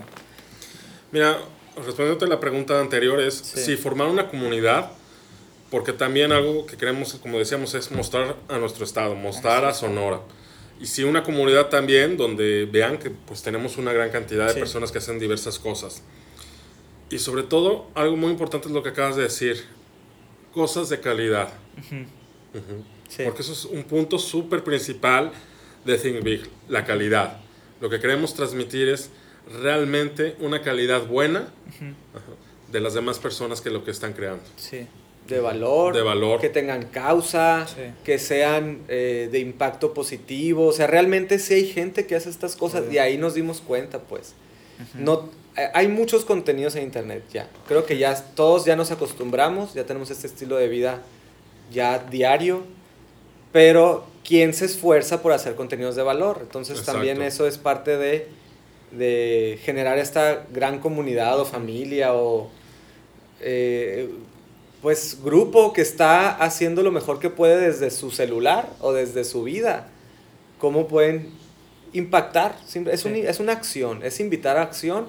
Mira, 1.12 1.38
respondiéndote 1.76 2.24
a 2.26 2.28
la 2.28 2.40
pregunta 2.40 2.80
anterior 2.80 3.20
es 3.20 3.34
Sí. 3.34 3.60
si 3.60 3.76
formar 3.76 4.08
una 4.08 4.28
comunidad, 4.28 4.90
porque 5.70 5.92
también 5.92 6.32
algo 6.32 6.66
que 6.66 6.76
queremos, 6.76 7.14
como 7.14 7.38
decíamos, 7.38 7.74
es 7.74 7.90
mostrar 7.90 8.36
a 8.48 8.58
nuestro 8.58 8.84
estado, 8.84 9.14
mostrar 9.14 9.64
a 9.64 9.74
Sonora. 9.74 10.20
Y 10.80 10.86
si 10.86 11.04
una 11.04 11.22
comunidad 11.22 11.68
también 11.68 12.16
donde 12.16 12.66
vean 12.70 12.98
que 12.98 13.10
pues 13.10 13.42
tenemos 13.42 13.76
una 13.76 13.92
gran 13.92 14.10
cantidad 14.10 14.46
de 14.48 14.54
Sí. 14.54 14.58
personas 14.58 14.90
que 14.92 14.98
hacen 14.98 15.18
diversas 15.18 15.58
cosas. 15.58 16.02
Y 17.10 17.18
sobre 17.18 17.42
todo, 17.44 17.88
algo 17.94 18.16
muy 18.16 18.30
importante 18.30 18.68
es 18.68 18.74
lo 18.74 18.82
que 18.82 18.88
acabas 18.90 19.16
de 19.16 19.22
decir, 19.22 19.64
cosas 20.52 20.88
de 20.88 21.00
calidad. 21.00 21.48
Sí. 23.08 23.22
Porque 23.24 23.42
eso 23.42 23.52
es 23.52 23.64
un 23.66 23.84
punto 23.84 24.18
súper 24.18 24.62
principal 24.64 25.32
de 25.84 25.98
Think 25.98 26.22
Big, 26.22 26.48
la 26.68 26.84
calidad. 26.84 27.38
Lo 27.80 27.90
que 27.90 28.00
queremos 28.00 28.34
transmitir 28.34 28.88
es 28.88 29.10
realmente 29.62 30.36
una 30.40 30.62
calidad 30.62 31.06
buena 31.06 31.48
de 32.70 32.80
las 32.80 32.94
demás 32.94 33.18
personas 33.18 33.60
que 33.60 33.70
lo 33.70 33.84
que 33.84 33.90
están 33.90 34.12
creando. 34.12 34.42
Sí. 34.56 34.86
de 35.28 35.40
valor, 35.40 35.94
De 35.94 36.02
valor. 36.02 36.38
que 36.38 36.50
tengan 36.50 36.82
causa, 36.84 37.66
Sí. 37.66 37.80
que 38.04 38.18
sean 38.18 38.80
eh, 38.88 39.30
de 39.32 39.38
impacto 39.38 39.94
positivo. 39.94 40.66
O 40.66 40.72
sea, 40.72 40.86
realmente 40.86 41.38
sí 41.38 41.54
hay 41.54 41.66
gente 41.66 42.06
que 42.06 42.14
hace 42.14 42.28
estas 42.28 42.56
cosas 42.56 42.84
y 42.92 42.98
ahí 42.98 43.16
nos 43.16 43.32
dimos 43.32 43.62
cuenta, 43.62 44.00
pues. 44.00 44.34
No, 44.92 45.30
eh, 45.56 45.68
hay 45.72 45.88
muchos 45.88 46.26
contenidos 46.26 46.76
en 46.76 46.82
internet 46.82 47.22
ya. 47.32 47.48
Creo 47.66 47.86
que 47.86 47.96
ya 47.96 48.14
todos 48.34 48.66
ya 48.66 48.76
nos 48.76 48.90
acostumbramos, 48.90 49.72
ya 49.72 49.86
tenemos 49.86 50.10
este 50.10 50.26
estilo 50.26 50.56
de 50.56 50.68
vida 50.68 51.00
ya 51.72 51.98
diario, 52.00 52.62
pero 53.50 54.04
¿quién 54.24 54.52
se 54.52 54.66
esfuerza 54.66 55.22
por 55.22 55.32
hacer 55.32 55.54
contenidos 55.54 55.96
de 55.96 56.02
valor? 56.02 56.40
Entonces 56.42 56.82
también 56.84 57.22
eso 57.22 57.46
es 57.46 57.56
parte 57.56 57.96
de, 57.96 58.28
de 58.96 59.58
generar 59.64 59.98
esta 59.98 60.46
gran 60.52 60.78
comunidad 60.78 61.38
o 61.40 61.44
familia 61.44 62.14
o 62.14 62.50
eh, 63.40 64.10
pues 64.82 65.18
grupo 65.22 65.72
que 65.72 65.80
está 65.80 66.30
haciendo 66.36 66.82
lo 66.82 66.92
mejor 66.92 67.18
que 67.18 67.30
puede 67.30 67.58
desde 67.58 67.90
su 67.90 68.10
celular 68.10 68.68
o 68.80 68.92
desde 68.92 69.24
su 69.24 69.42
vida. 69.44 69.88
¿Cómo 70.58 70.86
pueden 70.88 71.30
impactar? 71.92 72.56
Es, 72.66 72.76
un- 72.76 73.14
Sí. 73.14 73.22
es 73.26 73.40
una 73.40 73.52
acción, 73.52 74.02
es 74.02 74.20
invitar 74.20 74.56
a 74.56 74.62
acción 74.62 75.06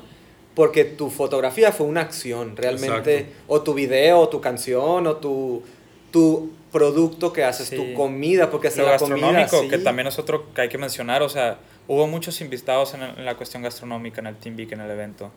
porque 0.54 0.86
tu 0.86 1.10
fotografía 1.10 1.72
fue 1.74 1.86
una 1.88 2.02
acción 2.02 2.56
realmente, 2.56 3.18
Exacto. 3.20 3.36
o 3.48 3.62
tu 3.62 3.74
video, 3.74 4.20
o 4.20 4.30
tu 4.30 4.40
canción, 4.40 5.06
o 5.08 5.18
tu, 5.18 5.64
tu 6.12 6.52
producto 6.72 7.34
que 7.34 7.44
haces, 7.44 7.68
Sí. 7.68 7.76
tu 7.76 7.94
comida, 7.94 8.50
porque 8.50 8.70
hasta 8.70 8.82
Lo 8.84 8.88
la 8.90 8.98
comida... 8.98 9.32
gastronómico, 9.32 9.70
que 9.70 9.78
sí. 9.80 9.84
también 9.84 10.08
es 10.08 10.18
otro 10.18 10.54
que 10.54 10.62
hay 10.62 10.70
que 10.70 10.78
mencionar, 10.78 11.22
o 11.24 11.28
sea, 11.30 11.58
hubo 11.88 12.08
muchos 12.08 12.42
invitados 12.42 12.94
en, 12.94 13.04
en 13.04 13.26
la 13.26 13.36
cuestión 13.36 13.64
gastronómica 13.64 14.22
en 14.22 14.28
el 14.28 14.36
Team 14.36 14.56
Beak, 14.56 14.74
en 14.74 14.82
el 14.82 14.92
evento. 14.92 15.32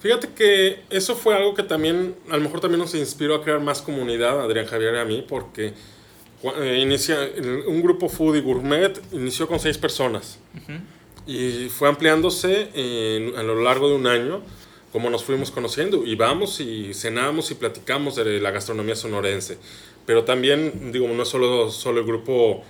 Fíjate 0.00 0.30
que 0.34 0.80
eso 0.90 1.14
fue 1.14 1.36
algo 1.36 1.54
que 1.54 1.62
también, 1.62 2.16
a 2.28 2.36
lo 2.36 2.42
mejor 2.42 2.58
también 2.58 2.80
nos 2.80 2.92
inspiró 2.94 3.36
a 3.36 3.42
crear 3.44 3.60
más 3.60 3.80
comunidad, 3.80 4.40
Adrián 4.40 4.66
Javier 4.66 4.94
y 4.94 4.98
a 4.98 5.04
mí, 5.04 5.24
porque 5.28 5.74
eh, 6.42 6.78
inicia, 6.82 7.16
un 7.68 7.80
grupo 7.82 8.08
foodie 8.08 8.40
gourmet 8.40 9.00
inició 9.12 9.46
con 9.46 9.60
seis 9.60 9.78
personas 9.78 10.40
y 11.24 11.68
fue 11.68 11.88
ampliándose 11.88 12.68
a 13.36 13.42
lo 13.44 13.62
largo 13.62 13.88
de 13.88 13.94
un 13.94 14.08
año, 14.08 14.42
como 14.90 15.08
nos 15.08 15.22
fuimos 15.22 15.52
conociendo, 15.52 16.04
y 16.04 16.16
vamos 16.16 16.58
y 16.58 16.94
cenamos 16.94 17.52
y 17.52 17.54
platicamos 17.54 18.16
de 18.16 18.40
la 18.40 18.50
gastronomía 18.50 18.96
sonorense. 18.96 19.58
Pero 20.04 20.24
también, 20.24 20.90
digo, 20.90 21.06
no 21.06 21.22
es 21.22 21.28
solo, 21.28 21.70
solo 21.70 22.00
el 22.00 22.06
grupo 22.06 22.64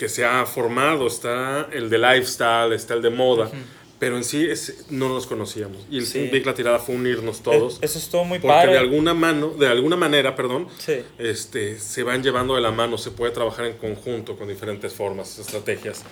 que 0.00 0.08
se 0.08 0.24
ha 0.24 0.46
formado, 0.46 1.06
está 1.06 1.68
el 1.72 1.90
de 1.90 1.98
lifestyle, 1.98 2.72
está 2.72 2.94
el 2.94 3.02
de 3.02 3.10
moda, 3.10 3.50
pero 3.98 4.16
en 4.16 4.24
sí 4.24 4.46
es- 4.48 4.86
no 4.88 5.10
nos 5.10 5.26
conocíamos. 5.26 5.86
Y 5.90 5.98
el 5.98 6.06
Sí. 6.06 6.30
Big 6.32 6.46
La 6.46 6.54
Tirada 6.54 6.78
fue 6.78 6.94
unirnos 6.94 7.42
todos. 7.42 7.74
Eh, 7.74 7.78
Eso 7.82 7.98
estuvo 7.98 8.24
muy 8.24 8.38
porque 8.38 8.54
padre. 8.56 8.72
de 8.72 8.78
alguna 8.78 9.12
mano, 9.12 9.50
de 9.50 9.68
alguna 9.68 9.96
manera, 9.96 10.34
perdón, 10.34 10.68
Sí. 10.78 11.02
este, 11.18 11.78
se 11.78 12.02
van 12.02 12.22
llevando 12.22 12.54
de 12.54 12.62
la 12.62 12.70
mano, 12.70 12.96
se 12.96 13.10
puede 13.10 13.30
trabajar 13.32 13.66
en 13.66 13.74
conjunto 13.74 14.36
con 14.38 14.48
diferentes 14.48 14.94
formas, 14.94 15.38
estrategias. 15.38 16.02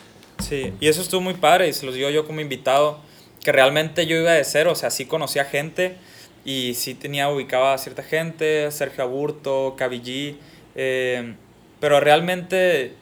Sí, 0.46 0.74
y 0.80 0.86
eso 0.88 1.00
estuvo 1.00 1.22
muy 1.22 1.32
padre 1.34 1.66
y 1.68 1.72
se 1.72 1.86
los 1.86 1.94
digo 1.94 2.10
yo 2.10 2.26
como 2.26 2.42
invitado, 2.42 3.00
que 3.42 3.52
realmente 3.52 4.06
yo 4.06 4.16
iba 4.16 4.32
de 4.32 4.44
cero, 4.44 4.72
o 4.72 4.74
sea, 4.74 4.90
sí 4.90 5.06
conocía 5.06 5.46
gente 5.46 5.96
y 6.44 6.74
sí 6.74 6.92
tenía 6.94 7.30
ubicaba 7.30 7.72
a 7.72 7.78
cierta 7.78 8.02
gente, 8.02 8.70
Sergio 8.70 9.02
Aburto, 9.04 9.74
G, 9.78 10.36
eh, 10.74 11.34
pero 11.80 12.00
realmente, 12.00 12.92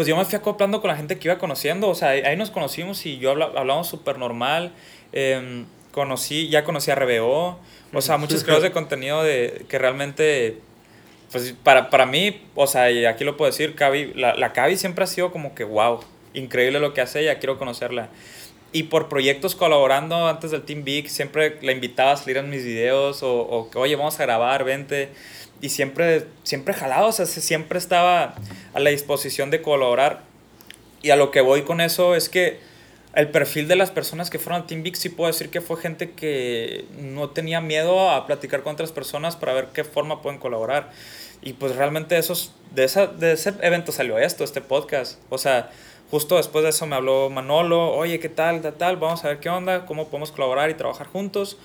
pues 0.00 0.08
yo 0.08 0.16
me 0.16 0.24
fui 0.24 0.36
acoplando 0.36 0.80
con 0.80 0.88
la 0.88 0.96
gente 0.96 1.18
que 1.18 1.28
iba 1.28 1.36
conociendo, 1.36 1.86
o 1.90 1.94
sea, 1.94 2.08
ahí 2.08 2.34
nos 2.34 2.50
conocimos 2.50 3.04
y 3.04 3.18
yo 3.18 3.32
habla, 3.32 3.50
hablamos 3.54 3.86
súper 3.86 4.16
normal, 4.16 4.72
eh, 5.12 5.66
conocí, 5.92 6.48
ya 6.48 6.64
conocí 6.64 6.90
a 6.90 6.94
RBO, 6.94 7.58
o 7.92 8.00
sea, 8.00 8.16
muchos 8.16 8.42
creadores 8.42 8.70
de 8.70 8.72
contenido 8.72 9.22
de, 9.22 9.66
que 9.68 9.78
realmente 9.78 10.56
pues 11.30 11.54
para, 11.62 11.90
para 11.90 12.06
mí, 12.06 12.40
o 12.54 12.66
sea, 12.66 12.90
y 12.90 13.04
aquí 13.04 13.24
lo 13.24 13.36
puedo 13.36 13.50
decir, 13.50 13.74
Cavi, 13.74 14.14
la, 14.14 14.34
la 14.36 14.54
Cavi 14.54 14.78
siempre 14.78 15.04
ha 15.04 15.06
sido 15.06 15.32
como 15.32 15.54
que, 15.54 15.64
wow, 15.64 16.00
increíble 16.32 16.80
lo 16.80 16.94
que 16.94 17.02
hace, 17.02 17.22
ya 17.22 17.38
quiero 17.38 17.58
conocerla. 17.58 18.08
Y 18.72 18.84
por 18.84 19.10
proyectos 19.10 19.54
colaborando 19.54 20.28
antes 20.28 20.50
del 20.50 20.62
Team 20.62 20.82
Big, 20.82 21.10
siempre 21.10 21.58
la 21.60 21.72
invitaba 21.72 22.12
a 22.12 22.16
salir 22.16 22.38
en 22.38 22.48
mis 22.48 22.64
videos 22.64 23.22
o, 23.22 23.38
o 23.38 23.68
que, 23.68 23.76
oye, 23.76 23.96
vamos 23.96 24.18
a 24.18 24.22
grabar, 24.22 24.64
vente. 24.64 25.10
Y 25.60 25.68
siempre, 25.68 26.26
siempre 26.42 26.74
jalado, 26.74 27.08
o 27.08 27.12
sea, 27.12 27.26
se- 27.26 27.40
siempre 27.40 27.78
estaba 27.78 28.34
a 28.74 28.80
la 28.80 28.90
disposición 28.90 29.50
de 29.50 29.60
colaborar. 29.62 30.22
Y 31.02 31.10
a 31.10 31.16
lo 31.16 31.30
que 31.30 31.40
voy 31.40 31.62
con 31.62 31.80
eso 31.80 32.14
es 32.14 32.28
que 32.28 32.58
el 33.14 33.28
perfil 33.28 33.66
de 33.68 33.76
las 33.76 33.90
personas 33.90 34.30
que 34.30 34.38
fueron 34.38 34.62
al 34.62 34.66
Team 34.68 34.82
Big 34.82 34.96
sí 34.96 35.08
puedo 35.08 35.26
decir 35.28 35.50
que 35.50 35.60
fue 35.60 35.76
gente 35.76 36.12
que 36.12 36.84
no 36.98 37.30
tenía 37.30 37.60
miedo 37.60 38.10
a 38.10 38.26
platicar 38.26 38.62
con 38.62 38.74
otras 38.74 38.92
personas 38.92 39.36
para 39.36 39.52
ver 39.52 39.68
qué 39.74 39.82
forma 39.84 40.22
pueden 40.22 40.38
colaborar. 40.38 40.90
Y 41.42 41.54
pues 41.54 41.74
realmente 41.76 42.16
esos, 42.18 42.52
de, 42.74 42.84
esa, 42.84 43.06
de 43.06 43.32
ese 43.32 43.54
evento 43.62 43.92
salió 43.92 44.18
esto, 44.18 44.44
este 44.44 44.60
podcast. 44.60 45.18
O 45.30 45.38
sea, 45.38 45.70
justo 46.10 46.36
después 46.36 46.62
de 46.64 46.70
eso 46.70 46.86
me 46.86 46.96
habló 46.96 47.30
Manolo, 47.30 47.92
oye, 47.94 48.18
¿qué 48.20 48.28
tal, 48.28 48.60
tal, 48.60 48.74
tal? 48.74 48.96
Vamos 48.98 49.24
a 49.24 49.28
ver 49.28 49.40
qué 49.40 49.48
onda, 49.48 49.86
cómo 49.86 50.08
podemos 50.08 50.30
colaborar 50.32 50.70
y 50.70 50.74
trabajar 50.74 51.06
juntos. 51.06 51.56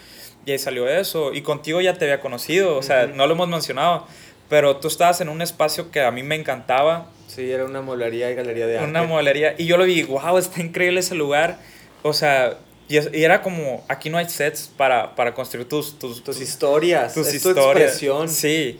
Y 0.45 0.51
ahí 0.51 0.59
salió 0.59 0.87
eso. 0.87 1.33
Y 1.33 1.41
contigo 1.41 1.81
ya 1.81 1.93
te 1.95 2.05
había 2.05 2.19
conocido, 2.19 2.77
o 2.77 2.83
sea, 2.83 3.07
no 3.07 3.25
lo 3.27 3.33
hemos 3.33 3.47
mencionado. 3.47 4.07
Pero 4.49 4.77
tú 4.77 4.87
estabas 4.87 5.21
en 5.21 5.29
un 5.29 5.41
espacio 5.41 5.89
que 5.91 6.01
a 6.01 6.11
mí 6.11 6.21
me 6.23 6.35
encantaba, 6.35 7.09
Sí, 7.27 7.51
era 7.51 7.65
una 7.65 7.81
mueblería 7.81 8.29
y 8.31 8.35
galería 8.35 8.67
de 8.67 8.77
arte. 8.77 8.89
una 8.89 9.03
mueblería. 9.03 9.55
Y 9.57 9.65
yo 9.65 9.77
lo 9.77 9.85
vi, 9.85 10.03
wow, 10.03 10.37
está 10.37 10.61
increíble 10.61 10.99
ese 10.99 11.15
lugar. 11.15 11.57
O 12.03 12.13
sea, 12.13 12.59
y, 12.87 12.97
es- 12.97 13.09
y 13.11 13.23
era 13.23 13.41
como, 13.41 13.83
aquí 13.89 14.11
no 14.11 14.19
hay 14.19 14.29
sets 14.29 14.69
para, 14.77 15.15
para 15.15 15.33
construir 15.33 15.67
tus, 15.67 15.97
tus, 15.97 16.23
Tus 16.23 16.39
historias, 16.39 17.15
tus 17.15 17.27
es 17.27 17.41
tu 17.41 17.49
historias. 17.49 17.77
expresión. 17.89 18.29
Sí. 18.29 18.79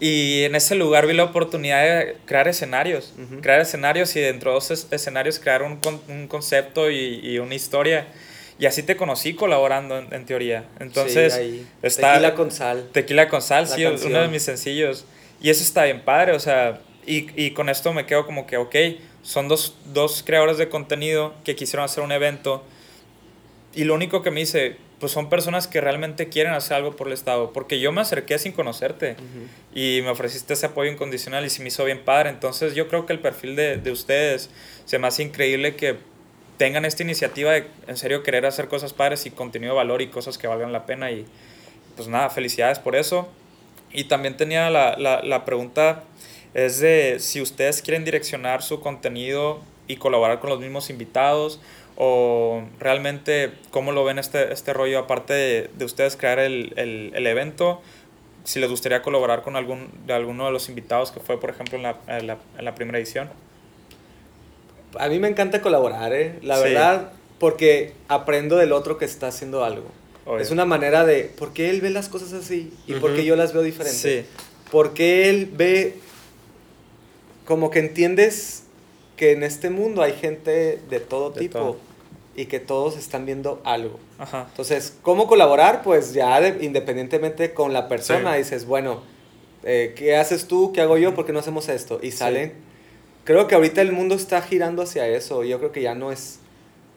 Y 0.00 0.42
en 0.42 0.56
ese 0.56 0.74
lugar 0.74 1.06
vi 1.06 1.14
la 1.14 1.22
oportunidad 1.24 1.82
de 1.84 2.16
crear 2.26 2.48
escenarios. 2.48 3.14
Ujú. 3.16 3.40
Crear 3.40 3.60
escenarios 3.60 4.14
y 4.16 4.20
dentro 4.20 4.52
de 4.52 4.58
esos 4.58 4.88
escenarios 4.90 5.38
crear 5.38 5.62
un, 5.62 5.78
un 6.08 6.26
concepto 6.26 6.90
y, 6.90 7.20
y 7.22 7.38
una 7.38 7.54
historia. 7.54 8.08
Y 8.58 8.66
así 8.66 8.82
te 8.84 8.96
conocí 8.96 9.34
colaborando 9.34 9.98
en, 9.98 10.12
en 10.12 10.24
teoría. 10.26 10.64
Entonces, 10.78 11.32
sí, 11.34 11.40
ahí. 11.40 11.66
está- 11.82 12.12
Tequila 12.12 12.34
con 12.34 12.50
sal. 12.52 12.88
Tequila 12.92 13.28
con 13.28 13.42
sal, 13.42 13.64
La 13.68 13.74
sí, 13.76 13.82
canción. 13.82 14.12
uno 14.12 14.22
de 14.22 14.28
mis 14.28 14.42
sencillos. 14.42 15.04
Y 15.40 15.50
eso 15.50 15.62
está 15.62 15.84
bien 15.84 16.02
padre, 16.02 16.32
o 16.32 16.40
sea, 16.40 16.80
y, 17.06 17.26
y 17.40 17.50
con 17.50 17.68
esto 17.68 17.92
me 17.92 18.06
quedo 18.06 18.24
como 18.26 18.46
que, 18.46 18.56
ok, 18.56 18.74
son 19.22 19.48
dos, 19.48 19.76
dos 19.92 20.22
creadores 20.24 20.56
de 20.58 20.68
contenido 20.68 21.34
que 21.44 21.56
quisieron 21.56 21.84
hacer 21.84 22.02
un 22.04 22.12
evento. 22.12 22.62
Y 23.74 23.84
lo 23.84 23.94
único 23.94 24.22
que 24.22 24.30
me 24.30 24.40
dice, 24.40 24.76
pues 25.00 25.10
son 25.10 25.28
personas 25.28 25.66
que 25.66 25.80
realmente 25.80 26.28
quieren 26.28 26.52
hacer 26.54 26.76
algo 26.76 26.94
por 26.94 27.08
el 27.08 27.12
Estado. 27.12 27.52
Porque 27.52 27.80
yo 27.80 27.90
me 27.90 28.00
acerqué 28.00 28.38
sin 28.38 28.52
conocerte 28.52 29.16
y 29.74 30.00
me 30.02 30.10
ofreciste 30.10 30.54
ese 30.54 30.66
apoyo 30.66 30.90
incondicional 30.92 31.44
y 31.44 31.50
se 31.50 31.60
me 31.62 31.68
hizo 31.68 31.84
bien 31.84 32.04
padre. 32.04 32.30
Entonces 32.30 32.74
yo 32.74 32.86
creo 32.88 33.04
que 33.04 33.12
el 33.12 33.18
perfil 33.18 33.56
de, 33.56 33.76
de 33.78 33.90
ustedes 33.90 34.48
se 34.84 34.98
me 35.00 35.08
hace 35.08 35.24
increíble 35.24 35.74
que 35.74 35.96
tengan 36.56 36.84
esta 36.84 37.02
iniciativa 37.02 37.52
de 37.52 37.66
en 37.86 37.96
serio 37.96 38.22
querer 38.22 38.46
hacer 38.46 38.68
cosas 38.68 38.92
padres 38.92 39.26
y 39.26 39.30
contenido 39.30 39.72
de 39.72 39.76
valor 39.76 40.02
y 40.02 40.08
cosas 40.08 40.38
que 40.38 40.46
valgan 40.46 40.72
la 40.72 40.86
pena. 40.86 41.10
Y 41.10 41.26
pues 41.96 42.08
nada, 42.08 42.30
felicidades 42.30 42.78
por 42.78 42.96
eso. 42.96 43.28
Y 43.92 44.04
también 44.04 44.36
tenía 44.36 44.70
la, 44.70 44.96
la, 44.98 45.22
la 45.22 45.44
pregunta, 45.44 46.02
es 46.54 46.80
de 46.80 47.16
si 47.20 47.40
ustedes 47.40 47.82
quieren 47.82 48.04
direccionar 48.04 48.62
su 48.62 48.80
contenido 48.80 49.60
y 49.86 49.96
colaborar 49.96 50.40
con 50.40 50.50
los 50.50 50.60
mismos 50.60 50.90
invitados 50.90 51.60
o 51.96 52.62
realmente 52.78 53.52
cómo 53.70 53.92
lo 53.92 54.04
ven 54.04 54.18
este, 54.18 54.52
este 54.52 54.72
rollo 54.72 54.98
aparte 55.00 55.32
de, 55.32 55.70
de 55.76 55.84
ustedes 55.84 56.16
crear 56.16 56.38
el, 56.38 56.72
el, 56.76 57.12
el 57.14 57.26
evento 57.26 57.82
si 58.44 58.60
les 58.60 58.68
gustaría 58.68 59.02
colaborar 59.02 59.42
con 59.42 59.56
algún 59.56 59.88
de 60.06 60.12
alguno 60.12 60.46
de 60.46 60.52
los 60.52 60.68
invitados 60.68 61.12
que 61.12 61.20
fue 61.20 61.38
por 61.38 61.50
ejemplo 61.50 61.76
en 61.76 61.84
la, 61.84 61.96
en 62.08 62.26
la, 62.26 62.38
en 62.58 62.64
la 62.64 62.74
primera 62.74 62.98
edición 62.98 63.30
A 64.98 65.08
mí 65.08 65.18
me 65.18 65.28
encanta 65.28 65.60
colaborar, 65.62 66.12
¿eh? 66.12 66.38
La 66.42 66.56
Sí. 66.58 66.64
verdad, 66.64 67.12
porque 67.38 67.92
aprendo 68.08 68.56
del 68.56 68.72
otro 68.72 68.98
que 68.98 69.04
está 69.04 69.28
haciendo 69.28 69.64
algo. 69.64 69.86
Obvio. 70.26 70.40
Es 70.40 70.50
una 70.50 70.64
manera 70.64 71.04
de, 71.04 71.24
¿por 71.24 71.52
qué 71.52 71.68
él 71.70 71.80
ve 71.80 71.90
las 71.90 72.08
cosas 72.08 72.32
así? 72.32 72.72
¿Y 72.86 72.94
por 72.94 73.14
qué 73.14 73.24
yo 73.24 73.36
las 73.36 73.52
veo 73.52 73.62
diferente? 73.62 74.22
Sí. 74.22 74.26
Porque 74.70 75.28
él 75.28 75.50
ve, 75.54 75.96
como 77.44 77.70
que 77.70 77.78
entiendes 77.80 78.62
que 79.16 79.32
en 79.32 79.42
este 79.42 79.70
mundo 79.70 80.02
hay 80.02 80.12
gente 80.12 80.80
de 80.88 81.00
todo 81.00 81.30
De 81.30 81.40
tipo 81.40 81.58
todo. 81.58 81.76
y 82.36 82.46
que 82.46 82.58
todos 82.58 82.96
están 82.96 83.26
viendo 83.26 83.60
algo. 83.64 84.00
Ajá. 84.18 84.46
Entonces, 84.50 84.94
¿cómo 85.02 85.26
colaborar? 85.26 85.82
Pues 85.82 86.14
ya 86.14 86.40
de- 86.40 86.64
independientemente 86.64 87.52
con 87.52 87.72
la 87.72 87.88
persona, 87.88 88.32
Sí. 88.32 88.38
dices, 88.38 88.64
bueno, 88.66 89.02
eh, 89.62 89.92
¿qué 89.96 90.16
haces 90.16 90.46
tú? 90.48 90.72
¿Qué 90.72 90.80
hago 90.80 90.96
yo? 90.98 91.14
¿Por 91.14 91.26
qué 91.26 91.32
no 91.32 91.38
hacemos 91.40 91.68
esto? 91.68 91.98
Y 92.02 92.10
salen. 92.12 92.54
Creo 93.24 93.46
que 93.46 93.54
ahorita 93.54 93.80
el 93.82 93.92
mundo 93.92 94.14
está 94.14 94.40
girando 94.42 94.82
hacia 94.82 95.06
eso. 95.08 95.44
Yo 95.44 95.58
creo 95.58 95.72
que 95.72 95.82
ya 95.82 95.94
no 95.94 96.12
es 96.12 96.40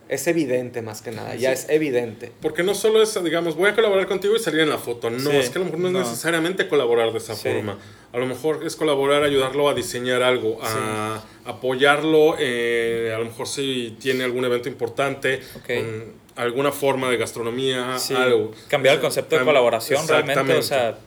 es 0.10 0.26
evidente 0.28 0.82
más 0.82 1.02
que 1.02 1.12
nada, 1.12 1.36
ya 1.36 1.52
es 1.52 1.68
evidente. 1.68 2.32
Porque 2.42 2.64
no 2.64 2.74
solo 2.76 3.02
es, 3.04 3.22
digamos, 3.26 3.58
voy 3.58 3.70
a 3.70 3.76
colaborar 3.76 4.08
contigo 4.08 4.38
y 4.38 4.40
salir 4.40 4.62
en 4.62 4.70
la 4.70 4.78
foto. 4.78 5.10
No, 5.10 5.20
Sí, 5.32 5.36
es 5.36 5.50
que 5.50 5.58
a 5.58 5.60
lo 5.60 5.66
mejor 5.66 5.80
no, 5.82 5.90
no. 5.90 6.00
es 6.02 6.08
necesariamente 6.08 6.70
colaborar 6.70 7.12
de 7.12 7.18
esa 7.18 7.36
Sí. 7.36 7.50
forma. 7.50 7.78
A 8.14 8.18
lo 8.18 8.26
mejor 8.26 8.66
es 8.66 8.78
colaborar, 8.78 9.24
ayudarlo 9.24 9.68
a 9.68 9.74
diseñar 9.74 10.24
algo, 10.24 10.60
a 10.64 11.22
apoyarlo, 11.44 12.36
eh, 12.40 13.12
a 13.14 13.20
lo 13.20 13.26
mejor 13.26 13.50
si 13.50 13.98
tiene 14.00 14.24
algún 14.24 14.46
evento 14.46 14.70
importante, 14.70 15.42
Ok. 15.58 15.66
con 15.66 16.14
alguna 16.38 16.72
forma 16.72 17.10
de 17.10 17.18
gastronomía, 17.18 18.00
Sí, 18.00 18.14
algo. 18.16 18.52
Cambiar 18.70 18.96
el 18.96 19.02
concepto 19.02 19.38
de 19.38 19.44
colaboración 19.44 20.08
realmente, 20.08 20.54
o 20.54 20.62
sea, 20.62 20.98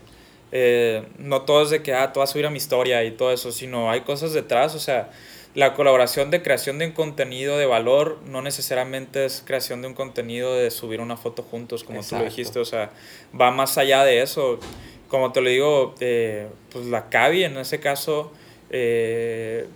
eh, 0.52 1.04
no 1.18 1.42
todo 1.42 1.62
es 1.62 1.70
de 1.70 1.82
que, 1.82 1.94
ah, 1.94 2.12
tú 2.12 2.20
vas 2.20 2.30
a 2.30 2.32
subir 2.32 2.46
a 2.46 2.50
mi 2.50 2.58
historia 2.58 3.04
y 3.04 3.12
todo 3.12 3.32
eso, 3.32 3.52
sino 3.52 3.90
hay 3.90 4.02
cosas 4.02 4.32
detrás, 4.32 4.74
o 4.74 4.78
sea, 4.80 5.10
la 5.54 5.74
colaboración 5.74 6.30
de 6.30 6.42
creación 6.42 6.78
de 6.78 6.86
un 6.86 6.92
contenido 6.92 7.58
de 7.58 7.66
valor 7.66 8.18
no 8.26 8.40
necesariamente 8.40 9.24
es 9.24 9.42
creación 9.44 9.82
de 9.82 9.88
un 9.88 9.94
contenido 9.94 10.54
de 10.54 10.70
subir 10.70 11.00
una 11.00 11.16
foto 11.16 11.42
juntos, 11.42 11.82
como 11.82 11.98
tú 11.98 12.04
Exacto. 12.04 12.24
lo 12.24 12.30
dijiste, 12.30 12.58
o 12.60 12.64
sea, 12.64 12.90
va 13.38 13.50
más 13.50 13.76
allá 13.76 14.04
de 14.04 14.22
eso. 14.22 14.60
Como 15.08 15.32
te 15.32 15.40
lo 15.40 15.50
digo, 15.50 15.94
eh, 15.98 16.46
pues 16.70 16.86
la 16.86 17.08
Cavi 17.08 17.42
en 17.42 17.56
ese 17.58 17.80
caso, 17.80 18.30
eh, 18.70 19.66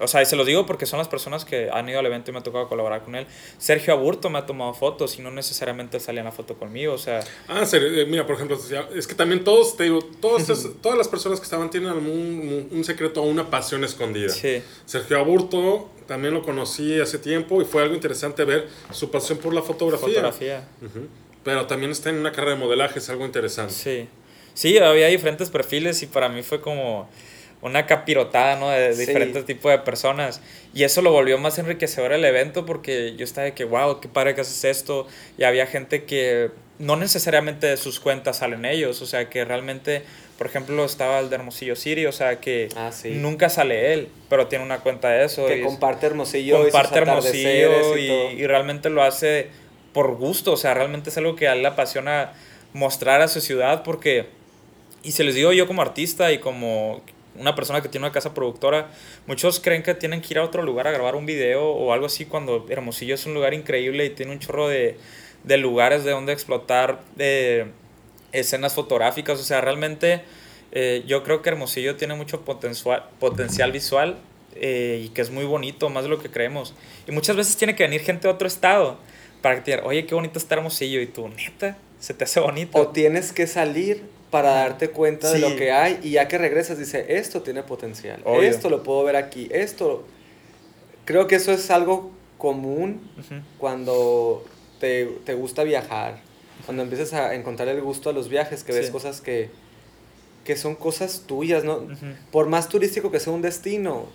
o 0.00 0.08
sea, 0.08 0.22
y 0.22 0.26
se 0.26 0.34
los 0.36 0.46
digo 0.46 0.66
porque 0.66 0.86
son 0.86 0.98
las 0.98 1.06
personas 1.08 1.44
que 1.44 1.70
han 1.72 1.88
ido 1.88 1.98
al 2.00 2.06
evento 2.06 2.30
y 2.30 2.34
me 2.34 2.40
ha 2.40 2.42
tocado 2.42 2.68
colaborar 2.68 3.02
con 3.04 3.14
él. 3.14 3.26
Sergio 3.58 3.94
Aburto 3.94 4.28
me 4.30 4.38
ha 4.38 4.46
tomado 4.46 4.74
fotos 4.74 5.18
y 5.18 5.22
no 5.22 5.30
necesariamente 5.30 6.00
salía 6.00 6.20
en 6.20 6.24
la 6.26 6.32
foto 6.32 6.54
conmigo, 6.54 6.94
o 6.94 6.98
sea, 6.98 7.20
Ah, 7.48 7.64
serio, 7.64 7.88
eh, 7.88 8.04
mira, 8.06 8.26
por 8.26 8.34
ejemplo, 8.36 8.58
es 8.94 9.06
que 9.06 9.14
también 9.14 9.44
todos, 9.44 9.76
te 9.76 9.84
digo, 9.84 10.00
todos 10.20 10.48
es- 10.50 10.68
todas 10.82 10.98
las 10.98 11.06
personas 11.08 11.38
que 11.38 11.44
estaban 11.44 11.70
tienen 11.70 11.90
un, 11.92 12.68
un 12.70 12.84
secreto 12.84 13.22
o 13.22 13.26
una 13.26 13.48
pasión 13.50 13.84
escondida. 13.84 14.30
sí. 14.30 14.62
Sergio 14.86 15.18
Aburto 15.18 15.90
también 16.06 16.34
lo 16.34 16.42
conocí 16.42 17.00
hace 17.00 17.18
tiempo 17.18 17.62
y 17.62 17.64
fue 17.64 17.82
algo 17.82 17.94
interesante 17.94 18.44
ver 18.44 18.68
su 18.90 19.10
pasión 19.10 19.38
por 19.38 19.54
la 19.54 19.62
fotografía. 19.62 20.08
Fotografía. 20.08 20.68
Pero 21.44 21.66
también 21.66 21.90
está 21.92 22.10
en 22.10 22.16
una 22.16 22.32
carrera 22.32 22.52
de 22.54 22.60
modelaje, 22.60 22.98
es 22.98 23.08
algo 23.10 23.24
interesante. 23.24 23.72
Sí. 23.74 24.08
Sí, 24.54 24.78
había 24.78 25.08
diferentes 25.08 25.50
perfiles 25.50 26.02
y 26.02 26.06
para 26.06 26.28
mí 26.28 26.42
fue 26.42 26.60
como 26.60 27.08
una 27.64 27.86
capirotada, 27.86 28.56
¿no? 28.56 28.68
De 28.70 28.92
Sí. 28.94 29.00
diferentes 29.00 29.44
tipos 29.46 29.72
de 29.72 29.78
personas. 29.78 30.40
Y 30.74 30.84
eso 30.84 31.02
lo 31.02 31.10
volvió 31.10 31.38
más 31.38 31.58
enriquecedor 31.58 32.12
el 32.12 32.24
evento 32.24 32.64
porque 32.66 33.14
yo 33.16 33.24
estaba 33.24 33.46
de 33.46 33.54
que, 33.54 33.64
wow, 33.64 34.00
qué 34.00 34.08
padre 34.08 34.34
que 34.34 34.42
haces 34.42 34.64
esto. 34.64 35.06
Y 35.38 35.44
había 35.44 35.66
gente 35.66 36.04
que 36.04 36.50
no 36.78 36.96
necesariamente 36.96 37.66
de 37.66 37.76
sus 37.76 38.00
cuentas 38.00 38.38
salen 38.38 38.64
ellos, 38.64 39.00
o 39.00 39.06
sea, 39.06 39.30
que 39.30 39.44
realmente, 39.44 40.02
por 40.36 40.46
ejemplo, 40.48 40.84
estaba 40.84 41.20
el 41.20 41.30
de 41.30 41.36
Hermosillo 41.36 41.76
City, 41.76 42.04
o 42.06 42.12
sea, 42.12 42.40
que 42.40 42.68
Ah, 42.76 42.90
sí. 42.92 43.10
nunca 43.14 43.48
sale 43.48 43.92
él, 43.94 44.08
pero 44.28 44.48
tiene 44.48 44.64
una 44.64 44.80
cuenta 44.80 45.08
de 45.10 45.24
eso. 45.24 45.46
Que 45.46 45.58
y- 45.58 45.62
comparte 45.62 46.06
Hermosillo 46.06 46.56
comparte 46.62 46.86
y 46.88 46.98
sus 46.98 47.08
Hermosillo 47.08 48.30
y 48.32 48.46
realmente 48.46 48.90
lo 48.90 49.02
hace 49.02 49.48
por 49.92 50.16
gusto, 50.16 50.52
o 50.52 50.56
sea, 50.56 50.74
realmente 50.74 51.10
es 51.10 51.16
algo 51.16 51.36
que 51.36 51.46
a 51.48 51.52
él 51.52 51.62
le 51.62 51.68
apasiona 51.68 52.32
mostrar 52.72 53.20
a 53.22 53.28
su 53.28 53.40
ciudad 53.40 53.84
porque, 53.84 54.26
y 55.04 55.12
se 55.12 55.22
les 55.22 55.36
digo 55.36 55.52
yo 55.52 55.68
como 55.68 55.80
artista 55.82 56.32
y 56.32 56.38
como 56.38 57.00
una 57.36 57.54
persona 57.54 57.80
que 57.80 57.88
tiene 57.88 58.06
una 58.06 58.12
casa 58.12 58.34
productora, 58.34 58.90
muchos 59.26 59.60
creen 59.60 59.82
que 59.82 59.94
tienen 59.94 60.20
que 60.20 60.34
ir 60.34 60.38
a 60.38 60.44
otro 60.44 60.62
lugar 60.62 60.86
a 60.86 60.90
grabar 60.90 61.16
un 61.16 61.26
video 61.26 61.68
o 61.68 61.92
algo 61.92 62.06
así 62.06 62.24
cuando 62.26 62.66
Hermosillo 62.68 63.14
es 63.14 63.26
un 63.26 63.34
lugar 63.34 63.54
increíble 63.54 64.04
y 64.04 64.10
tiene 64.10 64.32
un 64.32 64.38
chorro 64.38 64.68
de, 64.68 64.96
de 65.44 65.56
lugares 65.56 66.04
de 66.04 66.10
donde 66.10 66.32
explotar 66.32 67.00
escenas 68.32 68.74
fotográficas, 68.74 69.40
o 69.40 69.44
sea, 69.44 69.60
realmente 69.60 70.22
eh, 70.72 71.04
yo 71.06 71.22
creo 71.22 71.40
que 71.40 71.50
Hermosillo 71.50 71.96
tiene 71.96 72.14
mucho 72.14 72.40
potencial, 72.40 73.04
potencial 73.20 73.70
visual 73.70 74.18
eh, 74.56 75.02
y 75.04 75.08
que 75.10 75.22
es 75.22 75.30
muy 75.30 75.44
bonito, 75.44 75.88
más 75.88 76.02
de 76.02 76.10
lo 76.10 76.20
que 76.20 76.30
creemos. 76.30 76.74
Y 77.06 77.12
muchas 77.12 77.36
veces 77.36 77.56
tiene 77.56 77.76
que 77.76 77.84
venir 77.84 78.00
gente 78.00 78.26
de 78.26 78.34
otro 78.34 78.48
estado 78.48 78.98
para 79.40 79.56
que 79.56 79.60
te 79.60 79.70
digan, 79.72 79.86
oye, 79.86 80.04
qué 80.06 80.14
bonito 80.14 80.38
está 80.38 80.56
Hermosillo, 80.56 81.00
y 81.00 81.06
tú, 81.06 81.28
neta, 81.28 81.78
se 82.00 82.12
te 82.12 82.24
hace 82.24 82.40
bonito. 82.40 82.76
O 82.78 82.88
tienes 82.88 83.32
que 83.32 83.46
salir 83.46 84.02
para 84.34 84.50
darte 84.50 84.88
cuenta 84.90 85.30
de 85.30 85.38
lo 85.38 85.54
que 85.54 85.70
hay 85.70 86.00
y 86.02 86.10
ya 86.10 86.26
que 86.26 86.38
regresas 86.38 86.76
dice, 86.76 87.06
esto 87.18 87.42
tiene 87.42 87.62
potencial, 87.62 88.20
Obvio. 88.24 88.42
esto 88.42 88.68
lo 88.68 88.82
puedo 88.82 89.04
ver 89.04 89.14
aquí, 89.14 89.46
esto... 89.52 90.04
Creo 91.04 91.28
que 91.28 91.36
eso 91.36 91.52
es 91.52 91.70
algo 91.70 92.10
común 92.36 93.00
cuando 93.58 94.44
te, 94.80 95.06
te 95.24 95.34
gusta 95.34 95.62
viajar, 95.62 96.18
cuando 96.64 96.82
empiezas 96.82 97.12
a 97.12 97.36
encontrar 97.36 97.68
el 97.68 97.80
gusto 97.80 98.10
a 98.10 98.12
los 98.12 98.28
viajes, 98.28 98.64
que 98.64 98.72
ves 98.72 98.86
Sí. 98.86 98.92
cosas 98.92 99.20
que, 99.20 99.50
que 100.44 100.56
son 100.56 100.74
cosas 100.74 101.22
tuyas, 101.28 101.62
¿no? 101.62 101.86
Por 102.32 102.48
más 102.48 102.68
turístico 102.68 103.12
que 103.12 103.20
sea 103.20 103.32
un 103.32 103.40
destino, 103.42 104.06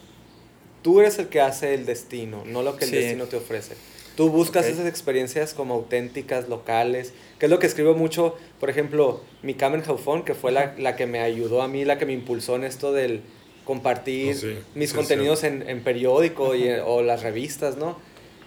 tú 0.82 1.00
eres 1.00 1.18
el 1.18 1.30
que 1.30 1.40
hace 1.40 1.74
el 1.74 1.86
destino, 1.86 2.44
no 2.46 2.62
lo 2.62 2.76
que 2.76 2.84
el 2.84 2.90
Sí. 2.90 2.98
destino 2.98 3.24
te 3.28 3.38
ofrece. 3.38 3.76
Tú 4.20 4.28
buscas 4.30 4.66
esas 4.66 4.86
experiencias 4.86 5.54
como 5.54 5.76
auténticas, 5.76 6.50
locales, 6.50 7.14
que 7.40 7.46
es 7.46 7.50
lo 7.50 7.58
que 7.60 7.68
escribo 7.68 7.94
mucho, 7.94 8.36
por 8.60 8.70
ejemplo, 8.70 9.22
mi 9.44 9.54
Carmen 9.54 9.82
Jaufón, 9.82 10.26
que 10.26 10.34
fue 10.34 10.52
la, 10.52 10.76
la 10.78 10.98
que 10.98 11.06
me 11.06 11.22
ayudó 11.22 11.62
a 11.62 11.70
mí, 11.70 11.86
la 11.86 11.98
que 11.98 12.06
me 12.06 12.12
impulsó 12.12 12.58
en 12.58 12.66
esto 12.66 12.92
del 12.92 13.22
compartir 13.64 14.36
Oh, 14.36 14.40
sí, 14.40 14.58
mis 14.76 14.90
sí, 14.90 14.96
contenidos 14.98 15.46
en, 15.46 15.64
en 15.70 15.86
periódico 15.86 16.54
y, 16.54 16.70
o 16.86 17.02
las 17.02 17.24
revistas, 17.24 17.78
¿no? 17.78 17.98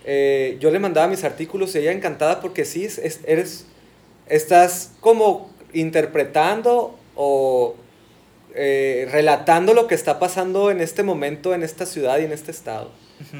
Eh, 0.05 0.59
yo 0.61 0.70
le 0.70 0.79
mandaba 0.79 1.09
mis 1.09 1.25
artículos 1.25 1.75
y 1.75 1.79
ella 1.79 1.93
encantada 1.93 2.43
porque 2.43 2.66
sí, 2.66 2.85
es- 2.85 2.99
es- 2.99 3.20
eres, 3.25 3.64
estás 4.29 4.93
como 5.01 5.51
interpretando 5.73 6.99
o 7.16 7.77
eh, 8.55 9.09
relatando 9.11 9.73
lo 9.73 9.87
que 9.87 9.95
está 9.95 10.18
pasando 10.18 10.70
en 10.70 10.83
este 10.83 11.03
momento, 11.03 11.55
en 11.55 11.62
esta 11.62 11.87
ciudad 11.87 12.18
y 12.18 12.25
en 12.25 12.33
este 12.33 12.51
estado. 12.51 12.91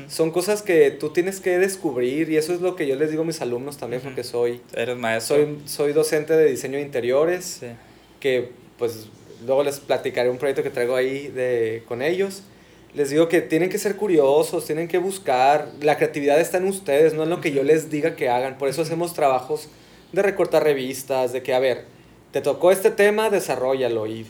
Son 0.09 0.30
cosas 0.30 0.62
que 0.62 0.91
tú 0.91 1.11
tienes 1.11 1.41
que 1.41 1.59
descubrir 1.59 2.30
y 2.30 2.37
eso 2.37 2.53
es 2.55 2.61
lo 2.61 2.76
que 2.76 2.87
yo 2.87 2.97
les 2.97 3.11
digo 3.11 3.22
a 3.22 3.26
mis 3.26 3.41
alumnos 3.41 3.76
también 3.78 4.01
Ujú. 4.01 4.09
porque 4.11 4.24
soy, 4.24 4.61
Eres 4.74 4.97
maestro. 4.97 5.37
soy, 5.37 5.59
soy 5.66 5.93
docente 5.93 6.35
de 6.37 6.47
diseño 6.51 6.76
de 6.78 6.83
interiores 6.85 7.59
Sí. 7.61 7.66
que 8.20 8.51
pues 8.78 9.07
luego 9.47 9.62
les 9.64 9.80
platicaré 9.80 10.30
un 10.30 10.39
proyecto 10.39 10.62
que 10.62 10.70
traigo 10.70 10.95
ahí 10.97 11.28
de, 11.28 11.83
con 11.89 12.03
ellos. 12.03 12.43
Les 12.95 13.09
digo 13.11 13.28
que 13.28 13.41
tienen 13.41 13.70
que 13.70 13.78
ser 13.78 13.97
curiosos, 13.97 14.66
tienen 14.66 14.87
que 14.87 14.99
buscar, 14.99 15.68
la 15.80 15.97
creatividad 15.97 16.39
está 16.41 16.59
en 16.59 16.66
ustedes, 16.66 17.14
no 17.14 17.22
en 17.22 17.30
lo 17.30 17.41
que 17.41 17.51
yo 17.53 17.62
les 17.62 17.91
diga 17.91 18.16
que 18.16 18.28
hagan. 18.28 18.59
Por 18.59 18.68
eso 18.68 18.83
hacemos 18.83 19.14
trabajos 19.14 19.68
de 20.12 20.20
recortar 20.22 20.62
revistas, 20.62 21.33
de 21.33 21.43
que, 21.43 21.55
a 21.55 21.59
ver, 21.59 21.85
te 22.33 22.41
tocó 22.43 22.70
este 22.70 22.91
tema, 22.91 23.30
desarrollalo 23.30 24.07
y 24.07 24.26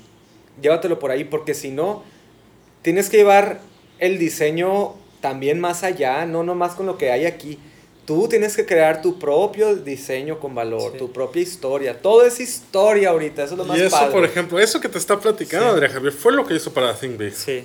llévatelo 0.60 0.98
por 1.00 1.10
ahí, 1.10 1.24
porque 1.24 1.54
si 1.54 1.70
no, 1.70 2.04
tienes 2.82 3.10
que 3.10 3.16
llevar 3.16 3.60
el 3.98 4.18
diseño 4.18 4.94
también 5.22 5.58
más 5.58 5.82
allá, 5.84 6.26
no 6.26 6.42
nomás 6.42 6.74
con 6.74 6.84
lo 6.84 6.98
que 6.98 7.10
hay 7.10 7.24
aquí. 7.24 7.58
Tú 8.04 8.28
tienes 8.28 8.54
que 8.56 8.66
crear 8.66 9.00
tu 9.00 9.18
propio 9.18 9.74
diseño 9.76 10.38
con 10.40 10.54
valor, 10.54 10.92
Sí. 10.92 10.98
tu 10.98 11.10
propia 11.12 11.40
historia. 11.40 12.02
Todo 12.02 12.26
es 12.26 12.40
historia 12.40 13.08
ahorita, 13.10 13.44
eso 13.44 13.54
es 13.54 13.58
lo 13.58 13.64
más 13.64 13.78
Y 13.78 13.82
eso, 13.82 13.96
padre. 13.96 14.12
por 14.12 14.24
ejemplo, 14.24 14.58
eso 14.58 14.80
que 14.80 14.88
te 14.90 14.98
está 14.98 15.18
platicando, 15.18 15.66
Sí. 15.68 15.70
Andrea 15.70 15.88
Javier, 15.90 16.12
fue 16.12 16.32
lo 16.32 16.44
que 16.44 16.54
hizo 16.54 16.72
para 16.74 16.92
Think 16.94 17.16
Big. 17.16 17.32
Sí. 17.32 17.64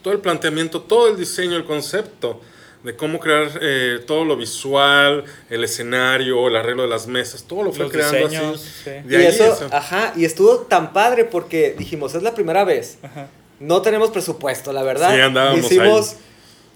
Todo 0.00 0.14
el 0.14 0.20
planteamiento, 0.20 0.80
todo 0.80 1.08
el 1.08 1.16
diseño, 1.16 1.56
el 1.56 1.64
concepto 1.64 2.40
de 2.84 2.96
cómo 2.96 3.18
crear 3.20 3.48
eh, 3.60 4.00
todo 4.06 4.24
lo 4.24 4.36
visual, 4.36 5.24
el 5.50 5.64
escenario, 5.64 6.46
el 6.48 6.56
arreglo 6.56 6.82
de 6.82 6.88
las 6.88 7.06
mesas, 7.08 7.42
todo 7.44 7.64
lo 7.64 7.72
fue 7.72 7.84
Los 7.84 7.92
creando 7.92 8.28
diseños, 8.28 8.54
así. 8.60 8.68
sí. 8.84 8.90
De 9.08 9.12
y 9.14 9.16
ahí 9.16 9.26
eso, 9.26 9.52
eso. 9.52 9.68
ajá, 9.72 10.12
y 10.16 10.24
estuvo 10.24 10.58
tan 10.60 10.92
padre 10.92 11.24
porque 11.24 11.74
dijimos, 11.76 12.14
es 12.14 12.22
la 12.22 12.34
primera 12.34 12.64
vez. 12.64 12.98
Ajá. 13.02 13.26
No 13.60 13.82
tenemos 13.82 14.10
presupuesto, 14.10 14.72
la 14.72 14.82
verdad. 14.82 15.14
Sí, 15.14 15.20
andábamos 15.20 15.64
Hicimos 15.66 16.16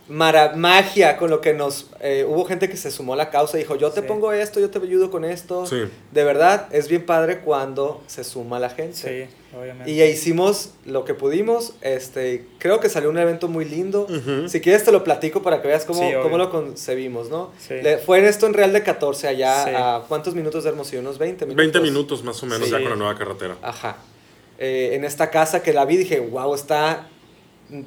mara- 0.09 0.53
magia 0.55 1.17
con 1.17 1.31
lo 1.31 1.41
que 1.41 1.53
nos... 1.53 1.87
eh, 2.01 2.25
hubo 2.29 2.45
gente 2.45 2.69
que 2.69 2.77
se 2.77 2.91
sumó 2.91 3.15
a 3.15 3.17
la 3.17 3.31
causa 3.31 3.57
y 3.57 3.61
dijo, 3.63 3.77
yo 3.77 3.91
te 3.91 4.03
Sí. 4.03 4.07
pongo 4.07 4.33
esto, 4.33 4.61
yo 4.61 4.71
te 4.71 4.79
ayudo 4.79 5.11
con 5.11 5.25
esto. 5.25 5.67
Sí. 5.67 5.83
De 6.13 6.25
verdad, 6.25 6.69
es 6.71 6.89
bien 6.89 7.05
padre 7.05 7.41
cuando 7.41 8.03
se 8.07 8.23
suma 8.25 8.59
la 8.61 8.71
gente. 8.71 8.97
Sí, 9.29 9.35
obviamente. 9.59 9.91
Y 9.91 10.01
hicimos 10.03 10.71
lo 10.85 11.05
que 11.05 11.15
pudimos. 11.15 11.75
Este, 11.81 12.47
creo 12.59 12.79
que 12.81 12.89
salió 12.89 13.11
un 13.11 13.19
evento 13.19 13.49
muy 13.49 13.65
lindo. 13.65 14.07
Si 14.49 14.61
quieres 14.61 14.85
te 14.85 14.93
lo 14.93 15.03
platico 15.05 15.43
para 15.43 15.61
que 15.61 15.69
veas 15.69 15.85
cómo, 15.85 16.03
cómo 16.23 16.39
lo 16.39 16.51
concebimos, 16.51 17.29
¿no? 17.31 17.51
Sí. 17.59 17.75
Le- 17.83 17.99
fue 17.99 18.19
en 18.19 18.27
esto 18.27 18.47
en 18.47 18.55
Real 18.55 18.73
de 18.73 18.83
14 18.83 19.27
allá 19.29 19.65
Sí. 19.65 19.71
a 19.75 20.03
¿cuántos 20.07 20.35
minutos 20.35 20.63
de 20.65 20.71
Hermosillo? 20.71 21.01
Unos 21.01 21.19
20 21.19 21.47
minutos. 21.47 21.57
20 21.57 21.81
minutos 21.81 22.23
más 22.23 22.43
o 22.43 22.47
menos 22.47 22.67
Sí. 22.69 22.73
ya 22.73 22.81
con 22.81 22.91
la 22.91 22.97
nueva 22.97 23.17
carretera. 23.19 23.57
Ajá. 23.63 23.97
Eh, 24.59 24.91
en 24.95 25.05
esta 25.05 25.31
casa 25.31 25.63
que 25.63 25.73
la 25.73 25.85
vi 25.85 25.97
dije, 25.99 26.21
wow, 26.21 26.55
está... 26.55 27.09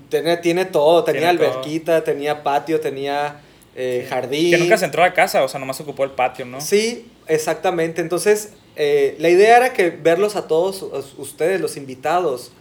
Tiene, 0.10 0.38
tiene 0.38 0.66
todo. 0.66 1.04
Tenía 1.04 1.30
Tiene 1.30 1.38
todo. 1.38 1.50
alberquita, 1.60 2.04
tenía 2.04 2.44
patio, 2.44 2.80
tenía 2.80 3.42
eh, 3.76 4.06
jardín. 4.10 4.52
Que 4.52 4.58
nunca 4.58 4.78
se 4.78 4.86
entró 4.86 5.04
a 5.04 5.08
la 5.08 5.14
casa, 5.14 5.44
o 5.44 5.48
sea, 5.48 5.60
nomás 5.60 5.80
ocupó 5.80 6.04
el 6.04 6.12
patio, 6.12 6.46
¿no? 6.46 6.60
Sí, 6.62 7.08
exactamente. 7.28 8.02
Entonces, 8.02 8.54
eh, 8.76 9.16
la 9.20 9.30
idea 9.30 9.58
era 9.58 9.74
que 9.74 9.90
verlos 9.90 10.36
a 10.36 10.48
todos 10.48 10.82
us- 10.82 11.14
ustedes, 11.18 11.62
los 11.62 11.78
invitados, 11.78 12.52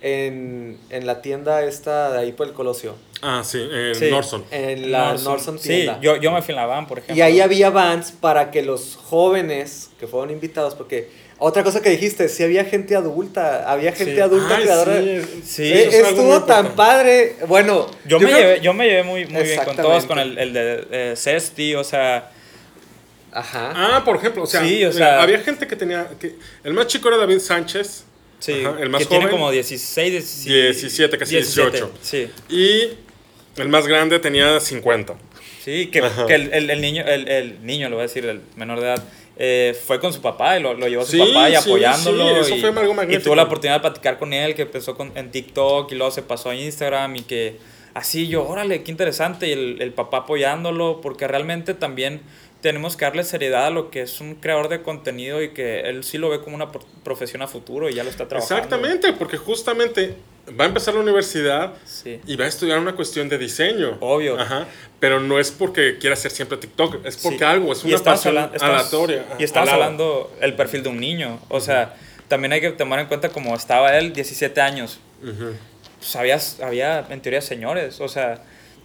en, 0.00 0.78
en 0.90 1.06
la 1.06 1.22
tienda 1.22 1.62
esta 1.64 2.10
de 2.12 2.18
ahí 2.18 2.32
por 2.32 2.48
el 2.48 2.52
Colosio. 2.54 2.96
Ah, 3.22 3.42
sí, 3.44 3.60
en 3.72 3.94
Sí. 3.94 4.10
Norson. 4.10 4.44
En 4.50 4.90
la 4.90 5.14
Norson, 5.14 5.58
Sí, 5.60 5.68
tienda. 5.68 6.00
yo, 6.00 6.16
yo 6.16 6.32
me 6.32 6.42
fui 6.42 6.52
en 6.52 6.56
la 6.56 6.66
van, 6.66 6.88
por 6.88 6.98
ejemplo. 6.98 7.16
Y 7.16 7.20
ahí 7.20 7.40
había 7.40 7.70
vans 7.70 8.10
para 8.10 8.50
que 8.50 8.62
los 8.62 8.96
jóvenes 8.96 9.90
que 10.00 10.08
fueron 10.08 10.30
invitados, 10.30 10.74
porque 10.74 11.08
otra 11.42 11.62
cosa 11.64 11.80
que 11.82 11.90
dijiste, 11.90 12.28
sí 12.28 12.42
había 12.42 12.64
gente 12.64 12.94
adulta, 12.96 13.70
había 13.70 13.92
gente 13.92 14.14
Sí. 14.14 14.20
adulta 14.20 14.56
Ay, 14.56 14.62
creadora. 14.64 15.00
sí, 15.00 15.42
Sí, 15.44 15.62
Eh, 15.72 15.88
es 15.88 15.94
algo 16.04 16.08
estuvo 16.10 16.42
tan 16.44 16.74
padre. 16.74 17.36
Bueno, 17.48 17.90
Yo, 18.06 18.18
me 18.20 18.26
creo- 18.26 18.38
llevé, 18.38 18.60
yo 18.60 18.72
me 18.74 18.86
llevé 18.86 19.02
muy, 19.02 19.26
muy 19.26 19.42
bien 19.42 19.60
con 19.64 19.76
todos, 19.76 20.04
con 20.06 20.18
el, 20.18 20.38
el 20.38 20.52
de 20.52 20.86
eh, 20.90 21.14
Cesti, 21.16 21.74
o 21.74 21.84
sea, 21.84 22.30
Ajá. 23.34 23.72
Ah, 23.74 24.04
por 24.04 24.16
ejemplo, 24.16 24.42
o 24.42 24.46
sea, 24.46 24.60
Sí, 24.60 24.84
o 24.84 24.88
mira, 24.88 24.92
sea- 24.92 25.22
había 25.22 25.38
gente 25.40 25.66
que 25.66 25.74
tenía. 25.74 26.06
Que, 26.20 26.34
el 26.64 26.74
más 26.74 26.86
chico 26.86 27.08
era 27.08 27.16
David 27.16 27.38
Sánchez. 27.38 28.04
sí, 28.38 28.62
Ajá, 28.64 28.76
el 28.80 28.90
más 28.90 28.98
que 29.00 29.04
joven. 29.06 29.20
tiene 29.20 29.30
como 29.30 29.50
16, 29.50 30.10
17, 30.12 30.62
17, 30.72 31.16
casi 31.18 31.36
18. 31.36 31.90
Sí, 32.02 32.28
Y 32.50 32.90
el 33.56 33.68
más 33.68 33.86
grande 33.86 34.18
tenía 34.18 34.60
50. 34.60 35.14
Sí, 35.62 35.86
que, 35.86 36.02
que 36.26 36.34
el, 36.34 36.52
el- 36.52 36.70
el 36.70 36.80
niño, 36.80 37.04
el, 37.06 37.28
el 37.28 37.64
niño, 37.66 37.88
lo 37.88 37.96
voy 37.96 38.04
a 38.04 38.06
decir, 38.08 38.24
el 38.26 38.40
menor 38.56 38.80
de 38.80 38.86
edad, 38.86 39.04
eh, 39.36 39.76
fue 39.86 39.98
con 39.98 40.12
su 40.12 40.20
papá 40.20 40.58
y 40.58 40.62
lo, 40.62 40.74
lo 40.74 40.86
llevó 40.88 41.02
a 41.02 41.06
su 41.06 41.12
Sí, 41.12 41.18
papá 41.18 41.48
y 41.50 41.54
apoyándolo. 41.54 42.24
sí, 42.44 42.52
eso 42.52 42.54
y, 42.56 42.60
fue 42.60 42.68
algo 42.80 42.94
y 43.08 43.18
tuvo 43.18 43.34
la 43.34 43.44
oportunidad 43.44 43.76
de 43.76 43.80
platicar 43.80 44.18
con 44.18 44.32
él, 44.32 44.54
que 44.54 44.62
empezó 44.62 44.96
con, 44.96 45.12
en 45.16 45.30
TikTok 45.30 45.90
y 45.90 45.94
luego 45.94 46.10
se 46.12 46.22
pasó 46.22 46.50
a 46.50 46.54
Instagram 46.54 47.16
y 47.16 47.22
que 47.22 47.56
así 47.94 48.28
yo, 48.28 48.46
órale, 48.46 48.82
qué 48.82 48.90
interesante, 48.90 49.48
y 49.48 49.52
el, 49.52 49.80
el 49.80 49.92
papá 49.92 50.18
apoyándolo, 50.18 51.00
porque 51.00 51.26
realmente 51.28 51.74
también 51.74 52.20
tenemos 52.62 52.96
que 52.96 53.04
darle 53.04 53.24
seriedad 53.24 53.66
a 53.66 53.70
lo 53.70 53.90
que 53.90 54.00
es 54.02 54.20
un 54.20 54.36
creador 54.36 54.68
de 54.70 54.80
contenido 54.82 55.42
y 55.42 55.50
que 55.50 55.80
él 55.80 56.04
sí 56.04 56.16
lo 56.16 56.30
ve 56.30 56.40
como 56.40 56.56
una 56.56 56.72
pro- 56.72 56.80
profesión 57.04 57.42
a 57.42 57.48
futuro 57.48 57.90
y 57.90 57.94
ya 57.94 58.04
lo 58.04 58.08
está 58.10 58.28
trabajando. 58.28 58.56
Exactamente, 58.56 59.12
porque 59.12 59.36
justamente 59.36 60.14
va 60.58 60.64
a 60.64 60.68
empezar 60.68 60.94
la 60.94 61.00
universidad 61.00 61.74
Sí. 61.84 62.20
y 62.26 62.36
va 62.36 62.44
a 62.46 62.48
estudiar 62.48 62.78
una 62.78 62.94
cuestión 62.94 63.28
de 63.28 63.36
diseño. 63.38 63.98
Obvio. 64.00 64.38
Ajá. 64.40 64.66
Pero 65.00 65.20
no 65.20 65.38
es 65.40 65.50
porque 65.50 65.98
quiera 65.98 66.14
hacer 66.14 66.30
siempre 66.30 66.56
TikTok, 66.56 67.04
es 67.04 67.16
porque 67.16 67.38
Sí. 67.38 67.44
algo, 67.44 67.72
es 67.72 67.84
una 67.84 67.98
pasión 67.98 68.38
aleatoria. 68.38 69.24
Y 69.38 69.44
lado. 69.66 69.82
hablando 69.82 70.32
el 70.40 70.54
perfil 70.54 70.82
de 70.84 70.88
un 70.88 71.00
niño. 71.00 71.40
O 71.48 71.60
sea, 71.60 71.94
también 72.28 72.52
hay 72.52 72.60
que 72.60 72.70
tomar 72.70 73.00
en 73.00 73.06
cuenta 73.06 73.28
como 73.30 73.54
estaba 73.56 73.98
él, 73.98 74.12
17 74.12 74.60
años. 74.60 75.00
Ujú. 75.22 75.52
Pues 75.98 76.16
había, 76.16 76.38
había 76.64 77.06
en 77.10 77.20
teoría 77.20 77.40
señores. 77.40 78.00
O 78.00 78.08
sea, 78.08 78.42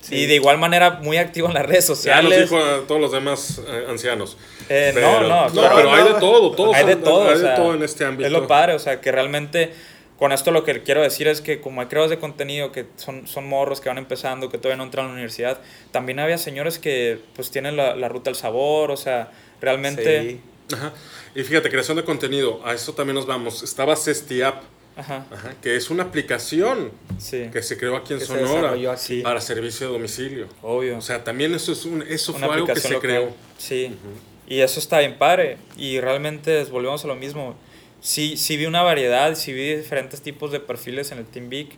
y 0.10 0.26
de 0.26 0.36
igual 0.36 0.58
manera 0.58 1.00
muy 1.02 1.18
activo 1.18 1.48
en 1.48 1.54
las 1.56 1.66
redes 1.66 1.86
Ya 1.88 1.90
nos 1.92 1.98
sociales. 1.98 2.42
dijo 2.50 2.58
a 2.58 2.88
todos 2.88 3.02
los 3.02 3.12
demás 3.12 3.62
eh, 3.68 3.86
ancianos. 3.90 4.38
Eh, 4.70 4.92
Pero- 4.94 5.22
no, 5.22 5.28
no, 5.28 5.50
No, 5.50 5.62
pero- 5.62 5.76
pero 5.76 5.94
hay 5.94 6.04
de 6.06 6.14
todo, 6.20 6.52
todos 6.52 6.76
hay 6.76 6.86
de 6.86 6.96
todo. 6.98 7.28
hay 7.30 7.36
o 7.36 7.38
de 7.38 7.44
sea, 7.44 7.56
todo 7.56 7.74
en 7.76 7.84
este 7.84 8.06
ámbito. 8.06 8.26
Es 8.28 8.32
lo 8.32 8.48
padre, 8.48 8.74
o 8.74 8.80
sea, 8.80 9.02
que 9.02 9.12
realmente 9.12 9.72
con 10.18 10.32
esto 10.32 10.52
lo 10.52 10.64
que 10.64 10.82
quiero 10.82 11.02
decir 11.04 11.28
es 11.28 11.42
que 11.42 11.62
como 11.62 11.82
hay 11.82 11.88
creadores 11.88 12.10
de 12.10 12.20
contenido 12.20 12.72
que 12.72 12.86
son, 12.96 13.28
son 13.28 13.48
morros 13.48 13.82
que 13.82 13.90
van 13.90 13.98
empezando, 14.00 14.50
que 14.50 14.58
todavía 14.58 14.78
no 14.78 14.84
entran 14.84 15.06
a 15.06 15.08
la 15.10 15.14
universidad, 15.14 15.60
también 15.92 16.20
había 16.20 16.38
señores 16.38 16.80
que 16.80 17.20
pues 17.36 17.52
tienen 17.52 17.76
la, 17.78 17.96
la 17.96 18.08
ruta 18.10 18.30
al 18.30 18.36
sabor, 18.36 18.90
o 18.92 18.98
sea, 18.98 19.32
realmente... 19.62 20.22
Sí. 20.22 20.42
Ajá. 20.74 20.92
Y 21.36 21.44
fíjate, 21.44 21.70
creación 21.70 21.98
de 21.98 22.04
contenido, 22.04 22.62
a 22.66 22.74
eso 22.74 22.94
también 22.94 23.16
nos 23.16 23.26
vamos. 23.28 23.62
Estaba 23.62 23.96
Cestiapp, 23.96 24.64
Ajá, 24.98 25.26
ajá, 25.32 25.54
que 25.62 25.76
es 25.76 25.90
una 25.92 26.04
aplicación 26.04 26.92
sí, 27.20 27.50
que 27.54 27.62
se 27.62 27.78
creó 27.78 27.96
aquí 27.96 28.14
en 28.14 28.20
Que 28.20 28.26
se 28.26 28.32
Sonora 28.34 28.54
desarrolló 28.74 28.92
aquí. 28.92 29.22
para 29.22 29.40
servicio 29.42 29.88
de 29.88 29.94
domicilio. 29.94 30.48
obvio. 30.64 30.98
O 30.98 31.02
sea, 31.02 31.24
también 31.24 31.54
eso 31.54 31.72
es 31.72 31.86
un, 31.86 32.02
eso 32.02 32.34
Una 32.34 32.48
fue 32.48 32.56
algo 32.56 32.68
que 32.68 32.80
se 32.80 32.90
local. 32.90 33.02
creó. 33.02 33.30
Sí, 33.58 33.96
y 34.48 34.60
eso 34.62 34.80
está 34.80 35.00
bien 35.00 35.18
padre. 35.18 35.58
Y 35.78 36.00
realmente 36.02 36.64
volvemos 36.66 37.04
a 37.04 37.08
lo 37.08 37.16
mismo. 37.16 37.56
Sí, 38.02 38.38
sí 38.38 38.58
vi 38.58 38.66
una 38.66 38.82
variedad, 38.82 39.36
sí 39.36 39.54
vi 39.54 39.76
diferentes 39.76 40.22
tipos 40.22 40.52
de 40.52 40.60
perfiles 40.60 41.12
en 41.12 41.20
el 41.20 41.26
Team 41.26 41.50
Big. 41.50 41.70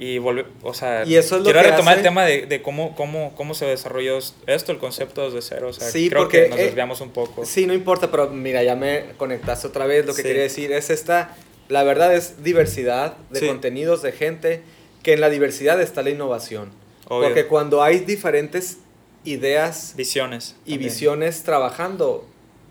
Y 0.00 0.18
volve, 0.18 0.46
o 0.62 0.74
sea, 0.74 1.04
Y 1.04 1.16
eso 1.16 1.34
es 1.36 1.40
lo 1.40 1.44
quiero 1.46 1.60
que 1.60 1.70
retomar 1.72 1.94
hace- 1.94 2.00
el 2.00 2.04
tema 2.04 2.24
de, 2.24 2.46
de 2.46 2.62
cómo, 2.62 2.94
cómo, 2.94 3.34
cómo 3.36 3.52
se 3.54 3.66
desarrolló 3.66 4.18
esto, 4.46 4.70
el 4.70 4.78
concepto 4.78 5.28
desde 5.28 5.42
cero. 5.42 5.68
O 5.70 5.72
sea, 5.72 5.90
Sí, 5.90 6.08
creo 6.08 6.22
porque, 6.22 6.44
que 6.44 6.48
nos 6.50 6.58
eh, 6.60 6.64
desviamos 6.66 7.00
un 7.00 7.10
poco. 7.10 7.44
Sí, 7.44 7.66
no 7.66 7.74
importa, 7.74 8.08
pero 8.08 8.30
mira, 8.30 8.62
ya 8.62 8.76
me 8.76 9.06
conectaste 9.16 9.66
otra 9.66 9.86
vez. 9.86 10.06
Lo 10.06 10.12
que 10.14 10.22
Sí. 10.22 10.28
quería 10.28 10.42
decir 10.42 10.70
es 10.70 10.90
esta, 10.90 11.36
la 11.68 11.82
verdad 11.82 12.14
es 12.14 12.42
diversidad 12.42 13.16
de 13.30 13.40
Sí. 13.40 13.46
contenidos, 13.46 14.02
de 14.02 14.12
gente, 14.12 14.62
que 15.02 15.12
en 15.12 15.20
la 15.20 15.28
diversidad 15.30 15.80
está 15.80 16.02
la 16.02 16.10
innovación. 16.10 16.70
Obvio. 17.08 17.28
Porque 17.28 17.46
cuando 17.46 17.82
hay 17.82 18.00
diferentes 18.00 18.78
ideas 19.24 19.94
Visiones. 19.96 20.56
y 20.64 20.72
también. 20.72 20.80
visiones 20.90 21.42
trabajando, 21.42 22.26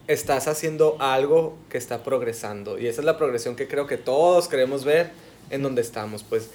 estás 0.07 0.47
haciendo 0.47 0.95
algo 0.99 1.57
que 1.69 1.77
está 1.77 2.03
progresando. 2.03 2.79
Y 2.79 2.87
esa 2.87 3.01
es 3.01 3.05
la 3.05 3.17
progresión 3.17 3.55
que 3.55 3.67
creo 3.67 3.87
que 3.87 3.97
todos 3.97 4.47
queremos 4.47 4.85
ver 4.85 5.11
en 5.49 5.61
donde 5.63 5.81
estamos. 5.81 6.23
Pues 6.23 6.49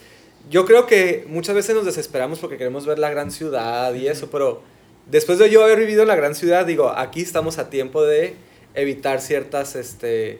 yo 0.51 0.64
creo 0.64 0.86
que 0.86 1.24
muchas 1.28 1.55
veces 1.55 1.74
nos 1.74 1.84
desesperamos 1.84 2.38
porque 2.38 2.57
queremos 2.57 2.86
ver 2.86 2.99
la 2.99 3.11
gran 3.11 3.30
ciudad 3.30 3.93
y 3.95 4.09
eso, 4.09 4.28
pero 4.30 4.62
después 5.07 5.38
de 5.38 5.51
yo 5.51 5.62
haber 5.62 5.78
vivido 5.78 6.03
en 6.03 6.09
la 6.09 6.16
gran 6.16 6.34
ciudad, 6.34 6.64
digo, 6.66 6.88
aquí 6.88 7.20
estamos 7.20 7.59
a 7.59 7.68
tiempo 7.70 8.03
de 8.03 8.34
evitar 8.74 9.20
ciertas, 9.20 9.76
este, 9.76 10.38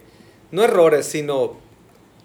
no 0.51 0.65
errores, 0.65 1.07
sino 1.07 1.57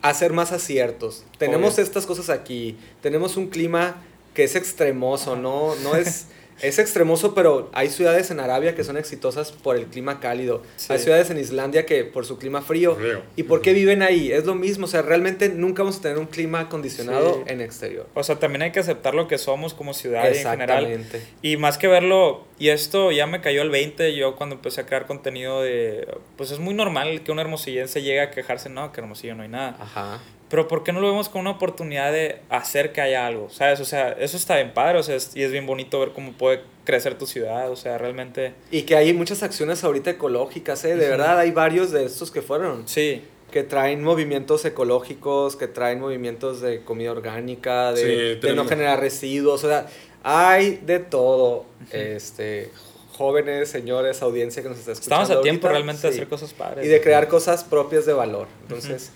hacer 0.01 0.33
más 0.33 0.51
aciertos. 0.51 1.23
Tenemos 1.37 1.75
Obvio. 1.75 1.83
estas 1.83 2.05
cosas 2.05 2.29
aquí, 2.29 2.77
tenemos 3.01 3.37
un 3.37 3.47
clima 3.47 4.01
que 4.33 4.43
es 4.43 4.55
extremoso, 4.55 5.35
no, 5.35 5.75
no 5.77 5.95
es... 5.95 6.27
Es 6.61 6.79
extremoso, 6.79 7.33
pero 7.35 7.69
hay 7.73 7.89
ciudades 7.89 8.31
en 8.31 8.39
Arabia 8.39 8.75
que 8.75 8.83
son 8.83 8.97
exitosas 8.97 9.51
por 9.51 9.75
el 9.75 9.85
clima 9.85 10.19
cálido. 10.19 10.63
Sí. 10.75 10.91
Hay 10.93 10.99
ciudades 10.99 11.29
en 11.29 11.37
Islandia 11.37 11.85
que 11.85 12.03
por 12.03 12.25
su 12.25 12.37
clima 12.37 12.61
frío. 12.61 12.95
Frío. 12.95 13.21
¿Y 13.35 13.43
por 13.43 13.61
qué 13.61 13.73
viven 13.73 14.01
ahí? 14.01 14.31
Es 14.31 14.45
lo 14.45 14.55
mismo. 14.55 14.85
O 14.85 14.87
sea, 14.87 15.01
realmente 15.01 15.49
nunca 15.49 15.83
vamos 15.83 15.97
a 15.99 16.01
tener 16.01 16.17
un 16.17 16.25
clima 16.27 16.61
acondicionado 16.61 17.35
Sí. 17.45 17.53
en 17.53 17.61
exterior. 17.61 18.07
O 18.13 18.23
sea, 18.23 18.37
también 18.37 18.61
hay 18.63 18.71
que 18.71 18.79
aceptar 18.79 19.13
lo 19.15 19.27
que 19.27 19.37
somos 19.37 19.73
como 19.73 19.93
ciudad 19.93 20.23
y 20.25 20.37
en 20.37 20.43
general. 20.43 20.85
Exactamente. 20.85 21.21
Y 21.41 21.57
más 21.57 21.77
que 21.77 21.87
verlo, 21.87 22.45
y 22.59 22.69
esto 22.69 23.11
ya 23.11 23.27
me 23.27 23.41
cayó 23.41 23.61
el 23.61 23.69
20, 23.69 24.15
yo 24.15 24.35
cuando 24.35 24.55
empecé 24.55 24.81
a 24.81 24.85
crear 24.85 25.05
contenido 25.05 25.61
de... 25.61 26.07
Pues 26.37 26.51
es 26.51 26.59
muy 26.59 26.73
normal 26.73 27.21
que 27.23 27.31
un 27.31 27.39
hermosillense 27.39 28.01
llegue 28.01 28.21
a 28.21 28.31
quejarse, 28.31 28.69
no, 28.69 28.91
que 28.91 29.01
hermosillo 29.01 29.35
no 29.35 29.43
hay 29.43 29.49
nada. 29.49 29.77
Ajá. 29.79 30.19
Pero 30.49 30.67
¿por 30.69 30.83
qué 30.83 30.93
no 30.93 31.01
lo 31.01 31.07
vemos 31.09 31.27
como 31.27 31.41
una 31.41 31.51
oportunidad 31.51 32.11
de 32.13 32.39
hacer 32.49 32.93
que 32.93 33.01
haya 33.01 33.27
algo? 33.27 33.49
¿Sabes? 33.49 33.79
O 33.81 33.85
sea, 33.85 34.11
eso 34.13 34.37
está 34.37 34.55
bien 34.55 34.73
padre, 34.73 34.97
o 34.99 35.03
sea, 35.03 35.15
es- 35.15 35.35
y 35.35 35.43
es 35.43 35.51
bien 35.51 35.65
bonito 35.65 35.99
ver 35.99 36.11
cómo 36.13 36.31
puede 36.33 36.61
crecer 36.85 37.17
tu 37.17 37.27
ciudad, 37.27 37.69
o 37.69 37.75
sea, 37.75 37.97
realmente... 37.97 38.53
Y 38.71 38.83
que 38.83 38.95
hay 38.95 39.11
muchas 39.13 39.43
acciones 39.43 39.83
ahorita 39.83 40.11
ecológicas, 40.11 40.85
¿eh? 40.85 40.95
De 40.95 41.01
Ujú. 41.01 41.09
verdad, 41.17 41.39
hay 41.39 41.51
varios 41.51 41.91
de 41.91 42.05
estos 42.05 42.31
que 42.31 42.41
fueron. 42.41 42.87
Sí, 42.87 43.23
Que 43.51 43.63
traen 43.63 44.03
movimientos 44.03 44.63
ecológicos, 44.65 45.55
que 45.55 45.67
traen 45.67 45.99
movimientos 46.01 46.59
de 46.61 46.81
comida 46.83 47.11
orgánica, 47.11 47.93
de, 47.93 48.35
Sí, 48.41 48.47
de 48.47 48.53
no 48.53 48.65
generar 48.65 48.99
residuos. 48.99 49.63
O 49.63 49.67
sea, 49.69 49.87
hay 50.23 50.81
de 50.85 50.99
todo. 50.99 51.65
Este, 51.91 52.69
jóvenes, 53.17 53.69
señores, 53.69 54.21
audiencia 54.21 54.61
que 54.61 54.69
nos 54.69 54.79
está 54.79 54.91
escuchando. 54.91 55.23
estamos 55.23 55.39
a 55.39 55.43
tiempo 55.43 55.67
ahorita, 55.67 55.77
realmente 55.77 56.07
de 56.07 56.13
sí. 56.13 56.19
hacer 56.19 56.29
cosas 56.29 56.53
padres. 56.53 56.85
Y 56.85 56.89
de 56.89 57.01
crear 57.01 57.27
cosas 57.29 57.63
propias 57.63 58.05
de 58.05 58.13
valor. 58.13 58.47
Entonces, 58.63 59.11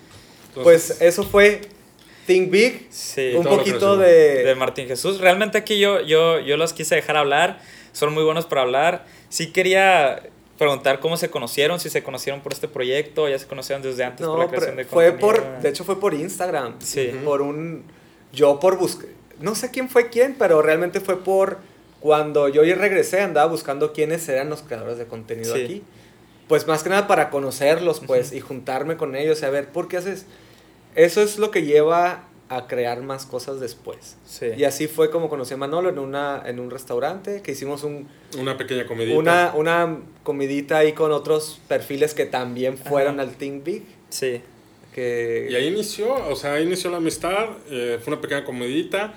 Entonces, 0.55 0.63
pues 0.97 1.01
eso 1.01 1.23
fue 1.23 1.61
Think 2.27 2.49
Big. 2.51 2.87
Sí, 2.89 3.33
un 3.35 3.43
poquito 3.45 3.97
de... 3.97 4.43
de 4.43 4.55
Martín 4.55 4.87
Jesús. 4.87 5.19
Realmente 5.19 5.57
aquí 5.57 5.79
yo, 5.79 6.01
yo, 6.01 6.39
yo 6.39 6.57
los 6.57 6.73
quise 6.73 6.95
dejar 6.95 7.17
hablar, 7.17 7.59
son 7.93 8.13
muy 8.13 8.23
buenos 8.23 8.45
para 8.45 8.61
hablar. 8.61 9.05
Sí 9.29 9.51
quería 9.51 10.23
preguntar 10.57 10.99
cómo 10.99 11.17
se 11.17 11.29
conocieron, 11.29 11.79
si 11.79 11.89
se 11.89 12.03
conocieron 12.03 12.41
por 12.41 12.53
este 12.53 12.67
proyecto, 12.67 13.27
ya 13.27 13.39
se 13.39 13.47
conocieron 13.47 13.81
desde 13.81 14.03
antes 14.03 14.25
por 14.27 14.37
No, 14.37 14.43
la 14.43 14.49
creación 14.49 14.75
de 14.75 14.85
fue 14.85 15.09
contenido. 15.17 15.43
por, 15.43 15.61
de 15.61 15.69
hecho 15.69 15.83
fue 15.83 15.99
por 15.99 16.13
Instagram. 16.13 16.75
Sí. 16.79 17.11
Por 17.25 17.41
un, 17.41 17.83
yo 18.31 18.59
por 18.59 18.77
buscar, 18.77 19.07
no 19.39 19.55
sé 19.55 19.71
quién 19.71 19.89
fue 19.89 20.09
quién, 20.09 20.35
pero 20.37 20.61
realmente 20.61 20.99
fue 20.99 21.23
por, 21.23 21.57
cuando 21.99 22.47
yo 22.47 22.61
regresé 22.75 23.21
andaba 23.21 23.49
buscando 23.49 23.91
quiénes 23.93 24.27
eran 24.29 24.49
los 24.49 24.61
creadores 24.61 24.97
de 24.99 25.05
contenido 25.07 25.55
Sí. 25.55 25.63
aquí. 25.63 25.83
Pues 26.51 26.67
más 26.67 26.83
que 26.83 26.89
nada 26.89 27.07
para 27.07 27.29
conocerlos, 27.29 28.01
pues, 28.05 28.33
y 28.33 28.41
juntarme 28.41 28.97
con 28.97 29.15
ellos 29.15 29.41
y 29.41 29.45
a 29.45 29.49
ver, 29.49 29.69
¿por 29.69 29.87
qué 29.87 29.95
haces? 29.95 30.25
Eso 30.95 31.21
es 31.21 31.39
lo 31.39 31.49
que 31.49 31.63
lleva 31.63 32.25
a 32.49 32.67
crear 32.67 33.01
más 33.01 33.25
cosas 33.25 33.61
después. 33.61 34.17
Sí. 34.25 34.47
Y 34.57 34.65
así 34.65 34.87
fue 34.87 35.09
como 35.09 35.29
conocí 35.29 35.53
a 35.53 35.57
Manolo 35.57 35.87
en, 35.87 35.97
una, 35.97 36.43
en 36.45 36.59
un 36.59 36.69
restaurante, 36.69 37.41
que 37.41 37.53
hicimos 37.53 37.85
un, 37.85 38.09
una 38.37 38.57
pequeña 38.57 38.85
comidita. 38.85 39.17
una, 39.17 39.53
una 39.55 39.99
comidita 40.23 40.79
ahí 40.79 40.91
con 40.91 41.13
otros 41.13 41.61
perfiles 41.69 42.13
que 42.13 42.25
también 42.25 42.77
fueron 42.77 43.21
Ajá. 43.21 43.29
al 43.29 43.37
Think 43.37 43.63
Big. 43.63 43.83
Sí. 44.09 44.41
Que 44.93 45.47
Y 45.49 45.55
ahí 45.55 45.67
inició, 45.67 46.13
o 46.13 46.35
sea, 46.35 46.55
ahí 46.55 46.63
inició 46.63 46.89
la 46.89 46.97
amistad, 46.97 47.45
eh, 47.69 47.97
fue 48.03 48.11
una 48.11 48.21
pequeña 48.21 48.43
comidita. 48.43 49.13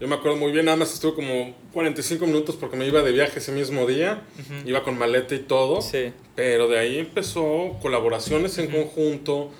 Yo 0.00 0.06
me 0.06 0.14
acuerdo 0.14 0.36
muy 0.36 0.52
bien, 0.52 0.66
nada 0.66 0.76
más 0.76 0.92
estuve 0.94 1.14
como 1.14 1.54
45 1.72 2.24
minutos 2.26 2.54
porque 2.54 2.76
me 2.76 2.86
iba 2.86 3.02
de 3.02 3.10
viaje 3.10 3.40
ese 3.40 3.50
mismo 3.50 3.84
día, 3.86 4.22
iba 4.64 4.84
con 4.84 4.96
maleta 4.96 5.34
y 5.34 5.40
todo, 5.40 5.82
Sí. 5.82 6.12
pero 6.36 6.68
de 6.68 6.78
ahí 6.78 6.98
empezó 6.98 7.76
colaboraciones 7.82 8.56
en 8.58 8.68
conjunto. 8.70 9.50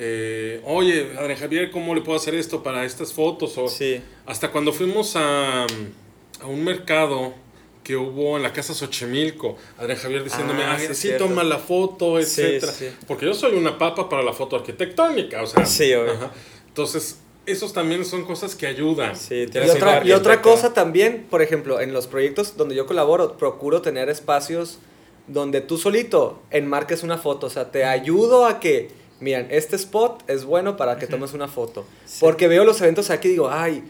eh, 0.00 0.60
Oye, 0.64 1.08
Adrián 1.18 1.38
Javier, 1.40 1.70
¿cómo 1.72 1.92
le 1.94 2.02
puedo 2.02 2.16
hacer 2.16 2.34
esto 2.36 2.62
para 2.62 2.84
estas 2.84 3.12
fotos? 3.12 3.58
O 3.58 3.66
Sí. 3.68 4.00
hasta 4.26 4.52
cuando 4.52 4.72
fuimos 4.72 5.16
a, 5.16 5.64
a 5.64 6.46
un 6.46 6.62
mercado 6.62 7.34
que 7.82 7.96
hubo 7.96 8.36
en 8.36 8.44
la 8.44 8.52
casa 8.52 8.74
Xochimilco, 8.74 9.56
Adrián 9.78 9.98
Javier 9.98 10.22
diciéndome, 10.22 10.62
Ah, 10.62 10.74
ah, 10.76 10.78
sí, 10.78 10.94
sí, 10.94 11.10
toma 11.18 11.42
la 11.42 11.58
foto, 11.58 12.22
Sí, 12.22 12.42
etcétera. 12.42 12.70
sí. 12.72 12.88
Porque 13.08 13.26
yo 13.26 13.34
soy 13.34 13.56
una 13.56 13.76
papa 13.78 14.08
para 14.08 14.22
la 14.22 14.32
foto 14.34 14.54
arquitectónica, 14.56 15.42
o 15.42 15.46
sea. 15.46 15.64
Sí, 15.66 15.92
obvio. 15.94 16.12
ajá. 16.12 16.30
Entonces, 16.68 17.18
esos 17.50 17.72
también 17.72 18.04
son 18.04 18.24
cosas 18.24 18.54
que 18.54 18.66
ayudan. 18.66 19.16
Sí, 19.16 19.42
Y 19.42 19.46
tienes 19.46 19.70
un 19.70 19.76
otra, 19.76 20.04
y 20.04 20.12
otra 20.12 20.42
cosa 20.42 20.74
también, 20.74 21.26
por 21.30 21.42
ejemplo, 21.42 21.80
en 21.80 21.92
los 21.92 22.06
proyectos 22.06 22.56
donde 22.56 22.74
yo 22.74 22.86
colaboro, 22.86 23.36
procuro 23.36 23.82
tener 23.82 24.08
espacios 24.08 24.78
donde 25.26 25.60
tú 25.60 25.78
solito 25.78 26.42
enmarques 26.50 27.02
una 27.02 27.18
foto. 27.18 27.46
O 27.46 27.50
sea, 27.50 27.70
te 27.70 27.84
ayudo 27.84 28.46
a 28.46 28.60
que, 28.60 28.90
miren, 29.20 29.48
este 29.50 29.76
spot 29.76 30.22
es 30.28 30.44
bueno 30.44 30.76
para 30.76 30.98
que 30.98 31.06
tomes 31.06 31.34
una 31.34 31.48
foto. 31.48 31.84
Sí. 32.06 32.18
Porque 32.20 32.48
veo 32.48 32.64
los 32.64 32.80
eventos 32.80 33.10
aquí 33.10 33.28
y 33.28 33.32
digo, 33.32 33.50
ay, 33.50 33.84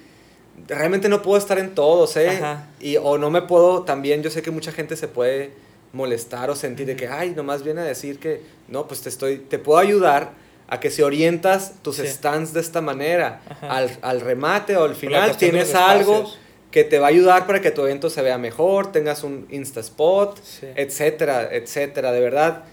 realmente 0.66 1.08
no 1.08 1.22
puedo 1.22 1.38
estar 1.38 1.58
en 1.58 1.74
todos, 1.74 2.16
¿eh? 2.16 2.30
Ajá. 2.30 2.68
Y, 2.80 2.96
o 2.96 3.18
no 3.18 3.30
me 3.30 3.42
puedo, 3.42 3.82
también 3.82 4.22
yo 4.22 4.30
sé 4.30 4.42
que 4.42 4.50
mucha 4.50 4.72
gente 4.72 4.96
se 4.96 5.08
puede 5.08 5.52
molestar 5.92 6.50
o 6.50 6.56
sentir 6.56 6.86
de 6.86 6.96
que, 6.96 7.08
ay, 7.08 7.30
nomás 7.30 7.62
viene 7.62 7.80
a 7.80 7.84
decir 7.84 8.18
que, 8.18 8.42
no, 8.68 8.86
pues 8.86 9.00
te 9.00 9.08
estoy, 9.08 9.38
te 9.38 9.58
puedo 9.58 9.78
ayudar 9.78 10.32
a 10.68 10.80
que 10.80 10.90
si 10.90 11.02
orientas 11.02 11.74
tus 11.82 11.96
Sí. 11.96 12.06
stands 12.06 12.52
de 12.52 12.60
esta 12.60 12.80
manera 12.80 13.40
al, 13.62 13.90
al 14.02 14.20
remate 14.20 14.76
o 14.76 14.84
al 14.84 14.94
final 14.94 15.36
tienes 15.36 15.74
algo 15.74 16.30
que 16.70 16.84
te 16.84 16.98
va 16.98 17.06
a 17.06 17.08
ayudar 17.10 17.46
para 17.46 17.60
que 17.62 17.70
tu 17.70 17.80
evento 17.82 18.10
se 18.10 18.20
vea 18.22 18.36
mejor, 18.38 18.92
tengas 18.92 19.24
un 19.24 19.46
Insta 19.50 19.80
Spot, 19.80 20.38
Sí. 20.42 20.66
etcétera, 20.76 21.48
etcétera. 21.50 22.12
De 22.12 22.20
verdad, 22.20 22.64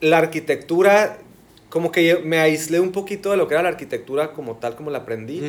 la 0.00 0.18
arquitectura, 0.18 1.18
como 1.68 1.90
que 1.90 2.16
me 2.18 2.38
aislé 2.38 2.78
un 2.78 2.92
poquito 2.92 3.32
de 3.32 3.36
lo 3.36 3.48
que 3.48 3.54
era 3.54 3.64
la 3.64 3.70
arquitectura 3.70 4.32
como 4.32 4.54
tal, 4.58 4.76
como 4.76 4.90
la 4.92 4.98
aprendí. 4.98 5.42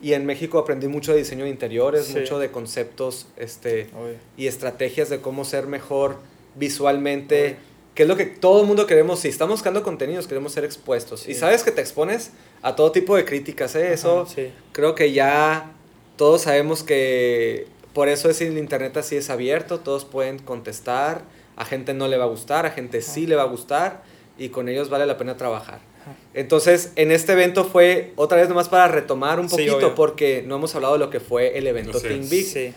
Y 0.00 0.12
en 0.12 0.24
México 0.24 0.58
aprendí 0.58 0.86
mucho 0.86 1.10
de 1.12 1.18
diseño 1.18 1.42
de 1.44 1.50
interiores, 1.50 2.04
Sí. 2.06 2.18
mucho 2.20 2.38
de 2.38 2.52
conceptos 2.52 3.26
este, 3.36 3.88
Obvio. 4.00 4.14
y 4.36 4.46
estrategias 4.46 5.08
de 5.10 5.20
cómo 5.20 5.44
ser 5.44 5.66
mejor 5.66 6.18
visualmente, 6.54 7.56
que 7.96 8.02
es 8.02 8.08
lo 8.08 8.16
que 8.16 8.26
todo 8.26 8.60
el 8.60 8.66
mundo 8.66 8.86
queremos. 8.86 9.20
Si 9.20 9.28
estamos 9.28 9.54
buscando 9.54 9.82
contenidos, 9.82 10.26
queremos 10.26 10.52
ser 10.52 10.64
expuestos. 10.64 11.20
Sí. 11.20 11.32
Y 11.32 11.34
sabes 11.34 11.64
que 11.64 11.72
te 11.72 11.80
expones 11.80 12.30
a 12.60 12.76
todo 12.76 12.92
tipo 12.92 13.16
de 13.16 13.24
críticas, 13.24 13.74
¿eh? 13.74 13.94
Eso 13.94 14.20
Ajá, 14.20 14.32
sí. 14.32 14.52
creo 14.72 14.94
que 14.94 15.12
ya 15.12 15.72
todos 16.16 16.42
sabemos 16.42 16.82
que 16.82 17.66
por 17.94 18.08
eso 18.08 18.28
es 18.28 18.42
el 18.42 18.58
internet 18.58 18.98
así 18.98 19.16
es 19.16 19.30
abierto, 19.30 19.80
todos 19.80 20.04
pueden 20.04 20.38
contestar, 20.38 21.22
a 21.56 21.64
gente 21.64 21.94
no 21.94 22.06
le 22.06 22.18
va 22.18 22.24
a 22.24 22.28
gustar, 22.28 22.66
a 22.66 22.70
gente 22.70 23.00
sí 23.00 23.26
le 23.26 23.34
va 23.34 23.44
a 23.44 23.46
gustar 23.46 24.02
y 24.36 24.50
con 24.50 24.68
ellos 24.68 24.90
vale 24.90 25.06
la 25.06 25.16
pena 25.16 25.38
trabajar. 25.38 25.80
Ajá. 26.02 26.14
Entonces, 26.34 26.92
en 26.96 27.10
este 27.10 27.32
evento 27.32 27.64
fue 27.64 28.12
otra 28.16 28.36
vez 28.36 28.50
nomás 28.50 28.68
para 28.68 28.88
retomar 28.88 29.40
un 29.40 29.48
poquito 29.48 29.94
porque 29.94 30.44
no 30.46 30.56
hemos 30.56 30.74
hablado 30.74 30.92
de 30.92 30.98
lo 30.98 31.08
que 31.08 31.20
fue 31.20 31.56
el 31.56 31.66
evento 31.66 31.96
Así 31.96 32.08
Team 32.08 32.20
es. 32.20 32.30
Big. 32.30 32.44
Sí. 32.44 32.74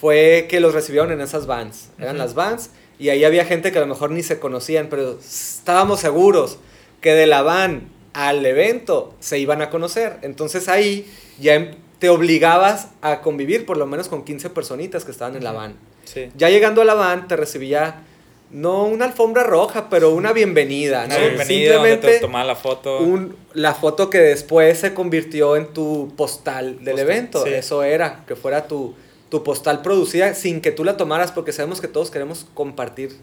Fue 0.00 0.48
que 0.50 0.58
los 0.58 0.74
recibieron 0.74 1.12
en 1.12 1.20
esas 1.20 1.46
vans, 1.46 1.90
eran 2.00 2.18
las 2.18 2.34
vans 2.34 2.70
y 2.98 3.08
ahí 3.10 3.24
había 3.24 3.44
gente 3.44 3.72
que 3.72 3.78
a 3.78 3.80
lo 3.82 3.86
mejor 3.86 4.10
ni 4.10 4.22
se 4.22 4.38
conocían, 4.38 4.88
pero 4.88 5.18
estábamos 5.20 6.00
seguros 6.00 6.58
que 7.00 7.12
de 7.14 7.26
la 7.26 7.42
van 7.42 7.88
al 8.14 8.44
evento 8.46 9.14
se 9.20 9.38
iban 9.38 9.60
a 9.62 9.68
conocer. 9.70 10.16
Entonces 10.22 10.68
ahí 10.68 11.06
ya 11.38 11.54
em- 11.54 11.74
te 11.98 12.08
obligabas 12.08 12.88
a 13.02 13.20
convivir 13.20 13.64
por 13.66 13.76
lo 13.76 13.86
menos 13.86 14.08
con 14.08 14.24
15 14.24 14.50
personitas 14.50 15.04
que 15.04 15.10
estaban 15.10 15.36
en 15.36 15.44
la 15.44 15.52
van. 15.52 15.74
Sí. 16.04 16.30
Ya 16.36 16.48
llegando 16.50 16.82
a 16.82 16.84
la 16.84 16.94
van 16.94 17.26
te 17.28 17.36
recibía 17.36 18.02
no 18.50 18.84
una 18.84 19.06
alfombra 19.06 19.42
roja, 19.42 19.88
pero 19.90 20.14
una 20.14 20.32
bienvenida. 20.32 21.04
Una 21.06 21.14
¿no? 21.18 21.20
bienvenida 21.20 21.74
donde 21.74 21.88
te 21.90 21.96
Simplemente 21.96 22.20
tomaba 22.20 22.44
la 22.44 22.54
foto. 22.56 22.98
un- 23.00 23.34
la 23.54 23.74
foto 23.74 24.08
que 24.08 24.18
después 24.18 24.78
se 24.78 24.94
convirtió 24.94 25.56
en 25.56 25.72
tu 25.72 26.12
postal 26.16 26.76
del 26.84 26.94
Postal, 26.94 26.98
evento. 27.00 27.44
sí. 27.44 27.52
Eso 27.52 27.82
era, 27.82 28.24
que 28.26 28.36
fuera 28.36 28.66
tu, 28.68 28.94
tu 29.28 29.42
postal 29.42 29.82
producida 29.82 30.34
sin 30.34 30.60
que 30.60 30.72
tú 30.72 30.84
la 30.84 30.96
tomaras, 30.96 31.32
porque 31.32 31.52
sabemos 31.52 31.80
que 31.80 31.88
todos 31.88 32.10
queremos 32.10 32.46
compartir 32.54 33.16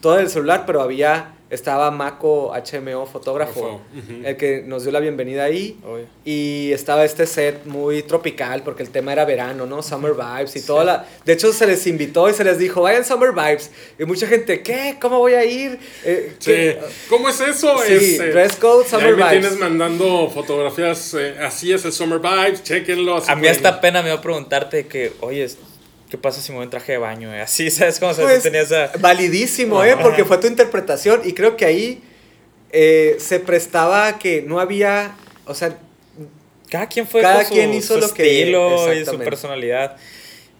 Todo 0.00 0.18
el 0.18 0.28
celular, 0.28 0.64
pero 0.66 0.80
había, 0.82 1.34
estaba 1.48 1.90
Mako 1.90 2.52
HMO, 2.54 3.06
fotógrafo, 3.06 3.80
Ujú. 3.96 4.26
el 4.26 4.36
que 4.36 4.62
nos 4.66 4.82
dio 4.82 4.92
la 4.92 5.00
bienvenida 5.00 5.44
ahí. 5.44 5.78
Obvio. 5.84 6.06
Y 6.24 6.72
estaba 6.72 7.04
este 7.04 7.26
set 7.26 7.64
muy 7.66 8.02
tropical 8.02 8.62
porque 8.62 8.82
el 8.82 8.90
tema 8.90 9.12
era 9.12 9.24
verano, 9.24 9.66
¿no? 9.66 9.82
Summer 9.82 10.12
vibes 10.14 10.54
y 10.56 10.60
Sí. 10.60 10.66
toda 10.66 10.84
la... 10.84 11.06
De 11.24 11.32
hecho, 11.32 11.52
se 11.52 11.66
les 11.66 11.86
invitó 11.86 12.28
y 12.28 12.34
se 12.34 12.44
les 12.44 12.58
dijo, 12.58 12.82
vayan 12.82 13.04
Summer 13.04 13.32
vibes. 13.32 13.70
Y 13.98 14.04
mucha 14.04 14.26
gente, 14.26 14.62
¿qué? 14.62 14.96
¿Cómo 15.00 15.18
voy 15.18 15.34
a 15.34 15.44
ir? 15.44 15.78
Eh, 16.04 16.34
Sí. 16.38 16.50
¿qué? 16.50 16.78
¿Cómo 17.08 17.28
es 17.28 17.40
eso? 17.40 17.78
Sí, 17.86 17.92
Este, 17.92 18.30
dress 18.30 18.56
code, 18.56 18.84
y 18.86 18.90
summer 18.90 19.06
ahí 19.06 19.10
me 19.12 19.16
vibes. 19.16 19.40
tienes 19.40 19.58
mandando 19.58 20.30
fotografías. 20.30 21.14
eh, 21.14 21.36
así 21.40 21.72
es 21.72 21.84
el 21.84 21.92
Summer 21.92 22.18
Vibes, 22.18 22.62
chequenlo. 22.64 23.16
así 23.16 23.30
A 23.30 23.36
mí 23.36 23.46
hasta 23.48 23.80
pena 23.80 24.02
me 24.02 24.10
va 24.10 24.16
a 24.16 24.20
preguntarte 24.22 24.86
que, 24.86 25.12
oye, 25.20 25.48
¿qué 26.10 26.18
pasa 26.18 26.40
si 26.42 26.50
me 26.52 26.56
voy 26.56 26.64
en 26.64 26.70
traje 26.70 26.92
de 26.92 26.98
baño? 26.98 27.32
eh? 27.34 27.40
Así, 27.40 27.70
¿sabes 27.70 27.98
cómo 28.00 28.12
se 28.14 28.22
Pues, 28.22 28.42
tenía 28.42 28.62
esa... 28.62 28.90
validísimo, 28.98 29.82
¿eh? 29.84 29.92
Ajá. 29.92 30.02
Porque 30.02 30.24
fue 30.24 30.38
tu 30.38 30.46
interpretación 30.46 31.22
y 31.24 31.32
creo 31.32 31.56
que 31.56 31.64
ahí 31.64 32.02
eh, 32.72 33.16
se 33.18 33.40
prestaba 33.40 34.18
que 34.18 34.42
no 34.42 34.60
había, 34.60 35.14
o 35.46 35.54
sea, 35.54 35.76
Cada 36.70 36.86
quien 36.88 37.06
fue 37.06 37.22
Cada 37.22 37.36
con 37.38 37.46
su, 37.46 37.54
quien 37.54 37.74
hizo 37.74 37.94
su 37.94 38.00
lo 38.00 38.14
que- 38.14 38.40
estilo 38.40 38.92
y 38.94 39.04
su 39.04 39.18
personalidad. 39.18 39.96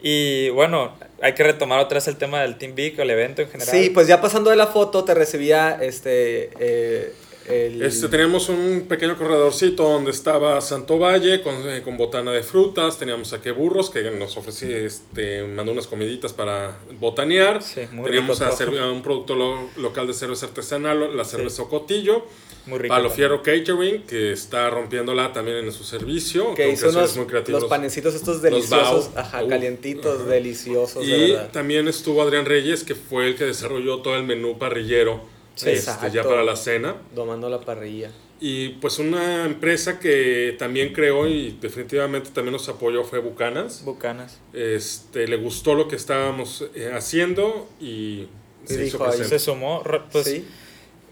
Y 0.03 0.49
bueno, 0.51 0.97
hay 1.23 1.35
que 1.35 1.43
retomar 1.45 1.79
otra 1.79 1.97
vez 1.97 2.09
el 2.09 2.17
tema 2.17 2.41
del 2.43 2.57
Team 2.57 2.75
Big 2.75 2.99
o 2.99 3.03
el 3.03 3.11
evento 3.11 3.43
en 3.43 3.49
general. 3.51 3.71
sí, 3.77 3.91
pues 3.91 4.07
ya 4.09 4.21
pasando 4.21 4.49
de 4.51 4.57
la 4.57 4.67
foto 4.67 5.05
te 5.05 5.15
recibía 5.15 5.79
este, 5.81 6.51
eh, 6.59 7.13
el... 7.49 7.83
Este, 7.83 8.09
teníamos 8.09 8.49
un 8.49 8.87
pequeño 8.89 9.17
corredorcito 9.17 9.83
donde 9.85 10.11
estaba 10.11 10.61
Santo 10.61 10.99
Valle 10.99 11.43
con, 11.43 11.55
eh, 11.69 11.83
con 11.83 11.97
botana 11.97 12.33
de 12.33 12.43
frutas. 12.43 12.99
Teníamos 12.99 13.33
a 13.33 13.41
Que 13.41 13.51
Burros 13.51 13.91
que 13.91 14.11
nos 14.11 14.37
ofrecía, 14.37 14.79
este, 14.79 15.45
mandó 15.45 15.73
unas 15.73 15.87
comiditas 15.87 16.33
para 16.33 16.79
botanear. 16.99 17.63
Sí, 17.63 17.83
muy 17.93 18.05
teníamos 18.05 18.41
a, 18.41 18.49
a 18.49 18.93
un 18.93 19.03
producto 19.03 19.35
lo- 19.35 19.69
local 19.77 20.07
de 20.07 20.15
cerveza 20.15 20.47
artesanal, 20.47 21.17
la 21.17 21.25
cerveza 21.25 21.65
Cotillo. 21.65 22.27
Muy 22.67 22.79
rico. 22.79 22.95
Palo. 22.95 23.11
Fierro 23.11 23.43
Catering, 23.43 24.03
que 24.03 24.33
está 24.33 24.69
rompiéndola 24.71 25.33
también 25.33 25.59
en 25.59 25.73
su 25.73 25.83
servicio. 25.83 26.55
que 26.55 26.71
hizo 26.71 26.91
unos, 26.91 27.17
muy 27.17 27.27
los 27.49 27.65
panecitos 27.65 28.15
estos 28.15 28.43
deliciosos, 28.43 29.11
ajá, 29.17 29.47
calientitos, 29.49 30.21
ajá. 30.21 30.31
deliciosos, 30.31 31.07
de 31.07 31.29
Y 31.29 31.37
también 31.53 31.89
estuvo 31.89 32.23
Adrián 32.23 32.45
Reyes, 32.45 32.85
que 32.85 32.95
fue 32.95 33.29
el 33.29 33.35
que 33.37 33.45
desarrolló 33.45 34.03
todo 34.03 34.15
el 34.17 34.25
menú 34.25 34.59
parrillero 34.59 35.23
Sí, 35.61 35.71
este, 35.71 36.11
ya 36.11 36.23
para 36.23 36.43
la 36.43 36.57
cena. 36.57 36.97
Domando 37.15 37.49
la 37.49 37.61
parrilla. 37.61 38.11
Y 38.41 38.71
pues 38.81 38.99
una 38.99 39.45
empresa 39.45 39.99
que 39.99 40.57
también 40.59 40.95
creó 40.95 41.27
y 41.27 41.59
definitivamente 41.61 42.31
también 42.31 42.53
nos 42.53 42.69
apoyó 42.71 43.05
fue 43.05 43.19
Bucanas. 43.19 43.85
Bucanas. 43.85 44.41
Este, 44.55 45.29
le 45.29 45.37
gustó 45.37 45.75
lo 45.75 45.89
que 45.89 45.97
estábamos 45.97 46.65
eh, 46.75 46.91
haciendo 46.95 47.69
y 47.79 48.29
se 48.65 48.79
dijo 48.79 48.97
hizo 48.97 49.11
ahí. 49.11 49.29
Se 49.29 49.39
sumó. 49.39 49.83
Pues, 50.11 50.25
sí, 50.25 50.49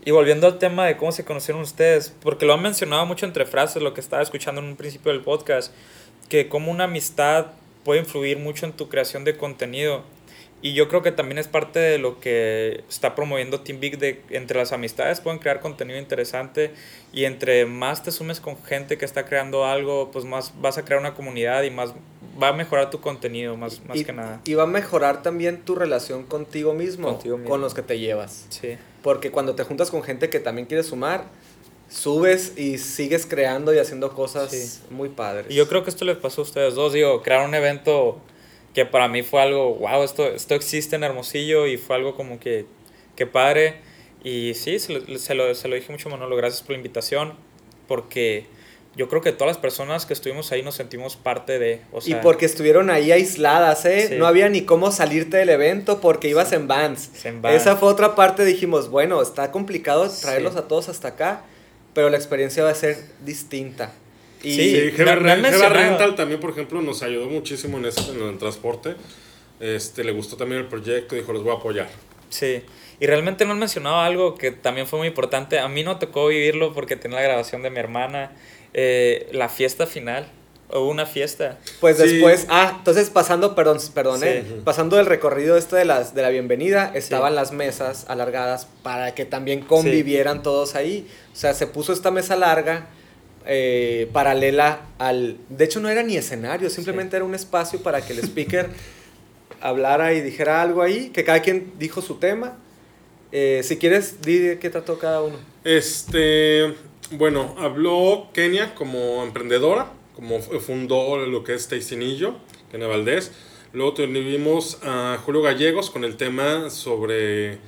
Y 0.07 0.11
volviendo 0.11 0.47
al 0.47 0.59
tema 0.59 0.87
de 0.87 0.97
cómo 0.97 1.13
se 1.13 1.27
conocieron 1.27 1.61
ustedes, 1.61 2.15
porque 2.23 2.47
lo 2.47 2.55
han 2.55 2.63
mencionado 2.63 3.05
mucho 3.05 3.27
entre 3.27 3.45
frases, 3.45 3.83
lo 3.83 3.93
que 3.93 4.01
estaba 4.01 4.23
escuchando 4.23 4.63
en 4.63 4.69
un 4.69 4.77
principio 4.77 5.13
del 5.13 5.21
podcast, 5.21 5.75
que 6.31 6.49
como 6.49 6.73
una 6.73 6.85
amistad 6.85 7.49
puede 7.85 8.01
influir 8.01 8.39
mucho 8.39 8.65
en 8.65 8.73
tu 8.73 8.89
creación 8.89 9.25
de 9.25 9.37
contenido. 9.37 10.03
Y 10.61 10.75
yo 10.75 10.89
creo 10.89 11.03
que 11.03 11.13
también 11.13 11.39
es 11.39 11.47
parte 11.47 11.79
de 11.79 11.99
lo 11.99 12.19
que 12.19 12.83
está 12.89 13.15
promoviendo 13.15 13.61
Team 13.61 13.79
Big, 13.79 13.99
de 13.99 14.21
entre 14.31 14.59
las 14.59 14.73
amistades 14.73 15.21
pueden 15.21 15.39
crear 15.39 15.61
contenido 15.61 15.99
interesante 16.01 16.73
y 17.13 17.27
entre 17.27 17.65
más 17.65 18.03
te 18.03 18.11
sumes 18.11 18.41
con 18.41 18.61
gente 18.65 18.99
que 18.99 19.05
está 19.05 19.25
creando 19.25 19.65
algo, 19.65 20.11
pues 20.11 20.25
más 20.25 20.53
vas 20.61 20.77
a 20.77 20.85
crear 20.85 21.01
una 21.01 21.15
comunidad 21.15 21.63
y 21.63 21.71
más 21.71 21.93
va 22.43 22.49
a 22.49 22.53
mejorar 22.53 22.91
tu 22.91 23.01
contenido, 23.01 23.57
más, 23.57 23.85
más 23.85 23.99
y, 23.99 24.05
que 24.05 24.13
nada. 24.13 24.41
y 24.45 24.55
va 24.55 24.65
a 24.65 24.67
mejorar 24.67 25.23
también 25.23 25.59
tu 25.65 25.77
relación 25.77 26.25
contigo 26.25 26.75
mismo, 26.75 27.09
Contigo 27.09 27.37
mismo. 27.37 27.51
con 27.51 27.61
los 27.61 27.73
que 27.75 27.83
te 27.83 27.99
llevas. 28.01 28.47
Sí. 28.49 28.77
Porque 29.03 29.31
cuando 29.31 29.55
te 29.55 29.63
juntas 29.63 29.91
con 29.93 30.03
gente 30.03 30.29
que 30.29 30.41
también 30.41 30.67
quiere 30.67 30.83
sumar, 30.83 31.25
subes 31.89 32.59
y 32.59 32.79
sigues 32.79 33.27
creando 33.27 33.73
y 33.73 33.79
haciendo 33.79 34.13
cosas 34.13 34.51
Sí. 34.51 34.81
muy 34.91 35.09
padres. 35.09 35.47
Y 35.51 35.55
yo 35.55 35.69
creo 35.69 35.85
que 35.85 35.91
esto 35.91 36.05
les 36.05 36.17
pasó 36.17 36.41
a 36.43 36.45
ustedes 36.45 36.75
dos, 36.75 36.93
digo, 36.93 37.23
crear 37.23 37.47
un 37.47 37.55
evento 37.55 38.21
que 38.75 38.87
para 38.87 39.09
mí 39.09 39.23
fue 39.23 39.43
algo, 39.43 39.75
wow, 39.77 40.03
esto, 40.03 40.27
esto 40.29 40.55
existe 40.55 40.97
en 40.97 41.05
Hermosillo 41.05 41.67
y 41.67 41.77
fue 41.77 41.97
algo 41.97 42.15
como 42.15 42.39
que, 42.39 42.67
que 43.17 43.27
padre. 43.27 43.77
Y 44.25 44.55
sí, 44.55 44.79
se 44.79 44.93
lo, 44.93 45.19
se 45.19 45.35
lo, 45.35 45.55
se 45.55 45.69
lo 45.69 45.75
dije 45.77 45.91
mucho 45.93 46.11
Manolo, 46.11 46.37
gracias 46.37 46.63
por 46.63 46.73
la 46.73 46.77
invitación, 46.79 47.35
porque 47.87 48.47
yo 48.97 49.09
creo 49.09 49.23
que 49.23 49.31
todas 49.33 49.49
las 49.55 49.59
personas 49.59 50.07
que 50.07 50.13
estuvimos 50.13 50.51
ahí 50.51 50.63
nos 50.63 50.75
sentimos 50.75 51.15
parte 51.17 51.59
de, 51.61 51.81
o 51.93 51.99
y 51.99 52.03
sea, 52.03 52.21
porque 52.21 52.47
estuvieron 52.47 52.91
ahí 52.91 53.13
aisladas, 53.13 53.85
¿eh? 53.85 54.09
Sí. 54.09 54.15
No 54.17 54.27
había 54.27 54.49
ni 54.49 54.63
cómo 54.63 54.91
salirte 54.91 55.37
del 55.37 55.51
evento 55.51 56.01
porque 56.01 56.29
ibas 56.29 56.53
en 56.53 56.67
vans. 56.67 57.25
en. 57.25 57.45
Esa 57.47 57.77
fue 57.77 57.89
otra 57.89 58.15
parte, 58.17 58.45
dijimos, 58.45 58.91
bueno, 58.91 59.23
está 59.23 59.53
complicado 59.53 60.09
traerlos 60.21 60.55
Sí. 60.55 60.59
a 60.59 60.63
todos 60.63 60.89
hasta 60.89 61.09
acá, 61.09 61.45
pero 61.95 62.11
la 62.11 62.17
experiencia 62.17 62.65
va 62.65 62.71
a 62.71 62.75
ser 62.75 62.97
distinta. 63.25 63.93
Y 64.43 64.55
Sí, 64.55 64.93
mencionado. 64.97 65.69
Rental 65.75 66.15
también, 66.15 66.41
por 66.41 66.51
ejemplo, 66.51 66.81
nos 66.81 67.03
ayudó 67.03 67.27
muchísimo 67.27 67.79
en, 67.79 67.87
ese, 67.87 68.11
en 68.13 68.23
el 68.23 68.39
transporte. 68.39 68.95
Este, 69.61 70.05
le 70.05 70.13
gustó 70.13 70.37
también 70.37 70.61
el 70.61 70.69
proyecto 70.69 71.17
y 71.17 71.21
dijo, 71.21 71.33
los 71.33 71.43
voy 71.43 71.53
a 71.53 71.57
apoyar. 71.59 71.89
Sí, 72.31 72.63
y 73.01 73.07
realmente 73.07 73.45
no 73.45 73.53
han 73.53 73.59
mencionado 73.59 73.97
algo 74.01 74.35
que 74.37 74.51
también 74.53 74.87
fue 74.87 74.99
muy 75.01 75.09
importante. 75.09 75.59
A 75.59 75.69
mí 75.69 75.83
no 75.83 75.99
tocó 75.99 76.29
vivirlo 76.29 76.73
porque 76.75 76.95
tenía 76.97 77.17
la 77.19 77.23
grabación 77.25 77.63
de 77.63 77.71
mi 77.71 77.79
hermana, 77.79 78.33
eh, 78.75 79.29
la 79.33 79.49
fiesta 79.49 79.87
final. 79.87 80.29
Hubo 80.71 80.91
una 80.91 81.07
fiesta. 81.07 81.59
Pues 81.81 81.97
Sí. 81.97 82.03
después, 82.07 82.47
ah, 82.51 82.75
entonces 82.79 83.09
pasando, 83.09 83.55
perdón, 83.55 83.79
perdón, 83.95 84.21
eh, 84.23 84.45
Sí. 84.47 84.55
pasando 84.65 84.97
del 84.97 85.07
recorrido 85.07 85.57
este 85.57 85.77
de, 85.77 85.87
las, 85.87 86.15
de 86.15 86.21
la 86.21 86.29
bienvenida, 86.29 86.93
estaban 86.95 87.33
Sí. 87.33 87.37
las 87.37 87.53
mesas 87.53 88.05
alargadas 88.09 88.69
para 88.83 89.15
que 89.15 89.25
también 89.25 89.63
convivieran 89.63 90.43
todos 90.43 90.75
ahí. 90.75 91.07
O 91.33 91.37
sea, 91.37 91.55
se 91.55 91.67
puso 91.67 91.95
esta 91.95 92.11
mesa 92.11 92.37
larga 92.37 92.89
eh, 93.51 94.11
paralela 94.13 94.87
al... 94.99 95.39
De 95.49 95.65
hecho 95.65 95.81
no 95.81 95.89
era 95.89 96.03
ni 96.03 96.17
escenario, 96.17 96.69
simplemente 96.69 97.17
era 97.17 97.25
un 97.25 97.35
espacio 97.35 97.83
para 97.83 98.05
que 98.05 98.13
el 98.13 98.19
speaker 98.21 98.69
hablara 99.61 100.13
y 100.13 100.21
dijera 100.21 100.61
algo 100.61 100.83
ahí, 100.83 101.09
que 101.09 101.25
cada 101.25 101.41
quien 101.41 101.73
dijo 101.79 102.03
su 102.03 102.17
tema. 102.17 102.59
Eh, 103.33 103.63
si 103.65 103.79
quieres, 103.79 104.21
di 104.21 104.57
qué 104.61 104.69
trató 104.71 104.99
cada 104.99 105.23
uno. 105.23 105.37
Este, 105.65 106.75
bueno, 107.11 107.55
habló 107.59 108.29
Kenia 108.35 108.75
como 108.75 109.23
emprendedora, 109.25 109.93
como 110.15 110.41
fundó 110.41 111.17
lo 111.27 111.43
que 111.43 111.55
es 111.55 111.69
Taicinillo, 111.69 112.35
Kenia 112.71 112.87
Valdés. 112.87 113.33
Luego 113.73 113.95
tuvimos 113.95 114.79
a 114.83 115.19
Julio 115.25 115.41
Gallegos 115.41 115.91
con 115.91 116.05
el 116.05 116.17
tema 116.17 116.69
sobre 116.69 117.59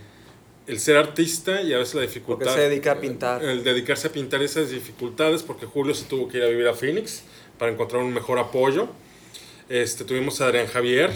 el 0.70 0.78
ser 0.78 0.96
artista 0.96 1.62
y 1.62 1.72
a 1.72 1.78
veces 1.78 1.96
la 1.96 2.02
dificultad. 2.02 2.46
Porque 2.46 2.60
se 2.62 2.68
dedica 2.68 2.92
a 2.92 3.00
pintar. 3.00 3.42
El 3.42 3.64
dedicarse 3.64 4.06
a 4.06 4.12
pintar 4.12 4.40
esas 4.40 4.70
dificultades, 4.70 5.42
porque 5.42 5.66
Julio 5.66 5.94
se 5.94 6.04
tuvo 6.04 6.28
que 6.28 6.38
ir 6.38 6.44
a 6.44 6.46
vivir 6.46 6.68
a 6.68 6.74
Phoenix 6.74 7.22
para 7.58 7.72
encontrar 7.72 8.02
un 8.02 8.14
mejor 8.14 8.38
apoyo. 8.38 8.88
Este, 9.68 10.04
tuvimos 10.04 10.40
a 10.40 10.46
Adrián 10.46 10.68
Javier. 10.68 11.10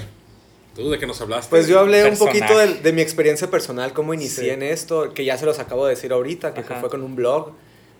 ¿Tú 0.74 0.90
de 0.90 0.98
qué 0.98 1.06
nos 1.06 1.20
hablaste? 1.20 1.50
Pues 1.50 1.68
yo 1.68 1.78
hablé 1.78 2.10
un 2.10 2.18
poquito 2.18 2.58
de, 2.58 2.74
de, 2.74 2.92
mi 2.92 3.00
experiencia 3.00 3.48
personal, 3.48 3.92
cómo 3.92 4.12
inicié 4.12 4.54
en 4.54 4.64
esto, 4.64 5.14
que 5.14 5.24
ya 5.24 5.38
se 5.38 5.46
los 5.46 5.60
acabo 5.60 5.86
de 5.86 5.94
decir 5.94 6.12
ahorita, 6.12 6.52
que 6.52 6.64
fue 6.64 6.90
con 6.90 7.04
un 7.04 7.14
blog 7.14 7.52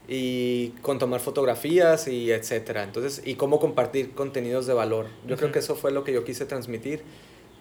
y 0.09 0.71
con 0.83 0.99
tomar 0.99 1.21
fotografías 1.21 2.09
y 2.09 2.33
etcétera. 2.33 2.83
Entonces, 2.83 3.23
y 3.25 3.37
cómo 3.37 3.61
compartir 3.61 4.11
contenidos 4.11 4.67
de 4.67 4.75
valor. 4.75 5.07
Yo 5.25 5.37
creo 5.37 5.53
que 5.53 5.61
eso 5.61 5.77
fue 5.77 5.93
lo 5.93 6.03
que 6.03 6.13
yo 6.13 6.25
quise 6.25 6.47
transmitir 6.47 7.03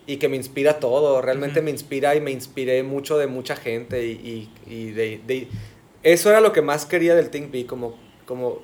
y 0.05 0.17
que 0.17 0.27
me 0.27 0.35
inspira 0.35 0.79
todo, 0.79 1.21
realmente 1.21 1.61
me 1.61 1.71
inspira 1.71 2.15
y 2.15 2.21
me 2.21 2.31
inspiré 2.31 2.83
mucho 2.83 3.17
de 3.17 3.27
mucha 3.27 3.55
gente 3.55 4.05
y, 4.05 4.49
y, 4.67 4.91
de, 4.91 5.21
de, 5.25 5.47
eso 6.03 6.29
era 6.29 6.41
lo 6.41 6.51
que 6.51 6.61
más 6.61 6.85
quería 6.85 7.15
del 7.15 7.29
Think 7.29 7.51
Big, 7.51 7.67
como, 7.67 7.97
como 8.25 8.61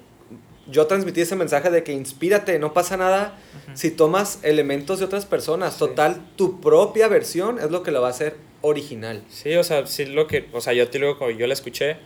yo 0.67 0.85
transmití 0.87 1.21
ese 1.21 1.35
mensaje 1.35 1.69
de 1.69 1.83
que 1.83 1.93
inspírate, 1.93 2.59
no 2.59 2.73
pasa 2.73 2.97
nada 2.97 3.37
si 3.73 3.91
tomas 3.91 4.39
elementos 4.43 4.99
de 4.99 5.05
otras 5.05 5.25
personas, 5.25 5.77
total, 5.77 6.21
tu 6.35 6.59
propia 6.59 7.07
versión 7.07 7.59
es 7.59 7.71
lo 7.71 7.83
que 7.83 7.91
lo 7.91 8.01
va 8.01 8.07
a 8.07 8.11
hacer 8.11 8.35
original. 8.61 9.23
Sí, 9.29 9.55
o 9.55 9.63
sea, 9.63 9.85
sí 9.87 10.05
lo 10.05 10.27
que, 10.27 10.47
o 10.51 10.59
sea, 10.59 10.73
yo 10.73 10.89
te 10.89 10.99
digo, 10.99 11.29
yo 11.31 11.47
la 11.47 11.53
escuché, 11.53 11.97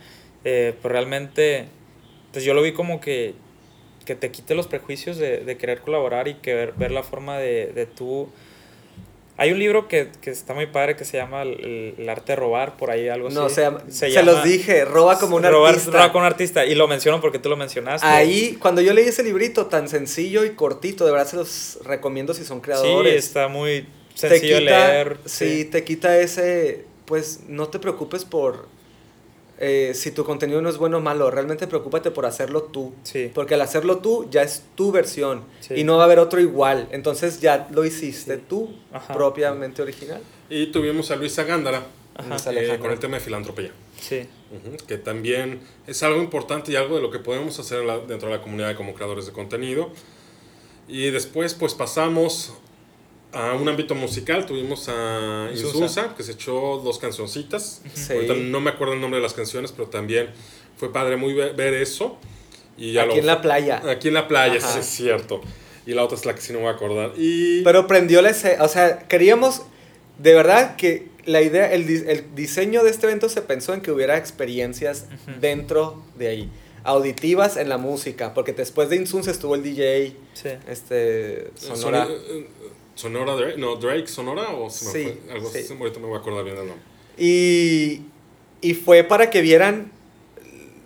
eh, 0.44 0.74
pues 0.80 0.92
realmente, 0.92 1.66
pues 2.32 2.44
yo 2.44 2.54
lo 2.54 2.62
vi 2.62 2.72
como 2.72 3.00
que, 3.00 3.34
que 4.04 4.14
te 4.14 4.30
quite 4.30 4.54
los 4.54 4.68
prejuicios 4.68 5.16
de, 5.16 5.38
de 5.38 5.56
querer 5.56 5.80
colaborar 5.80 6.28
y 6.28 6.34
que 6.34 6.54
ver, 6.54 6.72
ver 6.74 6.92
la 6.92 7.02
forma 7.02 7.38
de, 7.38 7.72
de 7.72 7.86
tú 7.86 8.28
hay 9.36 9.50
un 9.50 9.58
libro 9.58 9.88
que, 9.88 10.10
que, 10.20 10.30
está 10.30 10.54
muy 10.54 10.66
padre 10.66 10.94
que 10.94 11.04
se 11.04 11.16
llama 11.16 11.42
El, 11.42 12.06
arte 12.08 12.32
de 12.32 12.36
robar, 12.36 12.76
por 12.76 12.90
ahí 12.90 13.08
algo 13.08 13.30
no, 13.30 13.46
así. 13.46 13.60
No, 13.62 13.80
se, 13.88 14.10
se 14.10 14.22
los 14.22 14.44
dije, 14.44 14.84
roba 14.84 15.18
como 15.18 15.36
un 15.36 15.44
artista. 15.44 15.90
Roba 15.90 16.12
como 16.12 16.20
un 16.20 16.26
artista, 16.26 16.64
y 16.64 16.74
lo 16.74 16.86
menciono 16.86 17.20
porque 17.20 17.40
tú 17.40 17.48
lo 17.48 17.56
mencionaste. 17.56 18.06
Ahí, 18.06 18.56
cuando 18.60 18.80
yo 18.80 18.92
leí 18.92 19.08
ese 19.08 19.24
librito 19.24 19.66
tan 19.66 19.88
sencillo 19.88 20.44
y 20.44 20.50
cortito, 20.50 21.04
de 21.04 21.10
verdad 21.10 21.26
se 21.26 21.36
los 21.36 21.78
recomiendo 21.84 22.32
si 22.32 22.44
son 22.44 22.60
creadores. 22.60 23.12
Sí, 23.12 23.28
está 23.28 23.48
muy 23.48 23.88
sencillo 24.14 24.60
leer. 24.60 25.18
Sí, 25.24 25.62
sí, 25.62 25.64
te 25.64 25.82
quita 25.82 26.16
ese, 26.18 26.84
pues 27.04 27.40
no 27.48 27.68
te 27.68 27.80
preocupes 27.80 28.24
por 28.24 28.68
eh, 29.58 29.92
si 29.94 30.10
tu 30.10 30.24
contenido 30.24 30.60
no 30.60 30.68
es 30.68 30.78
bueno 30.78 30.98
o 30.98 31.00
malo, 31.00 31.30
realmente 31.30 31.66
preocúpate 31.66 32.10
por 32.10 32.26
hacerlo 32.26 32.64
tú. 32.64 32.92
Porque 33.34 33.54
al 33.54 33.60
hacerlo 33.60 33.98
tú 33.98 34.28
ya 34.30 34.42
es 34.42 34.64
tu 34.74 34.90
versión 34.90 35.44
y 35.70 35.84
no 35.84 35.96
va 35.96 36.02
a 36.02 36.04
haber 36.06 36.18
otro 36.18 36.40
igual. 36.40 36.88
Entonces 36.90 37.40
ya 37.40 37.68
lo 37.70 37.84
hiciste 37.84 38.36
tú, 38.38 38.74
propiamente 39.12 39.82
original. 39.82 40.20
Y 40.50 40.66
tuvimos 40.66 41.10
a 41.10 41.16
Luisa 41.16 41.44
Gándara 41.44 41.86
eh, 42.50 42.78
con 42.80 42.90
el 42.90 42.98
tema 42.98 43.16
de 43.16 43.20
filantropía. 43.20 43.70
Sí. 44.00 44.26
que 44.86 44.98
también 44.98 45.60
es 45.86 46.02
algo 46.02 46.20
importante 46.20 46.72
y 46.72 46.76
algo 46.76 46.96
de 46.96 47.02
lo 47.02 47.10
que 47.10 47.20
podemos 47.20 47.58
hacer 47.58 47.86
dentro 48.06 48.28
de 48.28 48.36
la 48.36 48.42
comunidad 48.42 48.76
como 48.76 48.94
creadores 48.94 49.26
de 49.26 49.32
contenido. 49.32 49.90
Y 50.88 51.10
después 51.10 51.54
pues 51.54 51.74
pasamos 51.74 52.52
a 53.34 53.54
un 53.54 53.68
ámbito 53.68 53.94
musical 53.94 54.46
tuvimos 54.46 54.88
a 54.88 55.48
Insunza, 55.52 56.14
que 56.16 56.22
se 56.22 56.32
echó 56.32 56.80
dos 56.84 56.98
cancioncitas. 56.98 57.82
no 58.36 58.60
me 58.60 58.70
acuerdo 58.70 58.94
el 58.94 59.00
nombre 59.00 59.18
de 59.18 59.22
las 59.22 59.34
canciones, 59.34 59.72
pero 59.72 59.88
también 59.88 60.30
fue 60.76 60.92
padre 60.92 61.16
muy 61.16 61.34
ver, 61.34 61.74
eso. 61.74 62.18
Y 62.76 62.96
aquí 62.98 63.18
en 63.18 63.26
la 63.26 63.40
playa. 63.40 63.82
Aquí 63.88 64.08
en 64.08 64.14
la 64.14 64.28
playa, 64.28 64.60
sí, 64.60 64.78
es 64.78 64.86
cierto. 64.86 65.40
Y 65.86 65.92
la 65.92 66.02
otra 66.02 66.16
es 66.16 66.24
la 66.24 66.34
que 66.34 66.40
sí 66.40 66.52
no 66.52 66.60
me 66.60 66.64
voy 66.64 66.72
a 66.72 66.76
acordar. 66.76 67.12
Y... 67.16 67.62
Pero 67.62 67.86
prendió 67.86 68.22
la 68.22 68.34
O 68.60 68.68
sea, 68.68 69.00
queríamos, 69.06 69.62
de 70.18 70.34
verdad, 70.34 70.76
que 70.76 71.08
la 71.26 71.42
idea, 71.42 71.72
el, 71.72 71.88
el, 71.88 72.34
diseño 72.34 72.82
de 72.82 72.90
este 72.90 73.06
evento 73.06 73.28
se 73.28 73.42
pensó 73.42 73.74
en 73.74 73.80
que 73.80 73.90
hubiera 73.90 74.16
experiencias 74.16 75.06
dentro 75.40 76.02
de 76.16 76.28
ahí. 76.28 76.50
Auditivas 76.84 77.56
en 77.56 77.70
la 77.70 77.78
música, 77.78 78.34
porque 78.34 78.52
después 78.52 78.90
de 78.90 78.96
Insunza 78.96 79.30
estuvo 79.30 79.54
el 79.54 79.62
DJ, 79.62 80.16
este, 80.68 81.50
Sonora. 81.54 82.06
Eh, 82.10 82.46
Sonora 82.94 83.34
Drake, 83.34 83.56
no, 83.58 83.76
Drake 83.76 84.06
Sonora 84.06 84.50
o 84.50 84.70
se 84.70 84.84
me 84.86 84.92
sí, 84.92 85.20
algo 85.30 85.48
así, 85.48 85.66
ahorita 85.78 86.00
me 86.00 86.06
voy 86.06 86.16
a 86.16 86.20
acordar 86.20 86.44
bien 86.44 86.56
del 86.56 86.66
nombre. 86.66 86.84
Y, 87.16 88.02
y 88.60 88.74
fue 88.74 89.04
para 89.04 89.30
que 89.30 89.40
vieran 89.40 89.92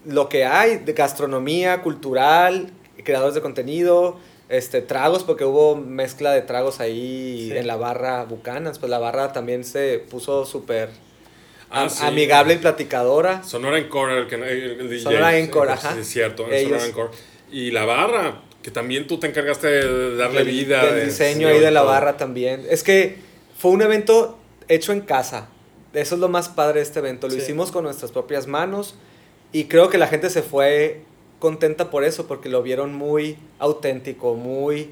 lo 0.04 0.28
que 0.28 0.44
hay 0.44 0.78
de 0.78 0.92
gastronomía, 0.94 1.82
cultural, 1.82 2.70
creadores 3.04 3.34
de 3.34 3.42
contenido, 3.42 4.18
este, 4.48 4.80
tragos, 4.80 5.24
porque 5.24 5.44
hubo 5.44 5.76
mezcla 5.76 6.32
de 6.32 6.42
tragos 6.42 6.80
ahí 6.80 7.52
en 7.54 7.66
la 7.66 7.76
barra 7.76 8.24
Bucanas, 8.24 8.78
pues 8.78 8.88
la 8.90 8.98
barra 8.98 9.32
también 9.32 9.64
se 9.64 9.98
puso 9.98 10.46
súper 10.46 10.88
ah, 11.70 11.88
amigable 12.02 12.54
y 12.54 12.58
platicadora. 12.58 13.42
Sonora 13.42 13.78
Encore, 13.78 14.12
el, 14.18 14.80
el, 14.80 14.88
DJ. 14.88 15.02
Sonora 15.02 15.38
Encore, 15.38 15.72
ajá. 15.72 15.92
Sí, 15.92 16.00
es 16.00 16.08
cierto, 16.08 16.44
Sonora 16.44 16.86
Encore. 16.86 17.10
Y 17.50 17.70
la 17.70 17.84
barra, 17.84 18.40
que 18.62 18.70
también 18.70 19.06
tú 19.06 19.18
te 19.18 19.26
encargaste 19.26 19.66
de 19.66 20.16
darle 20.16 20.44
vida. 20.44 20.84
Del 20.84 21.06
diseño 21.06 21.48
ahí 21.48 21.60
de 21.60 21.70
la 21.70 21.82
barra 21.82 22.16
también. 22.16 22.64
Es 22.68 22.82
que 22.82 23.16
fue 23.56 23.70
un 23.70 23.82
evento 23.82 24.38
hecho 24.68 24.92
en 24.92 25.00
casa. 25.00 25.48
Eso 25.92 26.14
es 26.14 26.20
lo 26.20 26.28
más 26.28 26.48
padre 26.48 26.80
de 26.80 26.82
este 26.82 26.98
evento. 26.98 27.28
Lo 27.28 27.34
hicimos 27.34 27.70
con 27.70 27.84
nuestras 27.84 28.12
propias 28.12 28.46
manos 28.46 28.94
y 29.52 29.64
creo 29.64 29.88
que 29.88 29.98
la 29.98 30.06
gente 30.06 30.28
se 30.30 30.42
fue 30.42 31.02
contenta 31.38 31.90
por 31.90 32.04
eso, 32.04 32.26
porque 32.26 32.48
lo 32.48 32.62
vieron 32.62 32.94
muy 32.94 33.38
auténtico, 33.58 34.34
muy... 34.34 34.90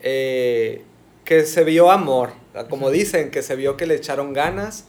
Eh, 0.00 0.82
que 1.24 1.46
se 1.46 1.64
vio 1.64 1.90
amor, 1.90 2.32
como 2.68 2.90
dicen, 2.90 3.30
que 3.30 3.42
se 3.42 3.56
vio 3.56 3.78
que 3.78 3.86
le 3.86 3.94
echaron 3.94 4.34
ganas, 4.34 4.84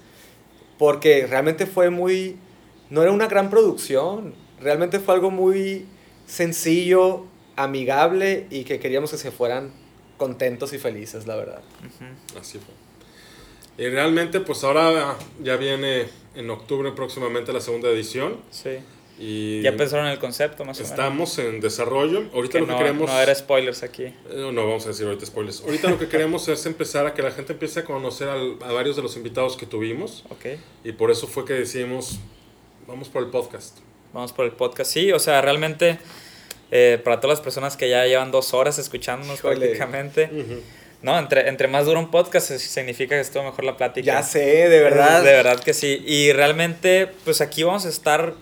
porque 0.78 1.26
realmente 1.28 1.66
fue 1.66 1.90
muy... 1.90 2.38
No 2.90 3.02
era 3.02 3.12
una 3.12 3.28
gran 3.28 3.50
producción, 3.50 4.36
realmente 4.60 5.00
fue 5.00 5.16
algo 5.16 5.32
muy 5.32 5.86
sencillo, 6.28 7.26
amigable 7.56 8.48
y 8.50 8.64
que 8.64 8.80
queríamos 8.80 9.12
que 9.12 9.18
se 9.18 9.32
fueran 9.32 9.72
contentos 10.18 10.74
y 10.74 10.78
felices, 10.78 11.28
la 11.28 11.36
verdad. 11.36 11.62
Así 12.40 12.60
fue. 12.60 12.74
Y 13.78 13.90
realmente, 13.90 14.40
pues 14.40 14.64
ahora 14.64 15.18
ya 15.44 15.58
viene 15.58 16.06
en 16.36 16.50
octubre 16.50 16.92
próximamente 16.94 17.52
la 17.52 17.60
segunda 17.60 17.90
edición. 17.90 18.38
Sí. 18.50 18.80
Y 19.18 19.62
ya 19.62 19.76
pensaron 19.78 20.08
en 20.08 20.12
el 20.12 20.20
concepto, 20.20 20.66
más 20.66 20.78
o 20.78 20.84
menos. 20.84 20.92
Estamos 20.92 21.40
en 21.40 21.62
desarrollo. 21.62 22.26
Ahorita 22.34 22.60
lo 22.60 22.68
que 22.68 22.76
queremos. 22.76 23.10
No 23.10 23.16
haber 23.16 23.34
spoilers 23.34 23.84
aquí. 23.84 24.04
Eh, 24.04 24.52
no, 24.54 24.68
vamos 24.68 24.86
a 24.86 24.90
decir 24.90 25.06
ahorita 25.06 25.26
spoilers. 25.26 25.62
Ahorita 25.62 25.90
lo 25.90 25.98
que 25.98 26.08
queremos 26.10 26.48
es 26.50 26.66
empezar 26.66 27.06
a 27.06 27.14
que 27.14 27.22
la 27.22 27.32
gente 27.32 27.54
empiece 27.54 27.82
a 27.82 27.86
conocer 27.86 28.28
a 28.28 28.72
varios 28.72 28.98
de 28.98 29.02
los 29.02 29.16
invitados 29.16 29.56
que 29.56 29.66
tuvimos. 29.66 30.26
Ok. 30.30 30.58
Y 30.84 30.92
por 30.94 31.12
eso 31.12 31.28
fue 31.28 31.46
que 31.46 31.54
decidimos, 31.54 32.20
vamos 32.88 33.08
por 33.08 33.24
el 33.24 33.30
podcast. 33.30 33.78
Vamos 34.14 34.34
por 34.34 34.46
el 34.46 34.52
podcast, 34.52 34.92
sí. 34.92 35.12
O 35.14 35.20
sea, 35.20 35.42
realmente 35.42 35.98
eh, 36.72 37.00
para 37.04 37.20
todas 37.20 37.38
las 37.38 37.44
personas 37.44 37.78
que 37.78 37.90
ya 37.90 38.06
llevan 38.06 38.32
dos 38.32 38.54
horas 38.54 38.78
escuchándonos 38.80 39.42
prácticamente. 39.42 40.30
No, 41.02 41.20
entre, 41.20 41.48
entre 41.50 41.68
más 41.68 41.86
dura 41.86 42.00
un 42.00 42.10
podcast 42.10 42.52
significa 42.58 43.16
que 43.16 43.22
estuvo 43.22 43.44
mejor 43.44 43.64
la 43.64 43.78
plática. 43.78 44.06
Ya 44.06 44.24
sé, 44.24 44.70
de 44.70 44.80
verdad. 44.80 45.22
De 45.24 45.34
verdad 45.34 45.60
que 45.60 45.74
sí. 45.74 46.04
Y 46.06 46.32
realmente, 46.32 47.10
pues 47.24 47.42
aquí 47.42 47.62
vamos 47.62 47.86
a 47.86 47.90
estar, 47.90 48.34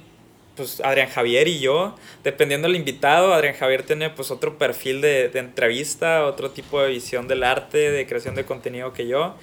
pues 0.56 0.80
Adrián 0.80 1.10
Javier 1.10 1.50
y 1.50 1.60
yo, 1.60 1.98
dependiendo 2.24 2.70
del 2.70 2.78
invitado. 2.78 3.34
Adrián 3.34 3.56
Javier 3.56 3.84
tiene 3.84 4.10
pues 4.12 4.32
otro 4.32 4.58
perfil 4.58 5.02
de, 5.02 5.28
de 5.28 5.40
entrevista, 5.40 6.26
otro 6.26 6.52
tipo 6.52 6.82
de 6.82 6.90
visión 6.90 7.28
del 7.28 7.44
arte, 7.44 7.92
de 7.92 8.08
creación 8.08 8.36
de 8.36 8.46
contenido 8.46 8.94
que 8.94 9.08
yo. 9.08 9.36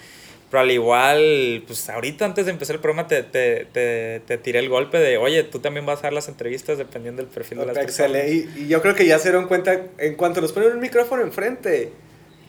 Pero 0.51 0.63
al 0.63 0.71
igual, 0.73 1.63
pues 1.67 1.89
ahorita 1.89 2.25
antes 2.25 2.45
de 2.45 2.51
empezar 2.51 2.75
el 2.75 2.83
programa 2.83 3.07
te, 3.07 3.23
te, 3.23 3.67
te, 3.67 4.21
te, 4.27 4.37
tiré 4.37 4.59
el 4.59 4.69
golpe 4.69 4.99
de, 4.99 5.17
oye, 5.17 5.45
tú 5.45 5.61
también 5.61 5.87
vas 5.87 6.01
a 6.01 6.03
dar 6.03 6.13
las 6.13 6.27
entrevistas 6.27 6.77
dependiendo 6.77 7.23
del 7.23 7.31
perfil 7.31 7.59
de 7.59 7.67
las 7.67 7.79
personas. 7.79 8.27
Y, 8.27 8.49
y, 8.57 8.69
yo 8.69 8.83
creo 8.83 8.97
que 8.97 9.07
ya 9.07 9.19
se 9.19 9.29
dieron 9.31 9.47
cuenta, 9.47 9.81
en 9.99 10.17
cuanto 10.17 10.41
nos 10.41 10.53
ponen 10.53 10.73
un 10.73 10.81
micrófono 10.81 11.23
enfrente, 11.23 11.93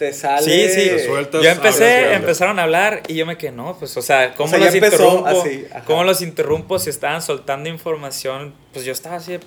te 0.01 0.13
sale... 0.13 0.41
Sí, 0.41 0.97
sí, 0.97 1.07
yo 1.31 1.49
empecé, 1.49 2.13
empezaron 2.13 2.57
a 2.57 2.63
hablar 2.63 3.03
y 3.07 3.13
yo 3.13 3.27
me 3.27 3.37
quedé, 3.37 3.51
no, 3.51 3.77
pues, 3.77 3.95
o 3.95 4.01
sea, 4.01 4.33
¿cómo 4.33 4.57
los 4.57 4.73
interrumpo? 4.73 5.43
¿Cómo 5.85 6.03
los 6.03 6.23
interrumpo 6.23 6.79
si 6.79 6.89
estaban 6.89 7.21
soltando 7.21 7.69
información? 7.69 8.55
Pues 8.73 8.83
yo 8.83 8.93
estaba 8.93 9.17
así, 9.17 9.37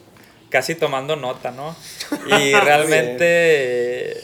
casi 0.51 0.77
tomando 0.77 1.17
nota, 1.17 1.51
¿no? 1.51 1.75
Y 2.39 2.53
realmente 2.53 4.17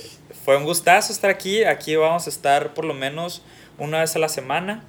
fue 0.44 0.56
un 0.56 0.62
gustazo 0.62 1.12
estar 1.12 1.30
aquí, 1.30 1.64
aquí 1.64 1.96
vamos 1.96 2.28
a 2.28 2.30
estar 2.30 2.74
por 2.74 2.84
lo 2.84 2.94
menos 2.94 3.42
una 3.80 4.00
vez 4.00 4.14
a 4.14 4.18
la 4.20 4.28
semana. 4.28 4.84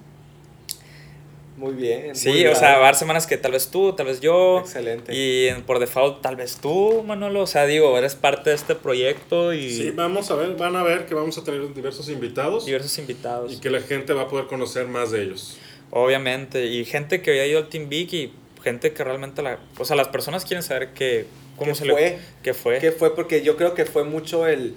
Muy 1.58 1.74
bien. 1.74 2.16
Sí, 2.16 2.30
muy 2.30 2.46
o 2.48 2.56
sea, 2.56 2.70
va 2.70 2.76
a 2.78 2.84
haber 2.86 2.96
semanas 2.96 3.28
que 3.28 3.38
tal 3.38 3.52
vez 3.52 3.68
tú, 3.70 3.94
tal 3.94 4.08
vez 4.08 4.20
yo. 4.22 4.60
Excelente. 4.60 5.14
Y 5.14 5.48
en- 5.48 5.62
por 5.64 5.80
default 5.80 6.22
tal 6.22 6.36
vez 6.36 6.56
tú, 6.58 7.04
Manolo. 7.06 7.42
O 7.42 7.48
sea, 7.48 7.66
digo, 7.68 7.96
eres 7.98 8.16
parte 8.16 8.50
de 8.50 8.56
este 8.56 8.74
proyecto 8.74 9.54
y 9.54 9.70
Sí, 9.70 9.92
vamos 9.92 10.32
a 10.32 10.36
ver, 10.36 10.56
van 10.56 10.76
a 10.76 10.82
ver 10.84 11.06
que 11.06 11.14
vamos 11.14 11.38
a 11.38 11.44
tener 11.44 11.72
diversos 11.74 12.10
invitados 12.10 12.66
diversos 12.66 12.98
invitados. 12.98 13.54
y 13.54 13.58
que 13.60 13.70
la 13.70 13.82
gente 13.82 14.14
va 14.14 14.24
a 14.24 14.28
poder 14.28 14.48
conocer 14.48 14.88
más 14.88 15.12
de 15.12 15.24
ellos. 15.24 15.58
Obviamente. 15.92 16.66
Y 16.66 16.86
gente 16.86 17.22
que 17.22 17.32
había 17.32 17.46
ido 17.46 17.60
al 17.60 17.68
Team 17.70 17.90
Big 17.90 18.12
y 18.14 18.34
gente 18.64 18.94
que 18.94 19.04
realmente 19.04 19.42
la... 19.44 19.60
O 19.78 19.86
sea, 19.86 19.96
las 19.96 20.08
personas 20.08 20.46
quieren 20.46 20.64
saber 20.64 20.94
que, 20.94 21.26
cómo 21.58 21.72
¿Qué 21.74 21.76
se 21.78 21.86
fue? 21.92 22.02
le... 22.12 22.20
¿Qué 22.42 22.54
fue? 22.54 22.80
¿Qué 22.80 22.92
fue? 22.92 23.14
Porque 23.14 23.44
yo 23.44 23.56
creo 23.58 23.74
que 23.76 23.86
fue 23.86 24.04
mucho 24.06 24.48
el, 24.48 24.74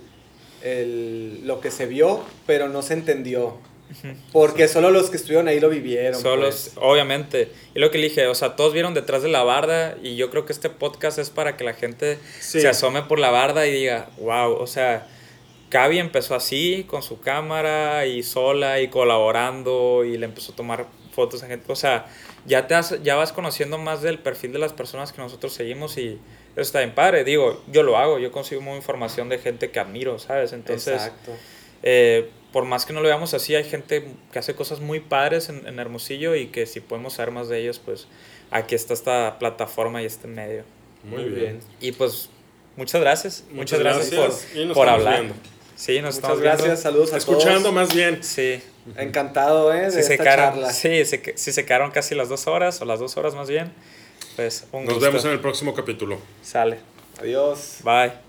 el 0.62 1.46
lo 1.46 1.60
que 1.60 1.70
se 1.70 1.86
vio, 1.86 2.20
pero 2.46 2.68
no 2.68 2.82
se 2.82 2.94
entendió. 2.94 3.58
Porque 4.32 4.66
solo 4.68 4.90
los 4.90 5.10
que 5.10 5.16
estuvieron 5.16 5.46
ahí 5.48 5.60
lo 5.60 5.68
vivieron. 5.68 6.20
Solos, 6.20 6.70
pues. 6.74 6.84
obviamente. 6.84 7.50
Y 7.74 7.78
lo 7.78 7.90
que 7.90 7.98
dije, 7.98 8.26
o 8.26 8.34
sea, 8.34 8.56
todos 8.56 8.72
vieron 8.72 8.94
detrás 8.94 9.22
de 9.22 9.28
la 9.28 9.42
barda 9.44 9.96
y 10.02 10.16
yo 10.16 10.30
creo 10.30 10.46
que 10.46 10.52
este 10.52 10.70
podcast 10.70 11.18
es 11.18 11.30
para 11.30 11.56
que 11.56 11.64
la 11.64 11.74
gente 11.74 12.18
Sí. 12.40 12.60
se 12.60 12.68
asome 12.68 13.02
por 13.02 13.18
la 13.18 13.30
barda 13.30 13.66
y 13.66 13.72
diga, 13.72 14.08
wow, 14.18 14.52
o 14.54 14.66
sea, 14.66 15.06
Cavi 15.68 15.98
empezó 15.98 16.34
así, 16.34 16.84
con 16.88 17.02
su 17.02 17.20
cámara 17.20 18.06
y 18.06 18.22
sola 18.22 18.80
y 18.80 18.88
colaborando 18.88 20.04
y 20.04 20.16
le 20.18 20.26
empezó 20.26 20.52
a 20.52 20.56
tomar 20.56 20.86
fotos 21.12 21.42
a 21.42 21.46
gente. 21.46 21.70
O 21.70 21.76
sea, 21.76 22.06
ya, 22.46 22.66
te 22.66 22.74
has- 22.74 23.02
ya 23.02 23.14
vas 23.16 23.32
conociendo 23.32 23.78
más 23.78 24.02
del 24.02 24.18
perfil 24.18 24.52
de 24.52 24.58
las 24.58 24.72
personas 24.72 25.12
que 25.12 25.20
nosotros 25.20 25.52
seguimos 25.52 25.96
y 25.98 26.18
eso 26.52 26.60
está 26.62 26.78
bien 26.80 26.94
padre. 26.94 27.24
Digo, 27.24 27.62
yo 27.70 27.82
lo 27.82 27.96
hago, 27.98 28.18
yo 28.18 28.30
consigo 28.32 28.60
información 28.76 29.28
de 29.28 29.38
gente 29.38 29.70
que 29.70 29.78
admiro, 29.80 30.18
¿sabes? 30.18 30.52
Entonces... 30.52 30.94
Exacto. 30.94 31.32
Eh, 31.82 32.30
por 32.54 32.64
más 32.64 32.86
que 32.86 32.92
no 32.94 33.02
lo 33.02 33.08
veamos 33.08 33.34
así, 33.34 33.54
hay 33.54 33.64
gente 33.64 34.06
que 34.32 34.38
hace 34.38 34.54
cosas 34.54 34.78
muy 34.80 35.00
padres 35.00 35.48
en, 35.50 35.66
en 35.66 35.78
Hermosillo 35.78 36.34
y 36.36 36.46
que 36.46 36.64
si 36.66 36.78
podemos 36.80 37.14
saber 37.14 37.32
más 37.32 37.48
de 37.48 37.60
ellos, 37.60 37.80
pues 37.84 38.06
aquí 38.50 38.74
está 38.76 38.94
esta 38.94 39.38
plataforma 39.38 40.00
y 40.02 40.06
este 40.06 40.28
medio. 40.28 40.62
Muy, 41.02 41.24
bien. 41.24 41.58
Y 41.80 41.92
pues 41.92 42.30
muchas 42.76 43.00
gracias. 43.00 43.42
Muchas, 43.50 43.56
Muchas 43.56 43.80
gracias, 43.80 44.10
gracias, 44.10 44.48
y 44.54 44.56
por, 44.58 44.66
nos 44.68 44.74
por 44.76 44.88
hablar. 44.88 45.14
viendo. 45.20 45.34
Sí, 45.76 45.94
nos 45.96 46.02
Muchas 46.02 46.14
estamos 46.16 46.40
gracias, 46.40 46.62
viendo. 46.64 46.80
saludos 46.82 47.12
a 47.12 47.16
Escuchando 47.16 47.60
todos. 47.60 47.74
más 47.74 47.92
bien. 47.94 48.22
Sí. 48.22 48.62
Encantado, 48.96 49.74
¿eh? 49.74 49.86
De 49.86 49.90
Si 49.90 50.02
se, 50.04 50.12
esta 50.14 50.22
quedaron, 50.24 50.54
charla. 50.54 50.72
sí, 50.72 51.04
se, 51.04 51.32
si 51.36 51.52
se 51.52 51.66
quedaron 51.66 51.90
casi 51.90 52.14
las 52.14 52.28
dos 52.28 52.46
horas 52.46 52.80
o 52.80 52.84
las 52.84 53.00
dos 53.00 53.16
horas 53.16 53.34
más 53.34 53.48
bien, 53.50 53.72
pues 54.36 54.66
un 54.72 54.84
Nos 54.84 54.94
gusto. 54.94 55.06
vemos 55.08 55.24
en 55.24 55.32
el 55.32 55.40
próximo 55.40 55.74
capítulo. 55.74 56.18
Sale. 56.42 56.78
Adiós. 57.20 57.78
Bye. 57.82 58.23